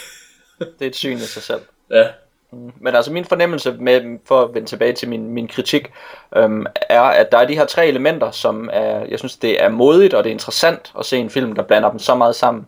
[0.79, 1.61] det er et syn i sig selv.
[1.91, 2.07] Ja.
[2.51, 5.91] Mm, men altså min fornemmelse med, for at vende tilbage til min, min kritik,
[6.35, 9.69] øhm, er, at der er de her tre elementer, som er, jeg synes, det er
[9.69, 12.67] modigt og det er interessant at se en film, der blander dem så meget sammen,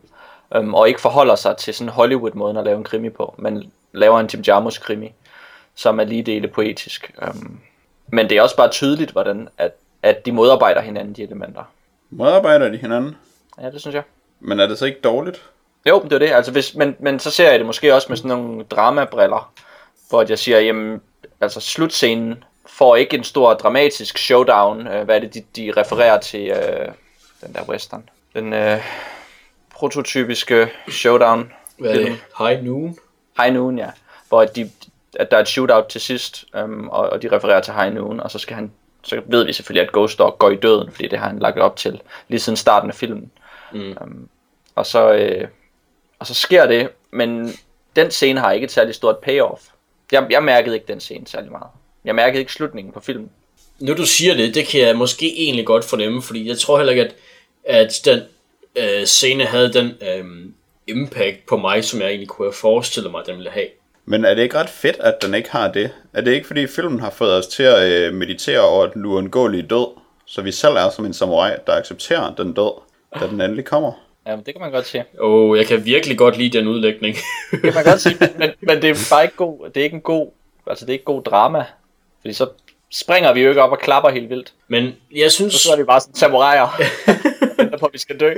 [0.56, 4.20] øhm, og ikke forholder sig til sådan Hollywood-måden at lave en krimi på, men laver
[4.20, 5.14] en Jim Jarmus krimi,
[5.76, 7.12] som er lige dele poetisk.
[7.22, 7.60] Øhm,
[8.07, 9.72] men det er også bare tydeligt, hvordan at,
[10.03, 11.64] at de modarbejder hinanden, de elementer.
[12.10, 13.15] Modarbejder de hinanden?
[13.61, 14.03] Ja, det synes jeg.
[14.40, 15.44] Men er det så ikke dårligt?
[15.90, 16.32] Jo, det er det.
[16.32, 19.53] Altså, hvis, men, men så ser jeg det måske også med sådan nogle dramabriller,
[20.10, 21.02] hvor jeg siger, jamen,
[21.41, 24.88] altså slutscenen får ikke en stor dramatisk showdown.
[24.88, 26.88] Øh, hvad er det, de, de refererer til øh,
[27.41, 28.10] den der western?
[28.36, 28.80] Den øh,
[29.73, 31.52] prototypiske showdown.
[31.77, 32.18] Hvad er det?
[32.38, 32.98] High Noon?
[33.40, 33.90] High Noon, ja.
[34.30, 34.72] Hvor de,
[35.20, 38.20] at der er et shootout til sidst, øhm, og, og de refererer til High Noon,
[38.20, 38.72] og så skal han,
[39.04, 41.60] så ved vi selvfølgelig, at Ghost Dog går i døden, fordi det har han lagt
[41.60, 43.32] op til lige siden starten af filmen.
[43.74, 43.90] Mm.
[43.90, 44.30] Øhm,
[44.76, 45.48] og så, øh,
[46.20, 47.54] og så sker det, men
[47.96, 49.62] den scene har ikke et særligt stort payoff.
[50.12, 51.68] Jeg, jeg mærkede ikke den scene særlig meget.
[52.06, 53.30] Jeg mærkede ikke slutningen på filmen.
[53.80, 56.92] Nu du siger det, det kan jeg måske egentlig godt fornemme, fordi jeg tror heller
[56.92, 57.16] ikke, at,
[57.66, 58.22] at den
[58.76, 60.26] øh, scene havde den øh,
[60.88, 63.68] impact på mig, som jeg egentlig kunne have forestillet mig, at den ville have.
[64.06, 65.91] Men er det ikke ret fedt, at den ikke har det?
[66.14, 69.64] Er det ikke fordi filmen har fået os til at øh, meditere over den uundgåelige
[69.64, 69.88] død,
[70.26, 72.82] så vi selv er som en samurai, der accepterer den død,
[73.19, 73.91] da den endelig kommer?
[74.27, 75.06] Ja, det kan man godt sige.
[75.19, 77.15] Åh, oh, jeg kan virkelig godt lide den udlægning.
[77.52, 79.95] det kan man godt sige, men, men det er bare ikke god, det er ikke
[79.95, 80.32] en god,
[80.68, 81.65] altså det er ikke god drama,
[82.22, 82.48] fordi så
[83.00, 84.54] springer vi jo ikke op og klapper helt vildt.
[84.68, 85.54] Men jeg synes...
[85.54, 86.82] Så, så er vi bare sådan samuraier,
[87.80, 88.34] på, vi skal dø.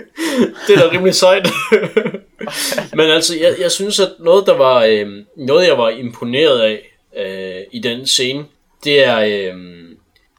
[0.68, 1.48] det er da rimelig sejt.
[2.98, 6.98] Men altså, jeg, jeg synes, at noget, der var, øh, noget jeg var imponeret af
[7.18, 8.46] øh, i den scene,
[8.84, 9.20] det er...
[9.20, 9.54] Øh,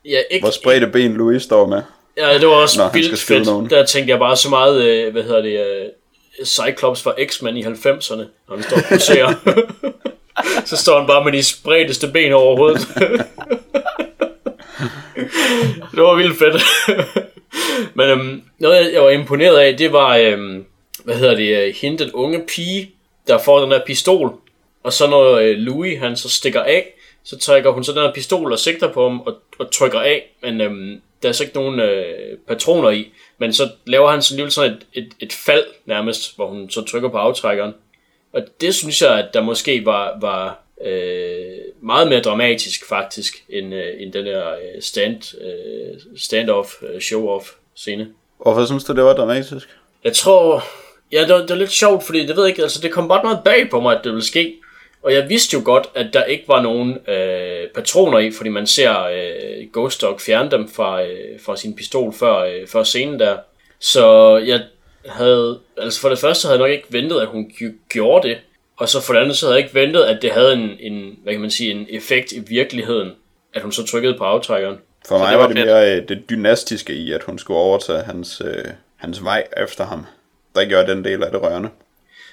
[0.05, 1.83] ja, ikke, Hvor spredte ben Louis står med.
[2.17, 3.47] Ja, det var også Nå, vildt fedt.
[3.47, 3.71] Nogen.
[3.71, 5.89] Der tænkte jeg bare så meget, øh, hvad hedder det, øh,
[6.45, 9.35] Cyclops fra X-Men i 90'erne, når han står og poserer.
[10.67, 12.89] så står han bare med de spredteste ben overhovedet.
[15.95, 16.63] det var vildt fedt.
[17.97, 20.65] Men øhm, noget, jeg var imponeret af, det var, øhm,
[21.05, 22.91] hvad hedder det, øh, hende, den unge pige,
[23.27, 24.33] der får den der pistol.
[24.83, 26.95] Og så når øh, Louis, han så stikker af,
[27.25, 30.35] så trækker hun så den her pistol og sigter på ham og, og trykker af.
[30.43, 33.13] Men øhm, der er så ikke nogen øh, patroner i.
[33.39, 36.85] Men så laver han sådan lige sådan et, et, et fald nærmest, hvor hun så
[36.85, 37.75] trykker på aftrækkeren.
[38.33, 43.75] Og det synes jeg, at der måske var, var øh, meget mere dramatisk faktisk, end,
[43.75, 48.09] øh, end den der øh, stand, øh, stand-off, øh, show-off scene.
[48.43, 49.69] Hvorfor synes du, det var dramatisk?
[50.05, 50.65] Jeg tror,
[51.13, 53.09] ja, det var, det var lidt sjovt, fordi det ved jeg ikke, altså det kom
[53.09, 54.55] bare meget bag på mig, at det ville ske.
[55.03, 58.67] Og jeg vidste jo godt, at der ikke var nogen øh, patroner i, fordi man
[58.67, 63.21] ser øh, Ghost Dog fjerne dem fra, øh, fra sin pistol før, øh, før scenen
[63.21, 63.37] der.
[63.81, 64.63] Så jeg
[65.07, 67.53] havde, altså for det første havde jeg nok ikke ventet, at hun
[67.89, 68.39] gjorde det.
[68.79, 71.19] Og så for det andet, så havde jeg ikke ventet, at det havde en, en
[71.23, 73.13] hvad kan man sige, en effekt i virkeligheden,
[73.55, 74.79] at hun så trykkede på aftrækkeren.
[75.09, 78.03] For mig det var, var det mere øh, det dynastiske i, at hun skulle overtage
[78.03, 78.65] hans, øh,
[78.97, 80.07] hans vej efter ham.
[80.55, 81.69] Der gjorde den del af det rørende.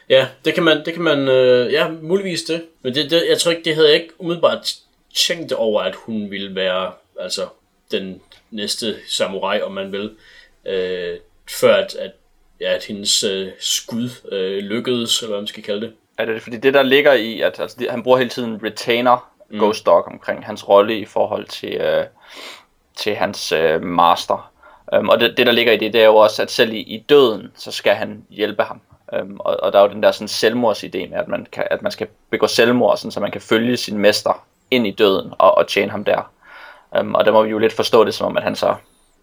[0.09, 2.61] Ja, det kan man, det kan man, øh, ja, muligvis det.
[2.81, 4.73] Men det, det, jeg tror ikke, det havde jeg ikke umiddelbart
[5.15, 7.47] tænkt over, at hun ville være, altså,
[7.91, 10.11] den næste samurai, om man vil,
[10.65, 11.17] øh,
[11.49, 12.11] før at, at,
[12.61, 15.93] ja, at hendes øh, skud øh, lykkedes, eller hvad man skal kalde det.
[16.17, 19.31] Er det fordi det der ligger i, at altså, det, han bruger hele tiden retainer
[19.49, 19.59] mm.
[19.59, 22.05] Ghost Dog omkring hans rolle i forhold til, øh,
[22.95, 24.51] til hans øh, master.
[24.97, 26.79] Um, og det, det der ligger i det, det er jo også, at selv i,
[26.79, 28.81] i døden, så skal han hjælpe ham.
[29.21, 31.81] Um, og, og der er jo den der sådan selvmordsidé med, at man, kan, at
[31.81, 35.57] man skal begå selvmord, sådan, så man kan følge sin mester ind i døden og,
[35.57, 36.31] og tjene ham der.
[36.99, 38.75] Um, og der må vi jo lidt forstå det som om, at han så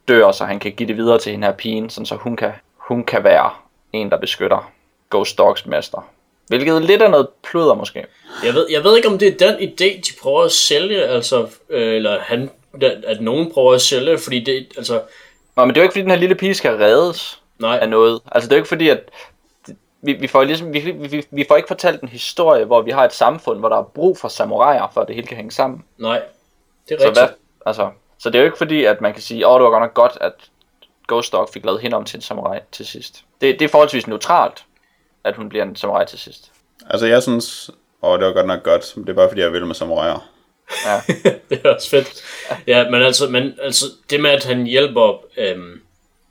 [0.09, 2.53] dør, så han kan give det videre til hende her pigen, sådan, så hun kan,
[2.77, 3.51] hun kan være
[3.93, 4.71] en, der beskytter
[5.11, 6.09] Ghost Dogs mester.
[6.57, 8.07] Hvilket lidt er noget pludder måske.
[8.45, 11.49] Jeg ved, jeg ved ikke, om det er den idé, de prøver at sælge, altså,
[11.71, 12.51] øh, eller han,
[12.83, 15.01] at nogen prøver at sælge, fordi det, altså...
[15.57, 17.79] Nå, men det er jo ikke, fordi den her lille pige skal reddes Nej.
[17.83, 18.21] af noget.
[18.33, 19.11] Altså, det er jo ikke fordi, at
[20.03, 23.05] vi, vi, får ligesom, vi, vi, vi får ikke fortalt en historie, hvor vi har
[23.05, 25.85] et samfund, hvor der er brug for samuraier, for at det hele kan hænge sammen.
[25.99, 26.23] Nej,
[26.89, 27.17] det er rigtigt.
[27.17, 27.29] Så, hvad,
[27.67, 29.71] altså, så det er jo ikke fordi, at man kan sige, åh, oh, det var
[29.71, 30.33] godt nok godt, at
[31.09, 33.25] Ghost Dog fik lavet hende om til en samurai til sidst.
[33.41, 34.65] Det, det er forholdsvis neutralt
[35.25, 36.51] at hun bliver en samurai til sidst.
[36.91, 37.71] Altså jeg synes,
[38.03, 40.33] åh det var godt nok godt, det er bare fordi jeg vil med samuraier.
[40.87, 41.01] Ja.
[41.51, 42.23] det er også fedt.
[42.67, 45.81] Ja, men altså, men altså det med, at han hjælper øhm,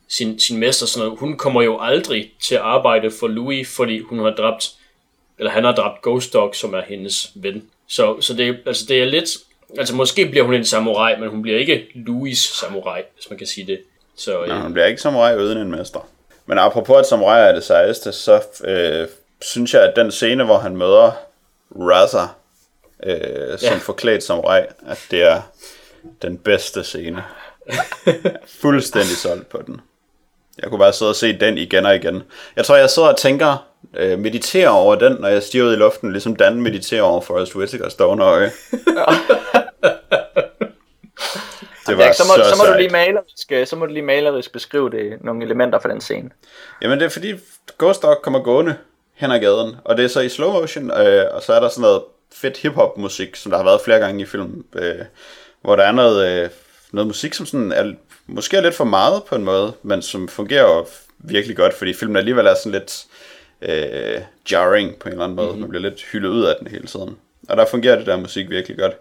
[0.08, 4.00] sin, sin mester, sådan noget, hun kommer jo aldrig til at arbejde for Louis, fordi
[4.00, 4.70] hun har dræbt,
[5.38, 7.68] eller han har dræbt Ghost Dog, som er hendes ven.
[7.88, 9.30] Så, så det, altså det er lidt,
[9.78, 13.46] altså måske bliver hun en samurai, men hun bliver ikke Louis samurai, hvis man kan
[13.46, 13.80] sige det.
[14.16, 16.08] Så, Nå, øh, han bliver ikke samurai uden en mester.
[16.46, 19.08] Men apropos at samurai er det sejeste, så øh,
[19.40, 21.12] synes jeg, at den scene, hvor han møder
[21.76, 22.22] Raza,
[23.04, 23.76] øh, som Ja.
[23.78, 25.40] forklædt samurai, at det er
[26.22, 27.24] den bedste scene.
[28.62, 29.80] Fuldstændig solgt på den.
[30.62, 32.22] Jeg kunne bare sidde og se den igen og igen.
[32.56, 33.66] Jeg tror, jeg sidder og tænker,
[33.96, 37.54] øh, mediterer over den, når jeg stiger ud i luften, ligesom Dan mediterer over Forrest
[37.56, 38.50] Whitakers dognøje.
[41.86, 44.52] det var så, må, så, må du lige malerisk, øh, så må du lige malerisk
[44.52, 46.30] beskrive det, nogle elementer fra den scene.
[46.82, 47.34] Jamen det er fordi
[47.78, 48.76] Ghost Dog kommer gående
[49.14, 51.68] hen ad gaden, og det er så i slow motion, øh, og så er der
[51.68, 52.02] sådan noget
[52.34, 54.94] fedt hip-hop musik, som der har været flere gange i filmen, øh,
[55.62, 56.50] hvor der er noget, øh,
[56.92, 57.92] noget musik, som sådan er,
[58.26, 60.86] måske er lidt for meget på en måde, men som fungerer jo
[61.18, 63.04] virkelig godt, fordi filmen alligevel er sådan lidt
[63.62, 64.20] øh,
[64.52, 65.60] jarring på en eller anden måde, mm-hmm.
[65.60, 67.16] man bliver lidt hyldet ud af den hele tiden.
[67.48, 68.92] Og der fungerer det der musik virkelig godt.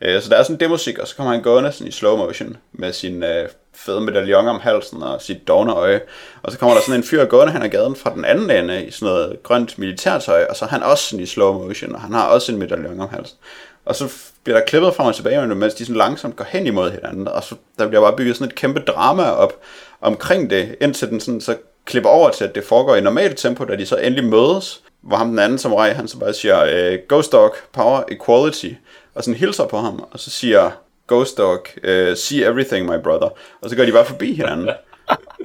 [0.00, 2.16] Øh, så der er sådan det musik, og så kommer han gående sådan i slow
[2.16, 6.00] motion med sin øh, fede medaljon om halsen og sit øje.
[6.42, 8.84] Og så kommer der sådan en fyr gående hen ad gaden fra den anden ende
[8.84, 12.00] i sådan noget grønt militærtøj, og så er han også sådan i slow motion, og
[12.00, 13.38] han har også en medaljon om halsen.
[13.84, 14.12] Og så
[14.44, 17.44] bliver der klippet frem og tilbage, mens de sådan langsomt går hen imod hinanden, og
[17.44, 19.52] så der bliver bare bygget sådan et kæmpe drama op
[20.00, 23.64] omkring det, indtil den sådan så klipper over til, at det foregår i normalt tempo,
[23.64, 26.98] da de så endelig mødes, hvor ham den anden samurai, han så bare siger, øh,
[27.08, 28.70] Ghost Dog, Power, Equality,
[29.14, 30.70] og sådan hilser på ham, og så siger
[31.08, 33.28] Ghost Dog, øh, See everything, my brother,
[33.60, 34.70] og så går de bare forbi hinanden.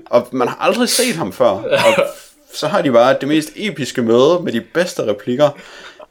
[0.06, 2.06] Og man har aldrig set ham før, og
[2.54, 5.50] så har de bare det mest episke møde med de bedste replikker,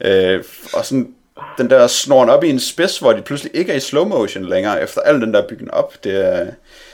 [0.01, 1.15] øh, og sådan
[1.59, 4.45] den der snoren op i en spids, hvor de pludselig ikke er i slow motion
[4.45, 6.47] længere, efter al den der byggen op, det er,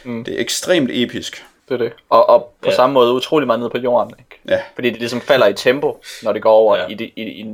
[0.04, 0.24] mm.
[0.24, 1.44] det er ekstremt episk.
[1.70, 1.92] Det er det.
[2.10, 2.74] Og, og på Ja.
[2.76, 4.14] samme måde utrolig meget ned på jorden.
[4.18, 4.40] Ikke?
[4.48, 4.60] Ja.
[4.74, 6.86] Fordi det ligesom falder i tempo, når det går over Ja.
[6.86, 7.46] i, det, i, i,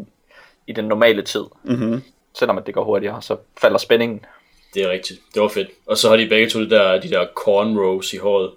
[0.67, 1.45] i den normale tid.
[1.63, 2.03] Mm-hmm.
[2.39, 4.25] Selvom at det går hurtigere, så falder spændingen.
[4.75, 5.21] det er rigtigt.
[5.35, 5.69] Det var fedt.
[5.87, 8.51] Og så har de begge to de der, de der cornrows i håret.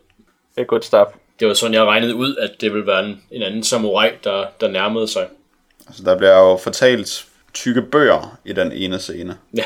[0.55, 1.09] Det er good stuff.
[1.39, 4.45] Det var sådan, jeg regnede ud, at det ville være en, en anden samurai, der,
[4.61, 5.27] der nærmede sig.
[5.87, 9.37] Altså, der bliver jo fortalt tykke bøger i den ene scene.
[9.57, 9.63] Ja.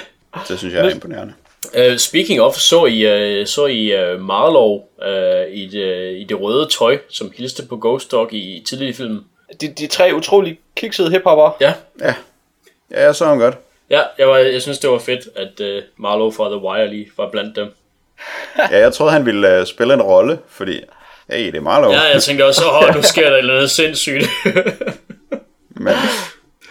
[0.48, 1.34] Det synes jeg er imponerende.
[1.77, 6.41] Uh, speaking of, så I, uh, så I uh, Marlow uh, i, det, i det
[6.41, 9.23] røde tøj, som hilste på Ghost Dog i, i tidligere film.
[9.61, 11.57] De, de tre utrolig kiksede hiphopper.
[11.61, 12.14] Ja, Ja,
[12.91, 13.56] ja jeg så ham godt.
[13.90, 17.07] ja jeg, var, jeg synes, det var fedt, at uh, Marlow fra The Wire lige
[17.18, 17.68] var blandt dem.
[18.72, 20.80] Ja, jeg troede, han ville uh, spille en rolle, fordi,
[21.30, 21.91] hey, det er Marlow.
[21.91, 24.26] Ja, jeg tænkte også, åh, nu sker der et eller andet sindssygt.
[25.85, 25.94] Men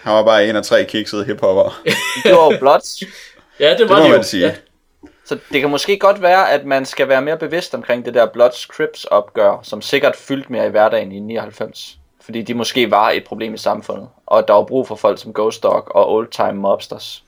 [0.01, 1.81] han var bare en af tre kiksede hiphopper.
[2.23, 3.03] Det var jo Bloods.
[3.59, 4.15] ja, det Det var må det jo.
[4.15, 4.45] man sige.
[4.45, 4.53] Ja.
[5.25, 8.25] Så det kan måske godt være, at man skal være mere bevidst omkring det der
[8.25, 11.97] Bloods Crips opgør, som sikkert fyldte mere i hverdagen i 99.
[12.21, 15.33] Fordi de måske var et problem i samfundet, og der var brug for folk som
[15.33, 17.23] Ghost Dog og Old Time Mobsters.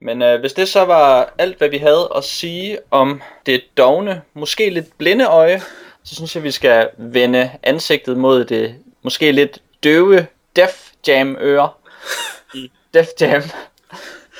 [0.00, 4.22] Men øh, hvis det så var alt, hvad vi havde at sige om det dogne,
[4.34, 5.62] måske lidt blinde øje,
[6.04, 10.26] så synes jeg, vi skal vende ansigtet mod det måske lidt døve
[10.56, 11.70] Def Jam øre
[12.54, 13.42] i Def Jam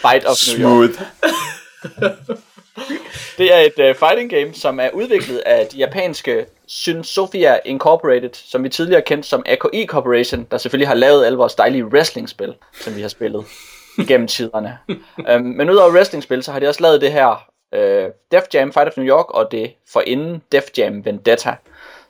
[0.03, 0.91] Fight of New York.
[3.39, 8.31] Det er et uh, fighting game, som er udviklet af de japanske Syn Sophia Incorporated,
[8.33, 12.55] som vi tidligere kendte som AKI Corporation, der selvfølgelig har lavet alle vores dejlige wrestling-spil,
[12.81, 13.45] som vi har spillet
[13.99, 14.79] igennem tiderne.
[15.35, 18.89] um, men udover wrestling-spil, så har de også lavet det her uh, Def Jam Fight
[18.89, 21.55] of New York, og det forinden Def Jam Vendetta,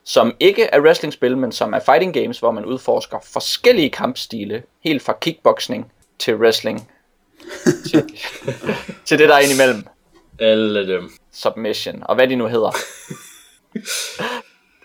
[0.03, 5.01] som ikke er wrestling-spil, men som er fighting games, hvor man udforsker forskellige kampstile, helt
[5.01, 6.89] fra kickboxing til wrestling,
[7.89, 8.09] til,
[9.05, 9.83] til det der er indimellem
[10.39, 11.11] alle dem.
[11.33, 12.71] submission, og hvad de nu hedder.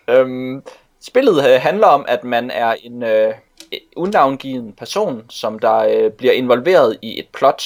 [0.10, 0.62] øhm,
[1.02, 3.34] spillet øh, handler om, at man er en øh,
[3.74, 7.64] e- unavngiven person, som der øh, bliver involveret i et plot.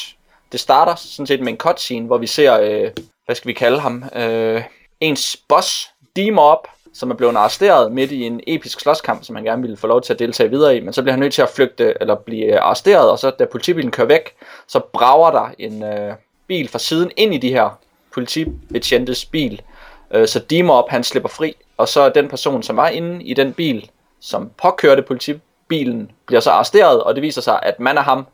[0.52, 2.90] Det starter sådan set med en cutscene, hvor vi ser, øh,
[3.24, 4.62] hvad skal vi kalde ham, øh,
[5.00, 9.62] ens boss, D-Mob, som er blevet arresteret midt i en episk slåskamp, som han gerne
[9.62, 11.48] ville få lov til at deltage videre i, men så bliver han nødt til at
[11.48, 14.34] flygte, eller blive arresteret, og så da politibilen kører væk,
[14.66, 16.14] så brager der en øh,
[16.48, 17.78] bil fra siden ind i de her
[18.14, 19.62] politibetjentes bil,
[20.10, 23.34] øh, så D-Mob han slipper fri, og så er den person, som var inde i
[23.34, 28.02] den bil, som påkørte politibilen, bliver så arresteret, og det viser sig, at man er
[28.02, 28.26] ham,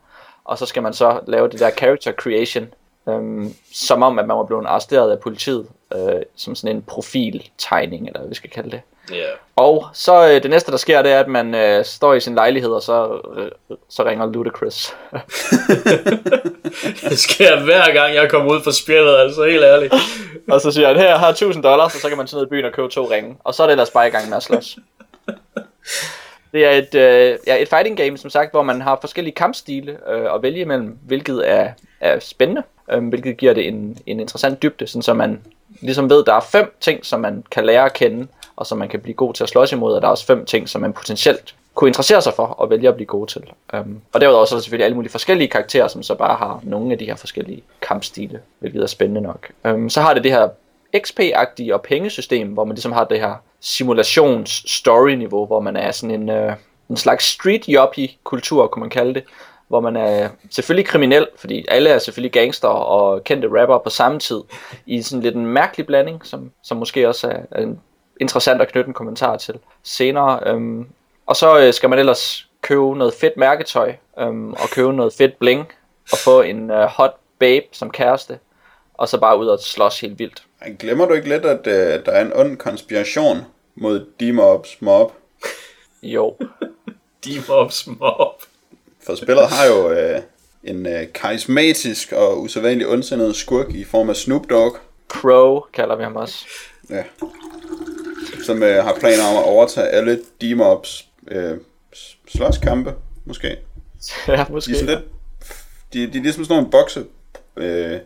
[0.43, 2.67] og så skal man så lave det der character creation.
[3.09, 8.07] Øhm, som om, at man var blevet arresteret af politiet, øh, som sådan en profiltegning,
[8.07, 8.81] eller hvad vi skal kalde det.
[9.11, 9.29] Ja.
[9.55, 12.35] Og så øh, det næste, der sker, det er, at man øh, står i sin
[12.35, 14.95] lejlighed, og så, øh, så ringer Ludacris.
[17.09, 19.93] Det sker hver gang, jeg kommer ud fra spillet, altså helt ærligt.
[20.51, 22.47] og så siger han, her, jeg har 1000 dollars, og så kan man tage ned
[22.47, 23.37] i byen og købe to ringe.
[23.43, 24.77] Og så er det ellers bare i gang med at slås.
[26.53, 29.97] Det er et, øh, ja, et fighting game, som sagt, hvor man har forskellige kampstile
[30.09, 31.71] øh, at vælge imellem, hvilket er,
[32.01, 35.41] er spændende, øh, hvilket giver det en, en interessant dybde, sådan så man
[35.81, 38.89] ligesom ved, der er fem ting, som man kan lære at kende, og som man
[38.89, 40.93] kan blive god til at slås imod, og der er også fem ting, som man
[40.93, 43.41] potentielt kunne interessere sig for og vælge at blive god til.
[43.73, 46.59] Um, og derudover så er der selvfølgelig alle mulige forskellige karakterer, som så bare har
[46.63, 49.51] nogle af de her forskellige kampstile, hvilket er spændende nok.
[49.63, 50.49] Um, så har det det her
[50.97, 56.45] XP-agtige og pengesystem, hvor man ligesom har det her simulations-story-niveau, hvor man er sådan en,
[56.47, 56.53] uh,
[56.89, 57.65] en slags street
[58.23, 59.23] kultur kunne man kalde det,
[59.67, 64.19] hvor man er selvfølgelig kriminel, fordi alle er selvfølgelig gangster og kendte rapper på samme
[64.19, 64.41] tid,
[64.85, 67.79] i sådan lidt en mærkelig blanding, som, som måske også er, er en
[68.21, 70.55] interessant at knytte en kommentar til senere.
[70.55, 70.87] Um,
[71.25, 75.39] og så øh, skal man ellers købe noget fedt mærketøj, øhm, og købe noget fedt
[75.39, 75.67] bling,
[76.11, 78.39] og få en øh, hot babe som kæreste,
[78.93, 80.43] og så bare ud og slås helt vildt.
[80.79, 83.37] Glemmer du ikke lidt, at øh, der er en ond konspiration
[83.75, 85.11] mod D-Mobs mob?
[86.03, 86.35] Jo.
[87.25, 88.41] D-Mobs mob.
[89.05, 90.21] For spillet har jo øh,
[90.63, 94.77] en øh, karismatisk og usædvanlig ondsindet skurk i form af Snoop Dogg.
[95.07, 96.45] Crow kalder vi ham også.
[96.89, 97.03] Ja.
[98.45, 101.57] Som øh, har planer om at overtage alle D-Mobs øh,
[102.27, 102.93] slåskampe,
[103.25, 103.57] måske.
[104.27, 104.69] Ja, måske.
[104.69, 105.05] De er, sådan lidt,
[105.93, 107.05] de, de er ligesom sådan nogle bokse
[107.57, 107.99] øh,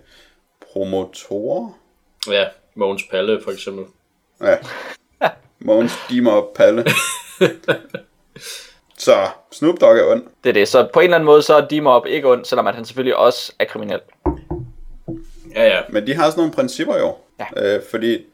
[0.74, 1.80] promotorer.
[2.28, 2.46] Ja,
[2.76, 3.86] Mogens Palle for eksempel.
[4.42, 4.58] Ja.
[5.60, 6.86] Mogens D-Mob Palle.
[8.98, 10.24] Så Snoop Dogg er ond.
[10.44, 10.68] Det er det.
[10.68, 13.16] Så på en eller anden måde, så er D-Mob ikke ond, selvom at han selvfølgelig
[13.16, 14.00] også er kriminel.
[15.56, 15.82] Ja, ja.
[15.90, 17.16] Men de har sådan nogle principper jo.
[17.40, 17.76] Ja.
[17.76, 18.26] Øh, fordi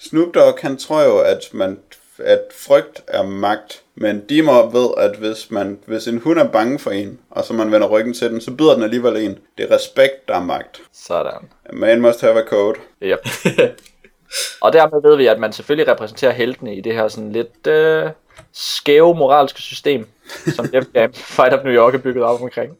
[0.00, 1.78] Snoop Dogg, han tror jo, at man
[2.24, 3.82] at frygt er magt.
[3.94, 7.52] Men D-Mob ved, at hvis, man, hvis en hund er bange for en, og så
[7.52, 9.38] man vender ryggen til den, så bider den alligevel en.
[9.58, 10.80] Det er respekt, der er magt.
[10.92, 11.48] Sådan.
[11.66, 12.78] A man must have a code.
[13.02, 13.18] Yep.
[14.62, 18.10] og dermed ved vi, at man selvfølgelig repræsenterer heltene i det her sådan lidt øh,
[18.52, 20.06] skæve moralske system,
[20.54, 22.72] som Jam Fight of New York er bygget op omkring.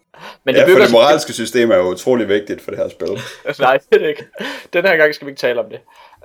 [0.45, 3.09] Men det ja, for det moralske system er jo utrolig vigtigt for det her spil.
[3.61, 4.27] Nej, det er det ikke.
[4.73, 5.81] Den her gang skal vi ikke tale om det.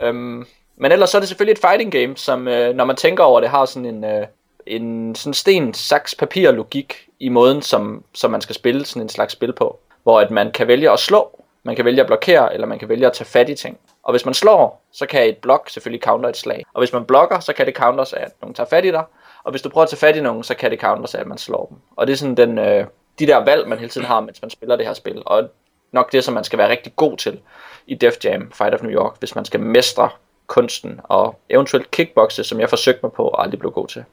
[0.08, 3.24] Um, men ellers så er det selvfølgelig et fighting game, som øh, når man tænker
[3.24, 4.28] over det, har sådan en, øh,
[4.66, 9.10] en sådan sten, saks, papir logik i måden, som, som man skal spille sådan en
[9.10, 9.80] slags spil på.
[10.04, 12.90] Hvor at man kan vælge at slå, man kan vælge at blokere, eller man kan
[12.90, 13.78] vælge at tage fat i ting.
[14.04, 16.64] Og hvis man slår, så kan et blok selvfølgelig counter et slag.
[16.74, 19.04] Og hvis man blokker, så kan det counters af, at nogen tager fat i dig.
[19.44, 21.28] Og hvis du prøver at tage fat i nogen, så kan det counters af, at
[21.28, 21.78] man slår dem.
[21.96, 22.86] Og det er sådan den, øh,
[23.20, 25.22] de der valg, man hele tiden har, mens man spiller det her spil.
[25.26, 25.50] Og
[25.92, 27.40] nok det, som man skal være rigtig god til
[27.88, 30.10] i Def Jam Fight of New York, hvis man skal mestre
[30.48, 34.04] kunsten og eventuelt kickboxe, som jeg forsøgte mig på og aldrig blev god til.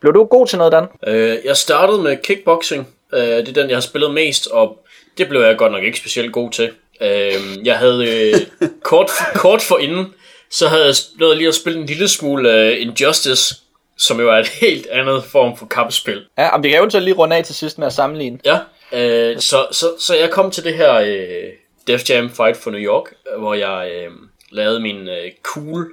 [0.00, 0.86] Blev du god til noget, Dan?
[1.06, 2.88] Øh, jeg startede med kickboxing.
[3.14, 4.78] Øh, det er den, jeg har spillet mest, og
[5.18, 6.70] det blev jeg godt nok ikke specielt god til.
[7.00, 10.14] Øh, jeg havde øh, kort, kort for inden,
[10.50, 13.54] så havde jeg nået lige at spille en lille smule øh, Injustice,
[13.98, 16.26] som jo er et helt andet form for kampspil.
[16.38, 18.38] Ja, om vi kan eventuelt lige runde af til sidst med at sammenligne.
[18.44, 18.58] Ja,
[18.92, 21.52] øh, så, så, så jeg kom til det her øh,
[21.86, 23.04] Def Jam Fight for New York,
[23.38, 23.90] hvor jeg...
[23.94, 24.10] Øh,
[24.50, 25.86] lavede min øh, cool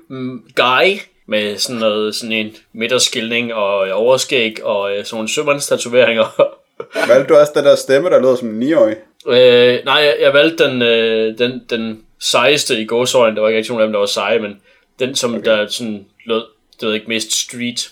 [0.56, 6.52] guy med sådan noget, sådan en midterskilning og øh, overskæg og øh, sådan nogle sømandstatoveringer.
[7.10, 8.96] valgte du også den der stemme, der lød som en 9-årig?
[9.28, 13.36] Øh, nej, jeg, jeg valgte den, øh, den, den sejeste i gåsøjne.
[13.36, 14.62] Der var ikke rigtig nogen af dem, der var seje, men
[15.00, 15.46] den, som okay.
[15.46, 16.44] der sådan lød,
[16.80, 17.92] det ved ikke, mest street.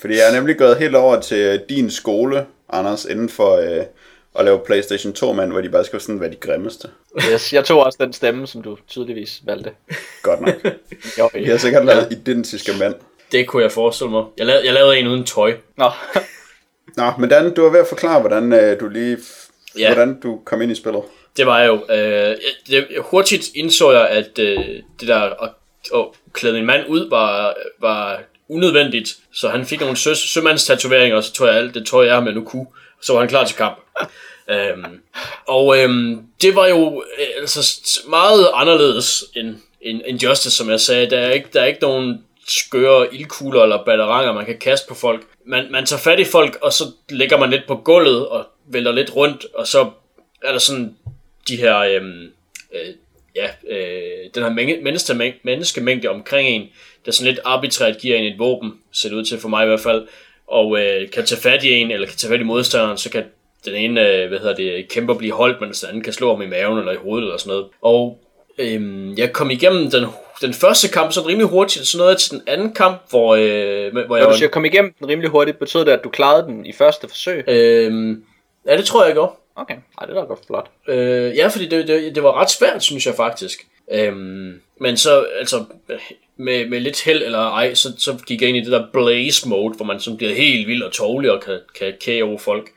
[0.00, 3.84] Fordi jeg er nemlig gået helt over til din skole, Anders, inden for øh,
[4.38, 6.88] at lave Playstation 2 mand, hvor de bare skal sådan være de grimmeste.
[7.32, 9.70] Yes, jeg tog også den stemme, som du tydeligvis valgte.
[10.22, 10.54] Godt nok.
[11.18, 11.40] jo, ja.
[11.40, 12.94] Jeg har sikkert lavet identiske mænd.
[13.32, 14.24] Det kunne jeg forestille mig.
[14.38, 15.54] Jeg lavede, jeg lavede en uden tøj.
[15.76, 15.90] Nå.
[16.96, 19.18] Nå, men Dan, du var ved at forklare, hvordan øh, du lige
[19.78, 19.94] ja.
[19.94, 21.02] hvordan du kom ind i spillet.
[21.36, 21.94] Det var jeg jo.
[21.94, 22.36] Øh,
[22.68, 24.58] det, hurtigt indså jeg, at øh,
[25.00, 25.50] det der at,
[25.94, 29.16] at klæde en mand ud var, var unødvendigt.
[29.32, 32.32] Så han fik nogle sø, sømandstatoveringer, og så tog jeg alt det tøj, jeg med
[32.32, 32.66] nu kunne.
[33.04, 33.78] Så var han klar til kamp.
[34.50, 35.00] øhm,
[35.46, 40.80] og øhm, det var jo øh, altså meget anderledes end, end, end Justice, som jeg
[40.80, 41.10] sagde.
[41.10, 44.94] Der er ikke, der er ikke nogen skøre ildkugler eller balleranger, man kan kaste på
[44.94, 45.22] folk.
[45.46, 48.92] Man, man tager fat i folk, og så lægger man lidt på gulvet og vælter
[48.92, 49.90] lidt rundt, og så
[50.42, 50.96] er der sådan
[51.48, 52.22] de her, øhm,
[52.74, 52.94] øh,
[53.36, 54.50] ja, øh, den her
[54.82, 56.68] menneske, menneskemængde omkring en,
[57.06, 59.68] der sådan lidt arbitrært giver en et våben, ser det ud til for mig i
[59.68, 60.06] hvert fald,
[60.46, 63.24] og øh, kan tage fat i en, eller kan tage fat i modstanderen, så kan
[63.64, 66.42] den ene, øh, hvad hedder det, kæmper blive holdt, mens den anden kan slå ham
[66.42, 67.66] i maven eller i hovedet eller sådan noget.
[67.82, 68.18] Og
[68.58, 70.04] øhm, jeg kom igennem den,
[70.40, 74.06] den første kamp sådan rimelig hurtigt, så nåede jeg til den anden kamp, hvor, øh,
[74.06, 76.46] hvor jeg Når du siger kom igennem den rimelig hurtigt, betyder det, at du klarede
[76.46, 77.44] den i første forsøg?
[77.48, 78.24] Øhm,
[78.66, 79.32] ja, det tror jeg, jeg gjorde.
[79.56, 80.70] Okay, Ej, det er da godt flot.
[80.88, 83.66] Øh, ja, fordi det, det, det var ret svært, synes jeg faktisk.
[83.92, 85.64] Øhm, men så, altså,
[86.36, 89.48] med, med lidt held eller ej, så, så gik jeg ind i det der blaze
[89.48, 92.68] mode, hvor man sådan bliver helt vild og tårlig og kan, kan KO folk.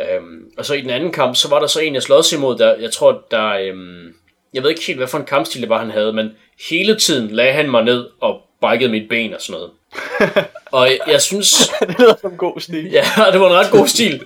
[0.00, 2.58] Øhm, og så i den anden kamp, så var der så en, jeg slås imod,
[2.58, 4.14] der, jeg tror, der, øhm,
[4.54, 6.30] jeg ved ikke helt, hvad for en kampstil det var, han havde, men
[6.70, 9.70] hele tiden lagde han mig ned og brækkede mit ben og sådan noget.
[10.72, 12.90] og jeg, jeg synes, det lyder som god stil.
[12.90, 14.22] Ja, det var en ret god stil.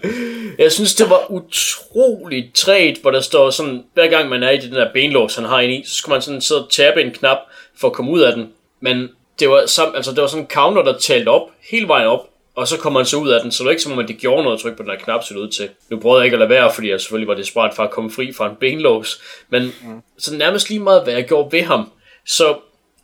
[0.59, 4.59] Jeg synes, det var utroligt træt, hvor der står sådan, hver gang man er i
[4.59, 7.11] den der benlås, han har ind i, så skulle man sådan sidde og tabe en
[7.11, 7.39] knap
[7.77, 8.53] for at komme ud af den.
[8.81, 9.09] Men
[9.39, 12.29] det var, som, altså, det var sådan en counter, der talte op, hele vejen op,
[12.55, 14.09] og så kommer han så ud af den, så det var ikke som om, at
[14.09, 15.69] det gjorde noget at trykke på den her knap, så det ud til.
[15.91, 18.11] Nu prøvede jeg ikke at lade være, fordi jeg selvfølgelig var desperat for at komme
[18.11, 19.23] fri fra en benlås.
[19.49, 20.03] Men mm.
[20.19, 21.91] så nærmest lige meget, hvad jeg gjorde ved ham,
[22.27, 22.57] så,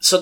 [0.02, 0.16] så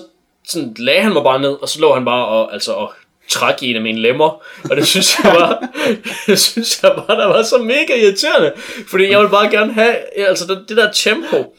[0.47, 2.93] sådan lagde han mig bare ned, og så lå han bare og, altså, og
[3.29, 5.67] træk i en af mine lemmer, og det synes jeg var,
[6.27, 8.53] det synes jeg bare, der var så mega irriterende,
[8.87, 9.95] fordi jeg ville bare gerne have,
[10.27, 11.55] altså det, det der tempo,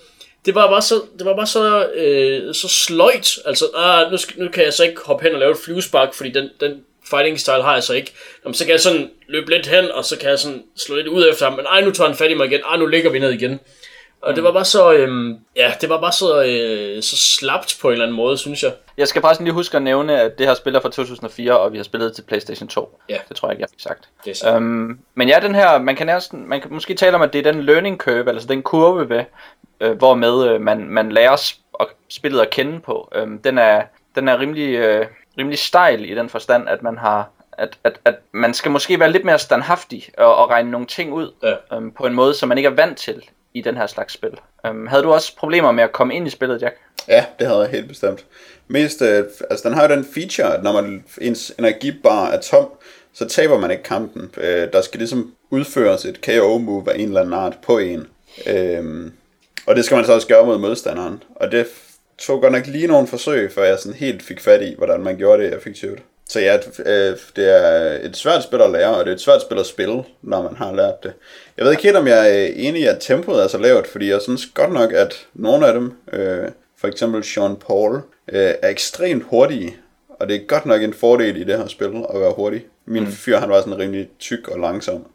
[0.49, 4.43] det var bare så, det var bare så, øh, så sløjt, altså, ah, nu, skal,
[4.43, 7.41] nu kan jeg så ikke hoppe hen og lave et flyvespark, fordi den, den fighting
[7.41, 8.12] style har jeg så ikke.
[8.45, 11.07] Jamen, så kan jeg sådan løbe lidt hen, og så kan jeg sådan slå lidt
[11.07, 13.11] ud efter ham, men ej, nu tager han fat i mig igen, ej, nu ligger
[13.11, 13.61] vi ned igen.
[14.23, 17.89] Og det var bare så, øhm, ja, det var bare så, øh, så slapt på
[17.89, 18.73] en eller anden måde, synes jeg.
[18.97, 21.77] Jeg skal faktisk lige huske at nævne, at det her spiller fra 2004, og vi
[21.77, 23.01] har spillet til PlayStation 2.
[23.09, 23.19] Ja.
[23.28, 24.09] Det tror jeg ikke, jeg fik sagt.
[24.24, 24.57] Det er.
[24.57, 27.47] Øhm, men ja, den her, man kan, næsten, man kan måske tale om, at det
[27.47, 29.24] er den learning curve, altså den kurve, ved,
[29.81, 33.12] øh, hvormed øh, man, man lærer sp- og spillet at kende på.
[33.15, 33.82] Øhm, den, er,
[34.15, 35.07] den er rimelig, øh,
[35.39, 39.12] rimelig stejl i den forstand, at man har at, at, at man skal måske være
[39.12, 41.77] lidt mere standhaftig og, og regne nogle ting ud Ja.
[41.77, 43.23] øhm, på en måde, som man ikke er vant til
[43.59, 44.30] i den her slags spil.
[44.66, 46.76] Øhm, havde du også problemer med at komme ind i spillet, Jack?
[47.09, 48.24] Ja, det havde jeg helt bestemt.
[48.68, 52.68] Mest, øh, altså den har jo den feature, at når man, ens energibar er tom,
[53.12, 54.30] så taber man ikke kampen.
[54.36, 58.06] Øh, der skal ligesom udføres et KO-move af en eller anden art på en.
[58.47, 59.10] Øh,
[59.66, 61.22] og det skal man så også gøre mod modstanderen.
[61.36, 61.66] Og det
[62.18, 65.16] tog godt nok lige nogle forsøg, før jeg sådan helt fik fat i, hvordan man
[65.16, 65.98] gjorde det effektivt.
[66.29, 69.43] Så ja, øh, det er et svært spil at lære, og det er et svært
[69.43, 71.13] spil at spille, når man har lært det.
[71.57, 74.11] Jeg ved ikke helt, om jeg er enig i, at tempoet er så lavt, fordi
[74.11, 76.49] jeg synes godt nok, at nogle af dem, øh,
[76.81, 77.95] for eksempel Sean Paul,
[78.33, 79.77] øh, er ekstremt hurtige,
[80.09, 82.67] og det er godt nok en fordel i det her spil at være hurtig.
[82.87, 83.13] Min mm.
[83.13, 85.07] fyr, han var sådan rimelig tyk og langsom.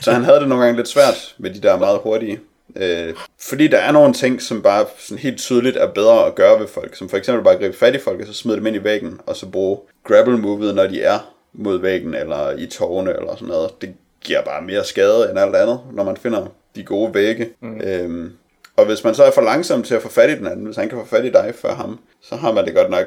[0.00, 2.40] Så han havde det nogle gange lidt svært med de der meget hurtige.
[2.76, 6.60] Øh, fordi der er nogle ting, som bare sådan helt tydeligt er bedre at gøre
[6.60, 6.96] ved folk.
[6.96, 9.20] Som for eksempel bare gribe fat i folk, og så smide dem ind i væggen,
[9.26, 13.70] og så bruge grapple-movet, når de er mod væggen, eller i tårne, eller sådan noget.
[13.80, 13.94] Det
[14.24, 16.46] giver bare mere skade end alt andet, når man finder
[16.76, 17.48] de gode vægge.
[17.60, 17.80] Mm.
[17.80, 18.32] Øhm,
[18.76, 20.76] og hvis man så er for langsom til at få fat i den anden, hvis
[20.76, 23.06] han kan få fat i dig før ham, så har man det godt nok,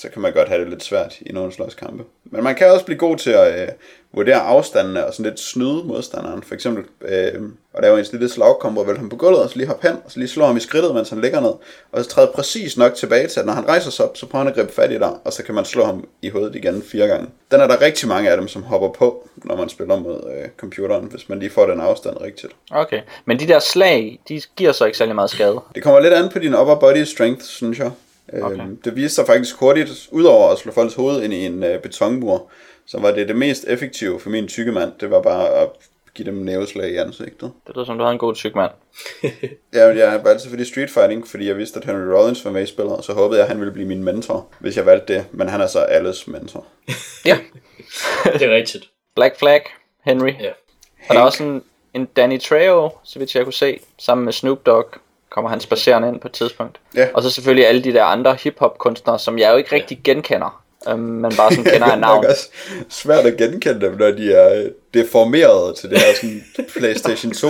[0.00, 2.04] så kan man godt have det lidt svært i nogle slåskampe.
[2.24, 3.68] Men man kan også blive god til at øh,
[4.12, 6.42] vurdere afstandene og sådan lidt snyde modstanderen.
[6.42, 7.42] For eksempel øh,
[7.74, 10.10] at lave en lille slagkombo, vælge ham på gulvet, og så lige hoppe hen, og
[10.10, 11.52] så lige slå ham i skridtet, mens han ligger ned.
[11.92, 14.44] Og så træde præcis nok tilbage til, at når han rejser sig op, så prøver
[14.44, 16.82] han at gribe fat i dig, og så kan man slå ham i hovedet igen
[16.82, 17.28] fire gange.
[17.50, 20.48] Den er der rigtig mange af dem, som hopper på, når man spiller mod øh,
[20.56, 22.52] computeren, hvis man lige får den afstand rigtigt.
[22.70, 23.00] Okay.
[23.24, 25.60] Men de der slag, de giver så ikke særlig meget skade.
[25.74, 27.90] Det kommer lidt an på din upper body strength, synes jeg.
[28.28, 28.42] Okay.
[28.42, 28.66] Okay.
[28.84, 32.50] Det viste sig faktisk hurtigt, udover at slå folks hoved ind i en øh, betonmur,
[32.86, 34.92] så var det det mest effektive for min tykke mand.
[35.00, 35.68] Det var bare at
[36.14, 37.52] give dem næveslag i ansigtet.
[37.66, 38.70] Det lyder som, du havde en god tyk mand.
[39.72, 42.50] Jeg, jeg var altid for de street fighting, fordi jeg vidste, at Henry Rollins var
[42.50, 44.86] med i spillet, og så håbede jeg, at han ville blive min mentor, hvis jeg
[44.86, 45.26] valgte det.
[45.30, 46.66] Men han er så alles mentor.
[47.24, 47.38] Ja.
[48.38, 48.90] Det er rigtigt.
[49.14, 49.62] Black Flag,
[50.04, 50.32] Henry.
[50.40, 50.50] Ja.
[51.08, 51.62] Og der er også en,
[51.94, 54.94] en Danny Trejo, så vidt jeg kunne se, sammen med Snoop Dogg,
[55.32, 56.80] kommer han spacerende ind på et tidspunkt.
[56.96, 57.08] Ja.
[57.14, 60.62] Og så selvfølgelig alle de der andre hip-hop kunstnere, som jeg jo ikke rigtig genkender,
[60.88, 62.22] øhm, men bare sådan kender af navn.
[62.22, 62.48] Det er også
[62.88, 66.44] svært at genkende dem, når de er øh, deformeret til det her sådan
[66.78, 67.48] PlayStation 2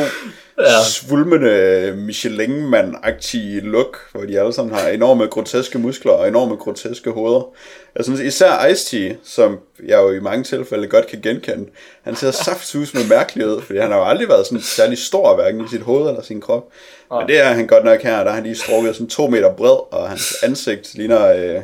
[0.59, 0.85] ja.
[0.85, 7.55] svulmende Michelin-mand-agtige look, hvor de alle sammen har enorme groteske muskler og enorme groteske hoveder.
[7.97, 11.71] Jeg synes især Ice-T, som jeg jo i mange tilfælde godt kan genkende,
[12.03, 15.35] han ser saftsus med mærkelig ud, fordi han har jo aldrig været sådan særlig stor,
[15.35, 16.65] hverken i sit hoved eller sin krop.
[17.11, 19.55] Men det er han godt nok her, der har han lige strukket sådan to meter
[19.55, 21.61] bred, og hans ansigt ligner øh,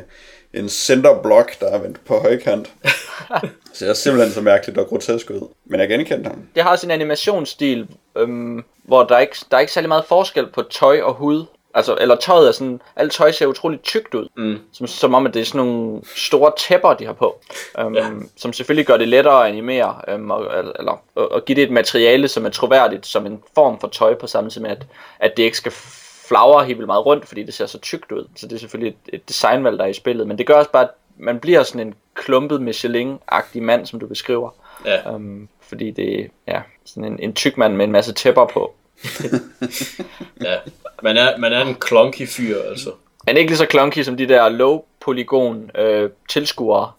[0.53, 2.73] en centerblock, der er vendt på højkant.
[3.73, 5.47] Så jeg er simpelthen så mærkeligt og grotesk ud.
[5.65, 6.41] Men jeg genkendte ham.
[6.55, 10.47] Det har sin animationsstil, øhm, hvor der er, ikke, der er ikke særlig meget forskel
[10.47, 11.45] på tøj og hud.
[11.73, 14.27] Altså, eller tøjet er sådan, alt tøj ser utroligt tykt ud.
[14.37, 14.59] Mm.
[14.73, 17.41] Som, som om, at det er sådan nogle store tæpper, de har på.
[17.85, 18.09] Um, ja.
[18.37, 20.45] Som selvfølgelig gør det lettere at animere, um, og,
[20.79, 24.15] eller og, og give det et materiale, som er troværdigt, som en form for tøj,
[24.15, 24.85] på samme tid med, at,
[25.19, 25.71] at det ikke skal
[26.29, 28.27] flagre helt vildt meget rundt, fordi det ser så tykt ud.
[28.35, 30.27] Så det er selvfølgelig et, et designvalg, der er i spillet.
[30.27, 34.07] Men det gør også bare, at man bliver sådan en klumpet Michelin-agtig mand, som du
[34.07, 34.49] beskriver.
[34.85, 35.15] Ja.
[35.15, 38.73] Um, fordi det er ja, sådan en, en tyk mand med en masse tæpper på.
[40.47, 40.57] ja.
[41.03, 42.91] Man er, man er en clunky fyr, altså.
[43.27, 46.91] Er ikke lige så clunky som de der low polygon øh, tilskuere,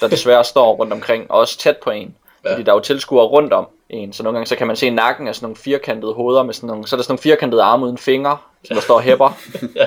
[0.00, 2.14] der desværre står rundt omkring, og også tæt på en.
[2.44, 2.52] Ja.
[2.52, 4.90] Fordi der er jo tilskuere rundt om en, så nogle gange så kan man se
[4.90, 7.62] nakken af sådan nogle firkantede hoveder, med sådan nogle, så er der sådan nogle firkantede
[7.62, 9.38] arme uden fingre, som der står og hæpper.
[9.76, 9.86] ja.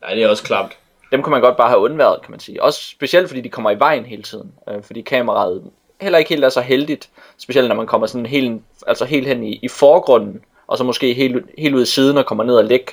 [0.00, 0.72] Nej, det er også klamt.
[1.12, 2.62] Dem kunne man godt bare have undværet, kan man sige.
[2.62, 5.62] Også specielt fordi de kommer i vejen hele tiden, øh, fordi kameraet
[6.00, 9.44] heller ikke helt er så heldigt, specielt når man kommer sådan helt, altså helt hen
[9.44, 12.64] i, i forgrunden, og så måske helt, helt ud i siden og kommer ned og
[12.64, 12.90] læg,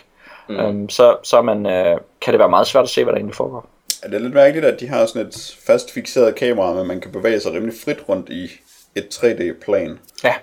[0.49, 0.59] mm.
[0.59, 3.35] øhm, så, så man, øh, kan det være meget svært at se, hvad der egentlig
[3.35, 3.69] foregår.
[4.03, 7.11] Er det lidt mærkeligt, at de har sådan et fast fixeret kamera, men man kan
[7.11, 8.51] bevæge sig rimelig frit rundt i
[8.95, 9.99] et 3D-plan?
[10.23, 10.33] Ja,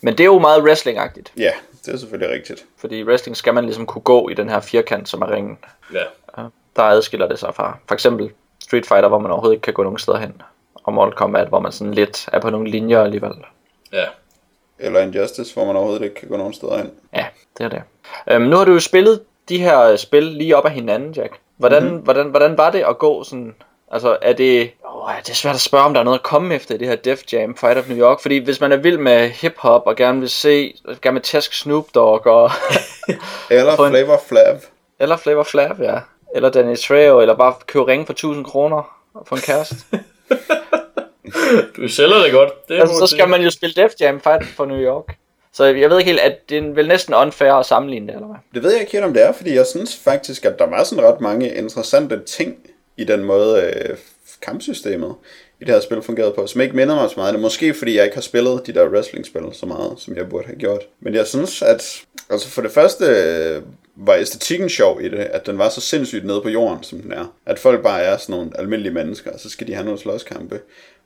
[0.00, 1.32] men det er jo meget wrestling-agtigt.
[1.36, 1.52] Ja,
[1.86, 2.64] det er selvfølgelig rigtigt.
[2.76, 5.58] Fordi wrestling skal man ligesom kunne gå i den her firkant, som er ringen.
[5.92, 6.02] Ja.
[6.76, 8.30] Der adskiller det sig fra for eksempel
[8.62, 10.42] Street Fighter, hvor man overhovedet ikke kan gå nogen steder hen.
[10.74, 13.32] Og Mortal Kombat, hvor man sådan lidt er på nogle linjer alligevel.
[13.92, 14.04] Ja.
[14.78, 16.90] Eller Injustice, hvor man overhovedet ikke kan gå nogen steder hen.
[17.14, 17.26] Ja,
[17.58, 17.82] det er det.
[18.30, 21.38] Øhm, nu har du jo spillet de her spil lige op af hinanden, Jack.
[21.56, 21.98] Hvordan, mm-hmm.
[21.98, 23.54] hvordan, hvordan var det at gå sådan...
[23.90, 24.70] Altså, er det...
[25.08, 26.88] Oh, det er svært at spørge, om der er noget at komme efter i det
[26.88, 28.20] her Def Jam Fight of New York.
[28.20, 30.74] Fordi hvis man er vild med hip-hop og gerne vil se...
[31.02, 32.50] Gerne vil tæsk Snoop Dogg og...
[33.50, 34.56] eller få en- Flavor Flav.
[35.00, 35.98] eller Flavor Flav, ja.
[36.34, 39.76] Eller Danny Trejo, eller bare købe ringe for 1000 kroner for en kæreste.
[41.76, 42.68] Du sælger det godt.
[42.68, 43.26] Det altså, så skal sige.
[43.28, 45.16] man jo spille Def Jam Fight for New York.
[45.52, 48.26] Så jeg ved ikke helt, at det er vel næsten unfair at sammenligne det, eller
[48.26, 48.36] hvad?
[48.54, 50.84] Det ved jeg ikke helt om det er, fordi jeg synes faktisk, at der var
[50.84, 52.56] sådan ret mange interessante ting
[52.96, 53.96] i den måde øh,
[54.42, 55.14] kampsystemet
[55.60, 57.34] i det her spil fungerede på, som ikke minder mig så meget.
[57.34, 60.28] Det er måske fordi, jeg ikke har spillet de der wrestling-spil så meget, som jeg
[60.28, 60.82] burde have gjort.
[61.00, 63.62] Men jeg synes, at altså for det første øh,
[63.96, 67.12] var æstetikken sjov i det, at den var så sindssygt nede på jorden, som den
[67.12, 67.34] er.
[67.46, 70.60] At folk bare er sådan nogle almindelige mennesker, og så skal de have nogle slåskampe.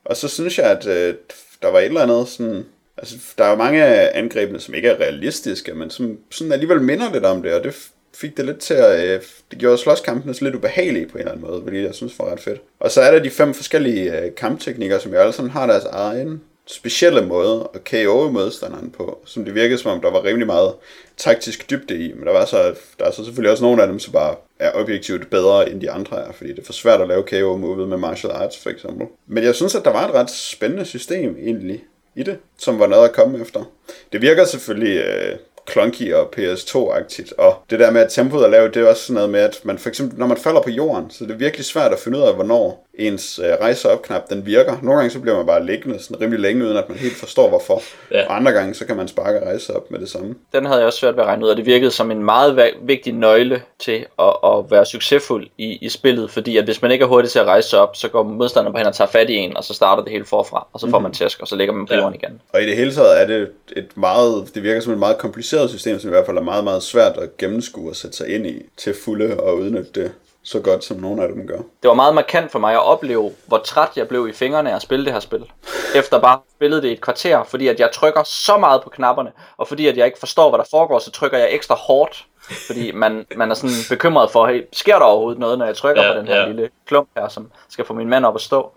[0.05, 1.15] Og så synes jeg, at øh,
[1.63, 2.65] der var et eller andet sådan...
[2.99, 6.83] Altså, der er jo mange af angrebene, som ikke er realistiske, men som sådan alligevel
[6.83, 9.05] minder lidt om det, og det fik det lidt til at...
[9.05, 9.21] Øh,
[9.51, 12.41] det gjorde slåskampene lidt ubehagelige på en eller anden måde, fordi jeg synes var ret
[12.41, 12.61] fedt.
[12.81, 15.85] Og så er der de fem forskellige øh, kampteknikker, som jo alle sammen har deres
[15.85, 20.47] egen specielle måde at KO modstanderen på, som det virkede som om, der var rimelig
[20.47, 20.75] meget
[21.17, 23.99] taktisk dybde i, men der, var så, der er så selvfølgelig også nogle af dem,
[23.99, 27.09] som bare er objektivt bedre end de andre er, fordi det er for svært at
[27.09, 29.07] lave KO-movet med martial arts for eksempel.
[29.27, 31.85] Men jeg synes, at der var et ret spændende system egentlig
[32.15, 33.73] i det, som var noget at komme efter.
[34.13, 35.39] Det virker selvfølgelig øh,
[35.71, 39.15] clunky og PS2-agtigt, og det der med, at tempoet er lavt, det er også sådan
[39.15, 41.67] noget med, at man for eksempel, når man falder på jorden, så det er virkelig
[41.67, 44.77] svært at finde ud af, hvornår ens øh, rejse op knap den virker.
[44.83, 47.49] Nogle gange så bliver man bare liggende sådan rimelig længe, uden at man helt forstår
[47.49, 47.83] hvorfor.
[48.13, 48.27] Ja.
[48.27, 50.35] Og andre gange så kan man sparke rejse op med det samme.
[50.53, 52.73] Den havde jeg også svært ved at regne ud, og det virkede som en meget
[52.83, 57.03] vigtig nøgle til at, at være succesfuld i, i spillet, fordi at hvis man ikke
[57.03, 59.35] er hurtig til at rejse op, så går modstanderen på hen og tager fat i
[59.35, 61.75] en, og så starter det hele forfra, og så får man tæsk, og så ligger
[61.75, 62.01] man på Ja.
[62.01, 62.41] jorden igen.
[62.53, 65.71] Og i det hele taget er det et meget, det virker som et meget kompliceret
[65.71, 68.47] system, som i hvert fald er meget, meget svært at gennemskue og sætte sig ind
[68.47, 71.57] i til fulde og udnytte det så godt, som nogle af dem gør.
[71.57, 74.77] Det var meget markant for mig at opleve, hvor træt jeg blev i fingrene af
[74.77, 75.53] at spille det her spil.
[75.95, 79.33] Efter bare spillet det i et kvarter, fordi at jeg trykker så meget på knapperne,
[79.57, 82.27] og fordi at jeg ikke forstår, hvad der foregår, så trykker jeg ekstra hårdt.
[82.67, 86.03] Fordi man, man er sådan bekymret for, hey, sker der overhovedet noget, når jeg trykker
[86.03, 86.47] Ja, på den her ja.
[86.47, 88.73] lille klump her, som skal få min mand op at stå.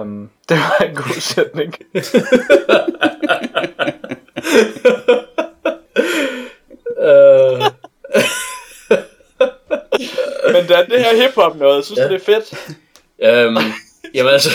[0.00, 1.74] Um, det var en god sætning.
[6.98, 7.62] Øh,
[10.52, 12.54] Men da det her hiphop noget, synes du det er fedt?
[13.18, 13.56] øhm,
[14.14, 14.50] jamen altså...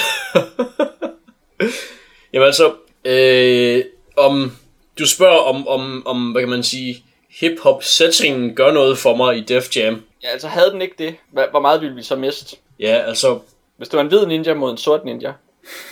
[2.34, 2.74] jamen altså...
[3.06, 3.84] Øh,
[4.18, 4.52] om
[5.00, 7.04] du spørger om, om, om, hvad kan man sige,
[7.40, 10.04] hip-hop settingen gør noget for mig i Def Jam.
[10.24, 11.16] Ja, altså havde den ikke det,
[11.52, 12.58] hvor meget ville vi så miste?
[12.80, 13.40] Ja, altså,
[13.78, 15.34] Hvis det var en hvid ninja mod en sort ninja,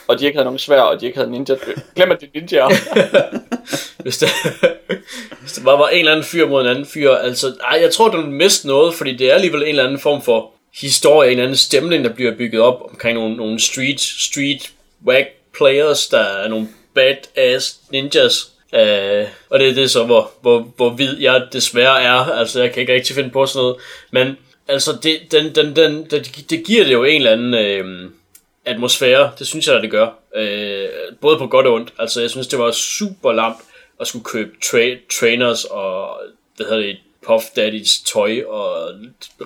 [0.08, 1.56] og de ikke havde nogen svær, og de ikke havde ninja...
[1.96, 2.68] Glem at det er ninja.
[4.04, 4.30] hvis det,
[5.42, 7.94] hvis der bare var en eller anden fyr mod en anden fyr, altså, ej, jeg
[7.94, 10.52] tror, den miste noget, fordi det er alligevel en eller anden form for
[10.82, 14.72] historie, en eller anden stemning, der bliver bygget op omkring nogle, nogle street, street
[15.06, 15.28] wag
[15.58, 18.52] players, der er nogle badass ninjas.
[18.74, 22.14] Uh, og det er det så, hvor, hvor, hvor vid jeg desværre er.
[22.14, 23.76] Altså, jeg kan ikke rigtig finde på sådan noget.
[24.12, 24.38] Men
[24.68, 28.10] altså, det, den, den, den, det, det giver det jo en eller anden øh,
[28.70, 29.32] atmosfære.
[29.40, 30.08] Det synes jeg, at det gør.
[30.36, 30.90] Øh,
[31.22, 31.94] både på godt og ondt.
[32.00, 33.58] Altså, jeg synes, det var super lamt
[34.00, 36.20] at skulle købe tra- trainers og
[36.58, 36.98] hvad hedder det,
[37.28, 38.90] Puff Daddys tøj og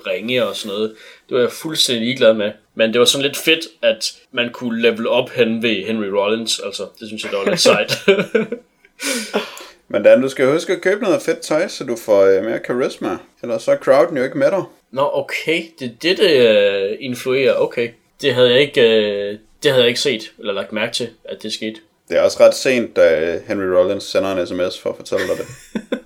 [0.07, 0.95] ringe og sådan noget.
[1.29, 2.51] Det var jeg fuldstændig ligeglad med.
[2.75, 6.59] Men det var sådan lidt fedt, at man kunne level op hen ved Henry Rollins.
[6.65, 7.93] Altså, det synes jeg, der var lidt sejt.
[9.87, 12.59] Men Dan, du skal huske at købe noget fedt tøj, så du får øh, mere
[12.59, 13.17] karisma.
[13.43, 14.63] Ellers så er crowden jo ikke med dig.
[14.91, 15.63] Nå, okay.
[15.79, 17.53] Det er det, det uh, influerer.
[17.53, 17.89] Okay.
[18.21, 21.43] Det havde jeg ikke, uh, det havde jeg ikke set, eller lagt mærke til, at
[21.43, 21.79] det skete.
[22.09, 25.37] Det er også ret sent, da Henry Rollins sender en sms for at fortælle dig
[25.37, 25.47] det.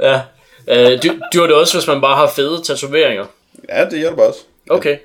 [0.00, 0.20] Ja.
[0.68, 3.26] Uh, du, du det også, hvis man bare har fede tatoveringer.
[3.68, 4.40] Ja, det hjælper også.
[4.70, 4.98] Okay.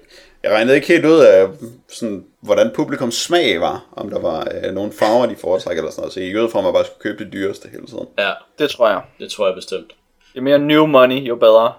[0.43, 1.47] Jeg regnede ikke helt ud af,
[1.87, 3.85] sådan, hvordan publikums smag var.
[3.91, 6.13] Om der var øh, nogle farver, de foretrækker eller sådan noget.
[6.13, 8.07] Så jeg gik fra, at man bare skulle købe det dyreste hele tiden.
[8.17, 9.01] Ja, Det tror jeg.
[9.19, 9.91] det tror jeg bestemt.
[10.35, 11.73] Jo mere new money, jo bedre.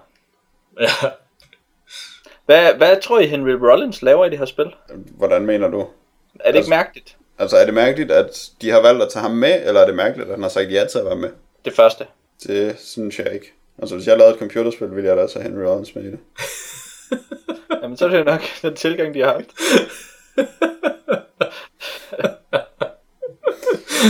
[0.81, 0.87] Ja.
[2.51, 4.65] Hvad, hvad tror I Henry Rollins laver i det her spil?
[5.17, 5.79] Hvordan mener du?
[5.79, 5.85] Er
[6.39, 7.17] det ikke Altså- mærkeligt?
[7.39, 9.95] Altså, er det mærkeligt, at de har valgt at tage ham med, eller er det
[9.95, 11.29] mærkeligt, at han har sagt ja til at være med?
[11.65, 12.05] Det første.
[12.47, 13.53] Det synes jeg ikke.
[13.79, 16.07] Altså, hvis jeg lavede et computerspil, ville jeg da også have Henry Rollins med i
[16.11, 16.19] det.
[17.83, 19.49] Jamen, så er det jo nok den tilgang, de har haft.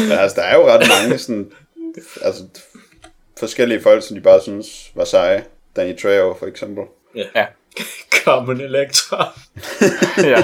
[0.10, 1.52] Men altså, der er jo ret mange sådan,
[2.22, 2.44] altså,
[3.40, 5.46] forskellige folk, som de bare synes var seje.
[5.76, 6.84] Danny Trejo, for eksempel.
[7.16, 7.46] Ja.
[8.24, 9.34] Carmen Electra.
[10.32, 10.44] ja.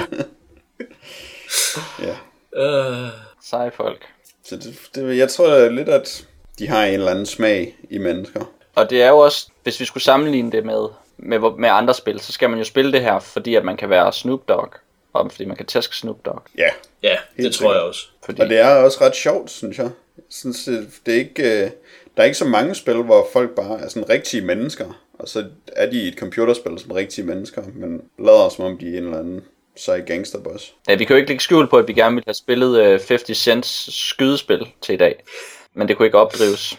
[1.98, 2.14] Ja.
[2.52, 3.08] Uh,
[3.42, 4.06] Seje folk.
[4.44, 6.26] Så det, det, jeg tror lidt, at
[6.58, 8.40] de har en eller anden smag i mennesker.
[8.74, 12.20] Og det er jo også, hvis vi skulle sammenligne det med, med, med andre spil,
[12.20, 14.74] så skal man jo spille det her, fordi at man kan være Snoop Dogg.
[15.12, 16.42] Og fordi man kan tæske Snoop Dogg.
[16.58, 16.68] Ja,
[17.02, 18.08] ja, det Helt tror jeg også.
[18.24, 19.90] Fordi, og det er også ret sjovt, synes jeg.
[20.16, 21.70] Jeg synes, det, det er ikke, øh,
[22.16, 25.00] der er ikke så mange spil, hvor folk bare er sådan rigtige mennesker.
[25.18, 25.44] Og så
[25.76, 29.04] er de i et computerspil som rigtige mennesker, men lader som om de er en
[29.04, 29.40] eller anden
[29.76, 30.74] sej gangsterboss.
[30.88, 33.00] ja, vi kan jo ikke lægge skjul på, at vi gerne ville have spillet øh,
[33.08, 35.22] 50 Cents skydespil til i dag.
[35.74, 36.78] Men det kunne ikke opdrives.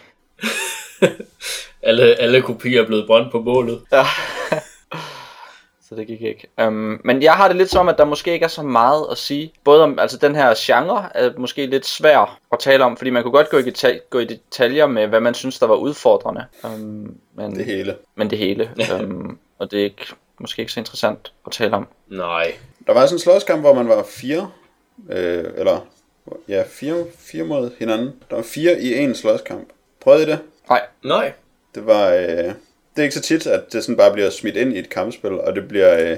[1.82, 3.80] Alle, alle kopier er blevet brændt på bålet.
[3.92, 4.02] Ja.
[5.90, 6.46] Så det gik ikke.
[6.66, 9.18] Um, men jeg har det lidt som, at der måske ikke er så meget at
[9.18, 9.52] sige.
[9.64, 13.22] Både om, altså den her genre er måske lidt svær at tale om, fordi man
[13.22, 16.44] kunne godt gå i, deta- gå i detaljer med, hvad man synes, der var udfordrende.
[16.64, 17.96] Um, men, Det hele.
[18.14, 18.70] men det hele.
[19.00, 20.06] Um, og det er ikke,
[20.40, 21.86] måske ikke så interessant at tale om.
[22.08, 22.52] Nej.
[22.86, 24.50] Der var sådan en slåskamp, hvor man var fire,
[25.10, 25.86] øh, eller
[26.48, 28.12] ja, fire, fire mod hinanden.
[28.30, 29.68] Der var fire i en slåskamp.
[30.00, 30.38] Prøvede I det?
[30.68, 31.32] Nej, Nej.
[31.74, 32.52] Det var, øh,
[33.00, 35.54] er ikke så tit, at det sådan bare bliver smidt ind i et kampspil, og
[35.56, 36.16] det bliver, øh,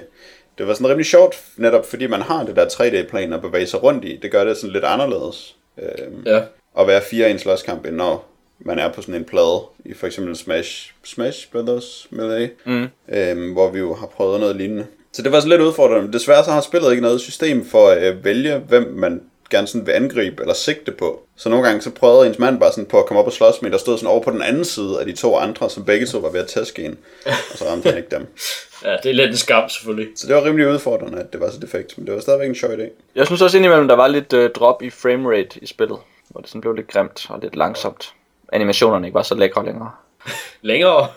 [0.59, 3.83] det var sådan rimelig sjovt, netop fordi man har det der 3D-plan at bevæge sig
[3.83, 4.19] rundt i.
[4.23, 5.57] Det gør det sådan lidt anderledes.
[5.83, 5.87] Øh,
[6.27, 6.41] Ja.
[6.79, 8.29] at være fire i en slåskamp, end når
[8.61, 12.87] man er på sådan en plade, i for eksempel Smash, Smash Brothers Melee, mm.
[13.09, 14.87] øhm, hvor vi jo har prøvet noget lignende.
[15.13, 18.03] Så det var så lidt udfordrende, desværre så har spillet ikke noget system for at
[18.03, 19.21] øh, vælge, hvem man
[19.53, 21.23] gerne sådan vil angribe eller sigte på.
[21.37, 23.63] Så nogle gange så prøvede ens mand bare sådan på at komme op og slås
[23.63, 26.07] med, der stod sådan over på den anden side af de to andre, som begge
[26.07, 28.27] to var ved at tæske en, og så ramte han ikke dem.
[28.85, 30.09] Ja, det er lidt en skam, selvfølgelig.
[30.17, 32.55] Så det var rimelig udfordrende, at det var så defekt, men det var stadigvæk en
[32.55, 32.89] sjov idé.
[33.15, 35.99] jeg synes også indimellem, der var lidt øh, drop i framerate i spillet.
[36.29, 38.13] Hvor det sådan blev lidt grimt og lidt langsomt.
[38.53, 39.91] Animationerne ikke var så lækre længere.
[40.63, 41.09] Længere.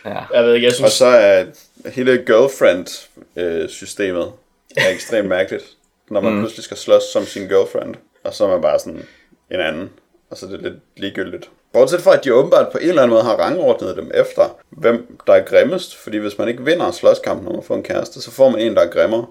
[0.05, 0.17] Ja.
[0.35, 0.93] Jeg ved ikke, jeg Og synes...
[0.93, 1.45] så er
[1.91, 4.33] hele girlfriend-systemet
[4.77, 5.65] er ekstremt mærkeligt,
[6.11, 6.39] når man mm.
[6.41, 7.95] pludselig skal slås som sin girlfriend,
[8.25, 9.07] og så er man bare sådan
[9.51, 9.91] en anden,
[10.31, 11.51] og så er det lidt ligegyldigt.
[11.73, 15.19] Bortset fra, at de åbenbart på en eller anden måde har rangordnet dem efter, hvem
[15.27, 18.31] der er grimmest, fordi hvis man ikke vinder slåskampen, når man får en kæreste, så
[18.31, 19.27] får man en, der er grimmere.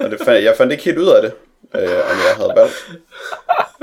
[0.00, 1.32] Og det fandt, jeg fandt ikke helt ud af det,
[1.74, 2.90] øh, om jeg havde valgt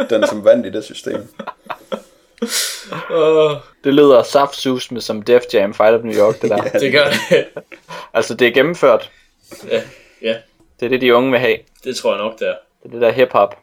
[0.09, 1.27] den, som vandt i det system.
[3.83, 6.61] Det lyder saftsus med som Def Jam Fight of New York, det der.
[6.79, 7.45] det gør det.
[8.13, 9.11] Altså, det er gennemført.
[9.67, 9.81] ja, ja,
[10.79, 11.57] Det er det, de unge vil have.
[11.83, 12.55] det tror jeg nok, det er.
[12.83, 13.57] Det er det der hip-hop.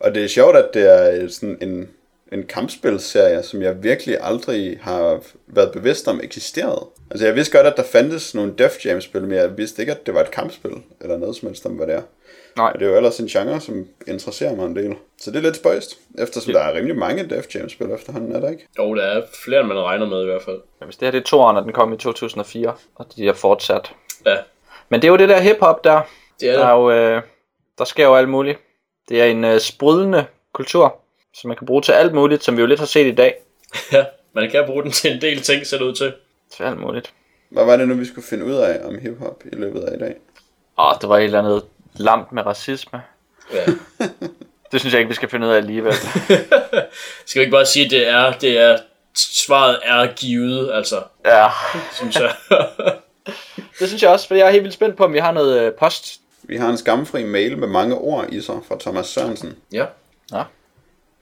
[0.00, 1.88] Og det er sjovt, at det er sådan en,
[2.32, 6.86] en kampspilserie, som jeg virkelig aldrig har været bevidst om eksisterede.
[7.10, 10.06] Altså jeg vidste godt, at der fandtes nogle Def Jam-spil, men jeg vidste ikke, at
[10.06, 12.02] det var et kampspil, eller noget som helst om, hvad det er.
[12.56, 12.70] Nej.
[12.74, 14.94] Og det er jo ellers en genre, som interesserer mig en del.
[15.20, 16.58] Så det er lidt spøjst, eftersom ja.
[16.58, 18.66] der er rimelig mange Def Jam-spil efterhånden, er der ikke?
[18.78, 20.60] Jo, der er flere, end man regner med i hvert fald.
[20.80, 23.32] Men hvis det her det er toeren, og den kom i 2004, og de er
[23.32, 23.92] fortsat.
[24.26, 24.36] Ja,
[24.88, 26.00] Men det er jo det der hip-hop der.
[26.40, 26.80] Det er Der, er det.
[26.82, 27.22] jo, øh,
[27.78, 28.58] der sker jo alt muligt.
[29.08, 30.96] Det er en øh, sprudlende kultur,
[31.34, 33.34] som man kan bruge til alt muligt, som vi jo lidt har set i dag.
[33.92, 36.14] Ja, man kan bruge den til en del ting, ser det ud til.
[36.56, 37.12] Til alt muligt.
[37.50, 39.98] Hvad var det nu, vi skulle finde ud af om hiphop i løbet af i
[39.98, 40.14] dag?
[40.78, 41.64] Åh, det var et eller andet
[41.94, 43.02] lamt med racisme.
[43.54, 43.64] Ja.
[44.72, 45.92] Det synes jeg ikke, vi skal finde ud af alligevel.
[47.26, 48.78] Skal vi ikke bare sige, at det er, det er,
[49.16, 51.48] svaret er givet, altså, ja,
[51.92, 52.34] synes jeg.
[53.78, 55.60] det synes jeg også, for jeg er helt vildt spændt på, om vi har noget
[55.62, 56.20] øh, post.
[56.48, 59.54] Vi har en skamfri mail med mange ord i sig fra Thomas Sørensen.
[59.72, 59.86] ja.
[60.32, 60.42] Ja,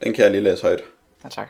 [0.05, 0.83] Den kan jeg lige læse højt.
[1.25, 1.49] ja tak.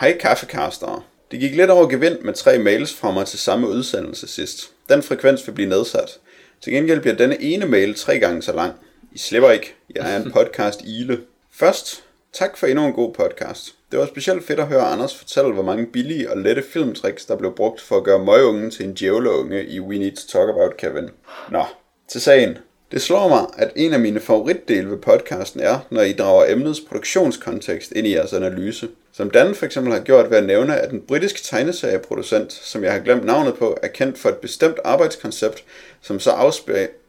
[0.00, 1.02] Hej kaffekastere.
[1.30, 4.70] Det gik lidt over gevind med tre mails fra mig til samme udsendelse sidst.
[4.88, 6.18] Den frekvens vil blive nedsat.
[6.60, 8.72] Til gengæld bliver denne ene mail tre gange så lang.
[9.12, 9.74] I slipper ikke.
[9.94, 11.20] Jeg er en podcast ile.
[11.52, 13.74] Først, tak for endnu en god podcast.
[13.90, 17.36] Det var specielt fedt at høre Anders fortælle, hvor mange billige og lette filmtricks, der
[17.36, 20.76] blev brugt for at gøre møgungen til en djævleunge i We Need to Talk About
[20.76, 21.08] Kevin.
[21.50, 21.64] Nå,
[22.08, 22.58] til sagen.
[22.92, 26.80] Det slår mig, at en af mine favoritdele ved podcasten er, når I drager emnets
[26.80, 28.88] produktionskontekst ind i jeres analyse.
[29.12, 32.92] Som Dan for eksempel har gjort ved at nævne, at en britisk tegneserieproducent, som jeg
[32.92, 35.64] har glemt navnet på, er kendt for et bestemt arbejdskoncept,
[36.02, 36.30] som så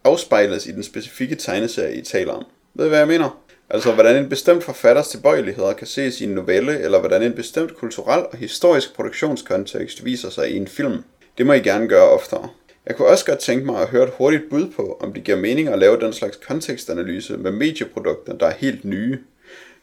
[0.03, 2.45] afspejles i den specifikke tegneserie, I taler om.
[2.73, 3.39] Ved I, hvad jeg mener?
[3.69, 7.77] Altså, hvordan en bestemt forfatters tilbøjeligheder kan ses i en novelle, eller hvordan en bestemt
[7.77, 11.03] kulturel og historisk produktionskontekst viser sig i en film.
[11.37, 12.49] Det må I gerne gøre oftere.
[12.87, 15.37] Jeg kunne også godt tænke mig at høre et hurtigt bud på, om det giver
[15.37, 19.19] mening at lave den slags kontekstanalyse med medieprodukter, der er helt nye.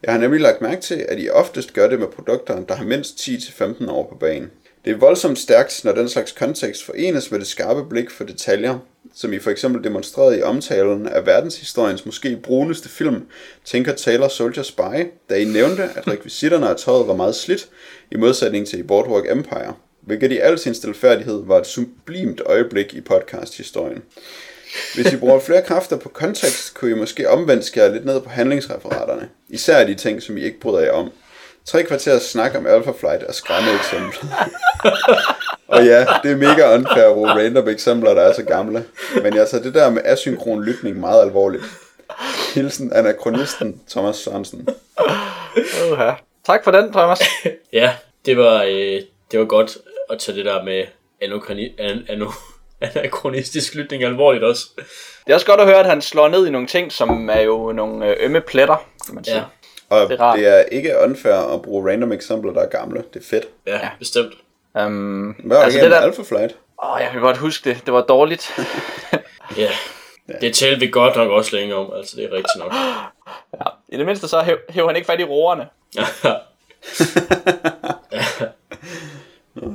[0.02, 2.84] Jeg har nemlig lagt mærke til, at I oftest gør det med produkter, der har
[2.84, 4.50] mindst 10-15 år på banen.
[4.84, 8.78] Det er voldsomt stærkt, når den slags kontekst forenes med det skarpe blik for detaljer,
[9.14, 13.26] som I for eksempel demonstrerede i omtalen af verdenshistoriens måske bruneste film,
[13.64, 17.68] Tinker Taylor Soldier Spy, da I nævnte, at rekvisitterne af tøjet var meget slidt,
[18.10, 22.94] i modsætning til i Boardwalk Empire, hvilket i al sin stilfærdighed var et sublimt øjeblik
[22.94, 24.02] i podcasthistorien.
[24.94, 28.28] Hvis I bruger flere kræfter på kontekst, kunne I måske omvendt skære lidt ned på
[28.28, 29.28] handlingsreferaterne.
[29.48, 31.10] Især de ting, som I ikke bryder jer om.
[31.64, 34.50] Tre kvarters snak om Alpha Flight er skræmme eksempler.
[35.74, 38.84] og ja, det er mega unfair at bruge random eksempler, der er så gamle.
[39.22, 41.64] Men jeg tager det der med asynkron lytning meget alvorligt.
[42.54, 44.68] Hilsen anachronisten Thomas Sørensen.
[44.98, 46.42] Uh-huh.
[46.46, 47.20] Tak for den, Thomas.
[47.72, 47.92] Ja,
[48.26, 49.00] det var, øh,
[49.30, 49.78] det var godt
[50.10, 50.84] at tage det der med
[51.78, 52.30] an, ano,
[52.80, 54.66] anachronistisk lytning alvorligt også.
[55.26, 57.40] Det er også godt at høre, at han slår ned i nogle ting, som er
[57.40, 59.36] jo nogle øh, ømme pletter, kan man sige.
[59.36, 59.42] Ja,
[59.90, 60.38] Og Det er rart.
[60.38, 63.04] det er ikke unfair at bruge random eksempler, der er gamle.
[63.14, 63.44] Det er fedt.
[63.66, 63.88] ja, ja.
[63.98, 64.32] bestemt.
[64.74, 66.00] Um, Hvad var altså det der...
[66.00, 66.56] Alpha Flight?
[66.84, 67.82] Åh, jeg kan godt huske det.
[67.86, 68.52] Det var dårligt.
[69.56, 69.68] Ja.
[70.40, 72.72] Det talte vi godt nok også længe om, altså det er rigtigt nok.
[73.60, 73.64] ja.
[73.88, 75.66] I det mindste så hæv, hæv han ikke fat i roerne.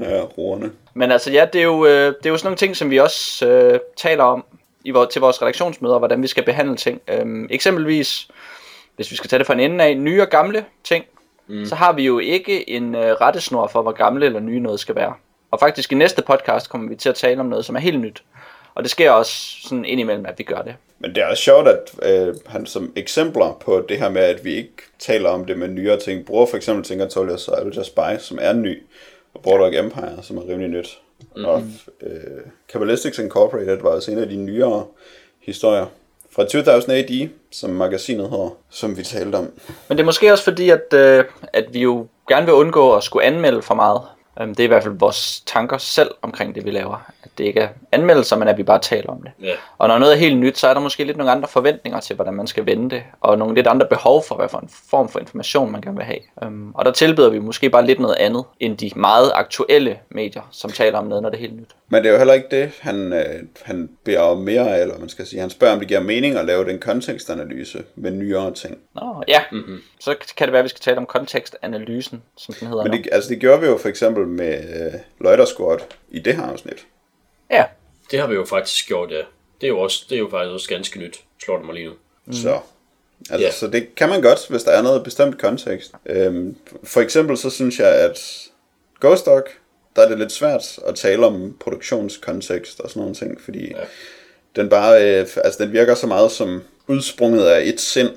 [0.02, 0.72] Ja, roerne.
[0.94, 2.99] Men altså ja, det er jo, øh, det er jo sådan nogle ting, som vi
[2.99, 4.45] også øh, taler om
[4.86, 7.02] i vores, til vores redaktionsmøder, hvordan vi skal behandle ting.
[7.07, 8.28] Øhm, eksempelvis,
[8.95, 11.06] hvis vi skal tage det fra en ende af, nye og gamle ting,
[11.48, 11.66] mm.
[11.66, 14.95] så har vi jo ikke en øh, rettesnor for, hvor gamle eller nye noget skal
[14.95, 15.14] være.
[15.52, 17.99] Og faktisk i næste podcast kommer vi til at tale om noget, som er helt
[17.99, 18.24] nyt.
[18.76, 20.76] Og det sker også sådan indimellem, at vi gør det.
[20.99, 24.45] Men det er også sjovt, at øh, han som eksempler på det her med, at
[24.45, 28.20] vi ikke taler om det med nyere ting, bruger for eksempel Tinker Tailor Soldier Spy,
[28.20, 28.84] som er ny, og
[29.46, 31.00] Boardwalk Empire, som er rimelig nyt.
[31.20, 31.46] Mm-hmm.
[31.46, 31.64] Og
[32.02, 32.42] øh,
[32.72, 34.86] Kabbalistics Incorporated var også en af de nyere
[35.40, 35.86] historier
[36.32, 39.52] fra 2000 AD, som magasinet hedder, som vi talte om.
[39.90, 43.04] Men det er måske også fordi, at, øh, at vi jo gerne vil undgå at
[43.04, 44.02] skulle anmelde for meget.
[44.41, 47.12] Øhm, det er i hvert fald vores tanker selv omkring det, vi laver.
[47.24, 49.32] At det ikke er anmeldelser, men at vi bare taler om det.
[49.41, 49.53] Ja.
[49.78, 52.16] Og når noget er helt nyt, så er der måske lidt nogle andre forventninger til,
[52.16, 53.03] hvordan man skal vende det.
[53.22, 56.06] Og nogle lidt andre behov for, hvad for en form for information, man gerne vil
[56.06, 56.20] have.
[56.44, 60.41] Øhm, og der tilbyder vi måske bare lidt noget andet, end de meget aktuelle medier,
[60.52, 61.70] som taler om noget, når det er helt nyt.
[61.90, 63.24] Men det er jo heller ikke det, han, øh,
[63.62, 65.40] han beder om mere eller man skal sige.
[65.40, 68.78] Han spørger, om det giver mening at lave den kontekstanalyse med nyere ting.
[68.95, 69.41] Nå, ja.
[69.52, 69.82] Mm-hmm.
[69.99, 72.98] Så kan det være, at vi skal tale om kontekstanalysen, som den hedder Men nu.
[72.98, 74.64] det, altså det gjorde vi jo for eksempel med
[75.39, 75.80] øh, Squad
[76.10, 76.85] i det her afsnit.
[77.52, 77.65] Ja,
[78.11, 79.22] Det har vi jo faktisk gjort, ja.
[79.61, 81.88] Det er jo, også, det er jo faktisk også ganske nyt, slår det mig lige
[81.88, 81.93] nu.
[82.26, 82.34] Mm.
[82.34, 82.60] Så,
[83.30, 83.52] altså, Ja.
[83.52, 85.91] så det kan man godt, hvis der er noget bestemt kontekst.
[86.06, 88.47] Øhm, for eksempel så synes jeg, at
[89.02, 89.43] Ghost Dog,
[89.95, 93.76] der er det lidt svært at tale om produktionskontekst og sådan nogle ting, fordi ja.
[94.56, 98.10] den bare, øh, altså den virker så meget som udsprunget af et sind,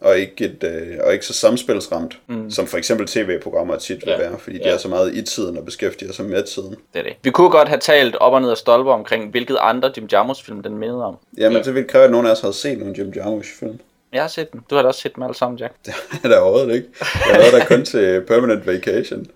[0.00, 2.50] og ikke, et, øh, og ikke så samspilsramt, mm.
[2.50, 4.16] som for eksempel tv-programmer tit vil Ja.
[4.18, 4.74] være, fordi de Ja.
[4.74, 6.70] er så meget i tiden og beskæftiger sig med tiden.
[6.92, 7.12] det er det.
[7.22, 10.44] Vi kunne godt have talt op og ned af stolper omkring, hvilket andre Jim Jarmusch
[10.44, 11.16] film den mindede om.
[11.38, 11.62] Jamen, Ja.
[11.62, 13.80] det ville kræve, at nogen af os havde set nogle Jim Jarmusch-film.
[14.12, 14.60] Jeg har set dem.
[14.70, 15.72] Du har da også set dem alle sammen, Jack.
[15.86, 15.94] Det
[16.24, 16.88] er der overhovedet ikke.
[17.30, 19.26] Jeg lavede der kun til Permanent Vacation.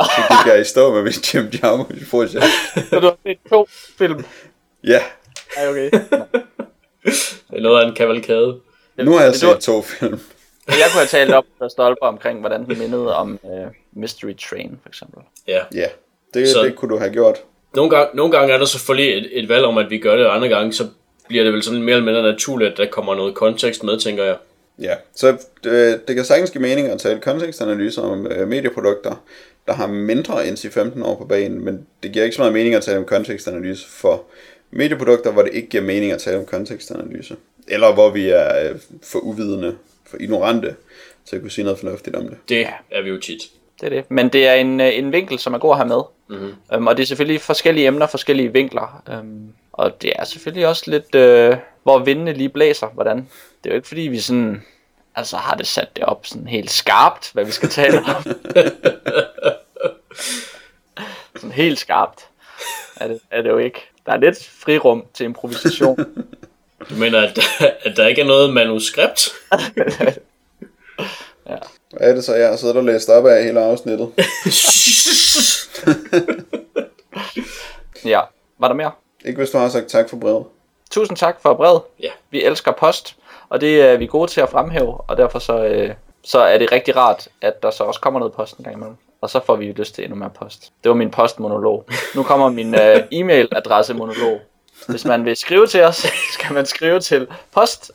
[0.00, 2.44] Så gik jeg i stå med mit Jim Jarmusch projekt.
[2.90, 3.66] Så du har set to
[3.98, 4.24] film?
[4.84, 5.00] Ja,
[5.56, 5.90] Ja, okay.
[7.04, 8.56] Det er noget af en kavalkade.
[9.04, 10.20] Nu har jeg Det var- set to film.
[10.66, 13.50] Jeg kunne have talt op og stolper omkring, hvordan den mindede om uh,
[13.92, 15.22] Mystery Train, for eksempel.
[15.48, 15.60] Ja.
[15.74, 15.86] Ja,
[16.34, 17.38] det, Så- det kunne du have gjort.
[17.74, 20.26] Nogle gange, nogle gange er der selvfølgelig et, et valg om, at vi gør det,
[20.26, 20.86] og andre gange så
[21.28, 24.24] bliver det vel sådan mere eller mindre naturligt, at der kommer noget kontekst med, tænker
[24.24, 24.36] jeg.
[24.78, 29.22] Ja, så det, det kan sagtens give mening at tale kontekstanalyser om øh, medieprodukter,
[29.66, 30.58] der har mindre end
[30.98, 33.88] 10-15 år på banen, men det giver ikke så meget mening at tale om kontekstanalyse
[33.88, 34.22] for
[34.70, 37.36] medieprodukter, hvor det ikke giver mening at tale om kontekstanalyse.
[37.70, 39.76] Eller hvor vi er øh, for uvidende,
[40.06, 40.76] for ignorante
[41.24, 42.38] til at kunne sige noget fornuftigt om det.
[42.48, 43.42] Det er vi jo tit.
[43.80, 44.10] det er det.
[44.10, 46.02] Men det er en, øh, en vinkel, som er god at have med.
[46.28, 46.54] Mhm.
[46.76, 49.02] Um, og det er selvfølgelig forskellige emner, forskellige vinkler.
[49.20, 53.16] Um, og det er selvfølgelig også lidt, øh, hvor vindene lige blæser, hvordan.
[53.16, 54.62] Det er jo ikke fordi, vi sådan,
[55.14, 58.22] altså har det sat det op sådan helt skarpt, hvad vi skal tale om.
[61.36, 62.26] sådan helt skarpt
[62.96, 63.80] er det, er det jo ikke.
[64.06, 65.98] Der er lidt frirum til improvisation.
[66.88, 67.38] Du mener, at,
[67.84, 69.28] at der ikke er noget manuskript?
[71.90, 74.12] Hvad er det så, jeg har siddet og læst op af hele afsnittet?
[78.04, 78.20] ja,
[78.58, 78.90] var der mere?
[79.24, 80.44] Ikke hvis du har sagt tak for brevet.
[80.90, 81.82] Tusind tak for brevet.
[82.02, 82.10] Ja.
[82.30, 83.16] Vi elsker post,
[83.48, 86.72] og det er vi gode til at fremhæve, og derfor så, øh, så er det
[86.72, 88.96] rigtig rart, at der så også kommer noget post en gang imellem.
[89.20, 90.72] Og så får vi lyst til endnu mere post.
[90.84, 91.84] Det var min postmonolog.
[92.14, 94.40] Nu kommer min øh, e-mailadresse monolog.
[94.88, 97.92] Hvis man vil skrive til os, skal man skrive til post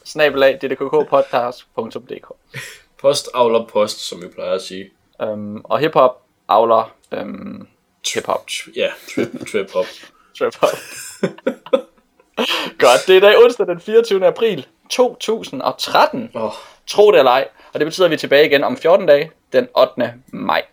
[3.01, 4.91] Post avler post, som vi plejer at sige.
[5.21, 7.67] øhm, Og hiphop avler øhm,
[8.13, 8.45] hiphop.
[8.75, 9.85] Ja, trip, trip hop.
[10.39, 10.69] Trip hop.
[12.79, 14.27] Godt, det er i dag onsdag den 24.
[14.27, 16.31] april 2013.
[16.33, 16.51] Oh,
[16.87, 17.47] Tro det eller ej.
[17.73, 20.13] Og det betyder, at vi er tilbage igen om 14 dage, den 8.
[20.27, 20.63] maj.